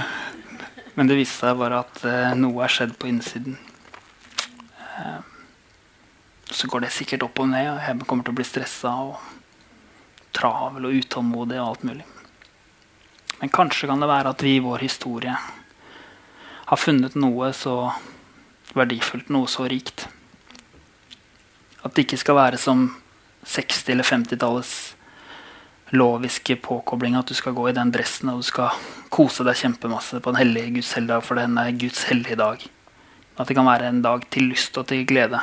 men 0.97 1.07
det 1.07 1.19
viste 1.19 1.45
seg 1.45 1.59
bare 1.59 1.83
at 1.83 1.99
eh, 2.09 2.31
noe 2.33 2.63
er 2.65 2.73
skjedd 2.73 2.95
på 2.97 3.05
innsiden. 3.11 3.57
Eh, 4.97 5.19
så 6.49 6.67
går 6.67 6.81
det 6.81 6.95
sikkert 6.95 7.27
opp 7.27 7.43
og 7.43 7.51
ned, 7.53 7.69
og 7.69 7.85
jeg 7.85 8.07
kommer 8.09 8.25
til 8.25 8.33
å 8.33 8.39
bli 8.39 8.47
stressa 8.47 8.95
og 9.05 9.21
travel 10.33 10.89
og 10.89 10.97
utålmodig 11.03 11.59
og 11.61 11.67
alt 11.67 11.85
mulig. 11.85 12.07
Men 13.41 13.49
kanskje 13.49 13.89
kan 13.89 14.01
det 14.01 14.09
være 14.09 14.31
at 14.35 14.43
vi 14.45 14.55
i 14.55 14.63
vår 14.63 14.83
historie 14.85 15.35
har 16.71 16.79
funnet 16.79 17.17
noe 17.19 17.49
så 17.57 17.75
verdifullt, 18.77 19.31
noe 19.33 19.49
så 19.49 19.65
rikt. 19.67 20.05
At 21.81 21.95
det 21.95 22.05
ikke 22.05 22.21
skal 22.21 22.37
være 22.37 22.59
som 22.61 22.85
60- 23.43 23.89
eller 23.91 24.05
50-tallets 24.05 24.75
loviske 25.97 26.55
påkobling. 26.63 27.17
At 27.17 27.27
du 27.27 27.35
skal 27.35 27.57
gå 27.57 27.67
i 27.69 27.75
den 27.75 27.91
dressen 27.91 28.29
og 28.31 28.43
du 28.43 28.47
skal 28.47 28.77
kose 29.11 29.43
deg 29.47 29.57
kjempemasse 29.57 30.21
på 30.21 30.31
den 30.31 30.43
hellige 30.43 30.77
Guds 30.77 30.93
helligdag, 30.95 31.25
for 31.25 31.41
den 31.41 31.57
er 31.59 31.73
Guds 31.75 32.05
hellige 32.07 32.37
dag. 32.39 32.67
At 33.39 33.49
det 33.49 33.57
kan 33.57 33.67
være 33.67 33.89
en 33.89 34.03
dag 34.05 34.23
til 34.31 34.51
lyst 34.53 34.77
og 34.77 34.87
til 34.91 35.03
glede. 35.09 35.41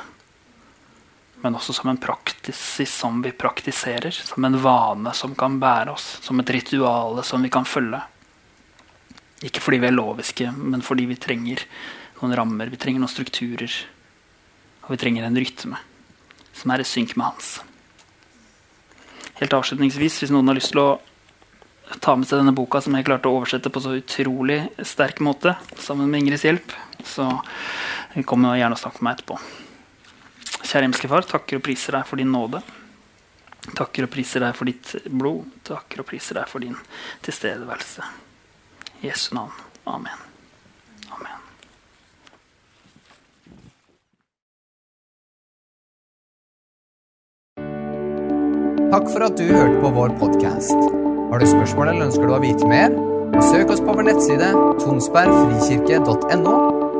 Men 1.42 1.54
også 1.54 1.74
som 1.76 1.90
en 1.90 2.00
praksis 2.02 2.90
som 2.90 3.20
vi 3.22 3.30
praktiserer. 3.30 4.10
Som 4.10 4.44
en 4.48 4.58
vane 4.62 5.14
som 5.14 5.36
kan 5.38 5.60
bære 5.62 5.94
oss. 5.94 6.16
Som 6.24 6.40
et 6.42 6.50
rituale 6.50 7.22
som 7.26 7.44
vi 7.44 7.52
kan 7.52 7.68
følge. 7.68 8.00
Ikke 9.46 9.62
fordi 9.62 9.78
vi 9.78 9.86
er 9.86 9.94
loviske, 9.94 10.50
men 10.50 10.82
fordi 10.82 11.04
vi 11.06 11.18
trenger 11.20 11.62
noen 12.18 12.34
rammer, 12.34 12.70
vi 12.72 12.80
trenger 12.80 13.04
noen 13.04 13.12
strukturer. 13.12 13.70
Og 14.86 14.96
vi 14.96 14.98
trenger 14.98 15.26
en 15.26 15.38
rytme 15.38 15.78
som 16.58 16.72
er 16.74 16.82
i 16.82 16.86
synk 16.88 17.14
med 17.14 17.28
hans. 17.28 17.50
Helt 19.38 19.54
avslutningsvis, 19.54 20.16
hvis 20.18 20.32
noen 20.34 20.50
har 20.50 20.58
lyst 20.58 20.72
til 20.74 20.82
å 20.82 20.98
ta 22.02 22.16
med 22.18 22.26
seg 22.26 22.42
denne 22.42 22.56
boka, 22.56 22.80
som 22.82 22.96
jeg 22.98 23.06
klarte 23.06 23.30
å 23.30 23.38
oversette 23.38 23.70
på 23.70 23.82
så 23.84 23.94
utrolig 24.00 24.58
sterk 24.82 25.22
måte, 25.24 25.54
sammen 25.78 26.10
med 26.10 26.24
Ingrids 26.24 26.48
hjelp, 26.48 26.74
så 27.06 27.30
kom 28.26 28.48
gjerne 28.50 28.74
og 28.74 28.82
snakk 28.82 28.98
med 28.98 29.06
meg 29.06 29.20
etterpå. 29.20 29.67
Kjære 30.62 30.86
himmelske 30.86 31.08
Far, 31.10 31.22
takker 31.28 31.60
og 31.60 31.64
priser 31.64 31.92
deg 31.96 32.04
for 32.08 32.16
din 32.20 32.32
nåde. 32.34 32.60
Takker 33.76 34.02
og 34.06 34.10
priser 34.12 34.40
deg 34.44 34.52
for 34.56 34.64
ditt 34.68 34.86
blod. 35.10 35.40
Takker 35.66 35.98
og 36.02 36.06
priser 36.08 36.34
deg 36.40 36.46
for 36.50 36.58
din 36.64 36.76
tilstedeværelse. 37.26 38.02
I 39.02 39.04
Jesu 39.10 39.34
navn. 39.36 39.52
Amen. 39.88 40.18
Amen. 41.14 41.36
Takk 48.88 49.06
for 49.12 49.20
at 49.28 49.36
du 49.36 49.44
hørte 49.52 49.78
på 49.84 49.88
vår 50.00 50.10
podkast. 50.20 50.78
Har 51.28 51.38
du 51.38 51.46
spørsmål 51.46 51.86
eller 51.92 52.08
ønsker 52.08 52.24
du 52.24 52.32
å 52.34 52.42
vite 52.42 52.66
mer? 52.70 52.90
Søk 53.44 53.68
oss 53.70 53.84
på 53.84 53.94
vår 53.94 54.04
nettside 54.08 54.48
tonsbergfrikirke.no. 54.80 56.87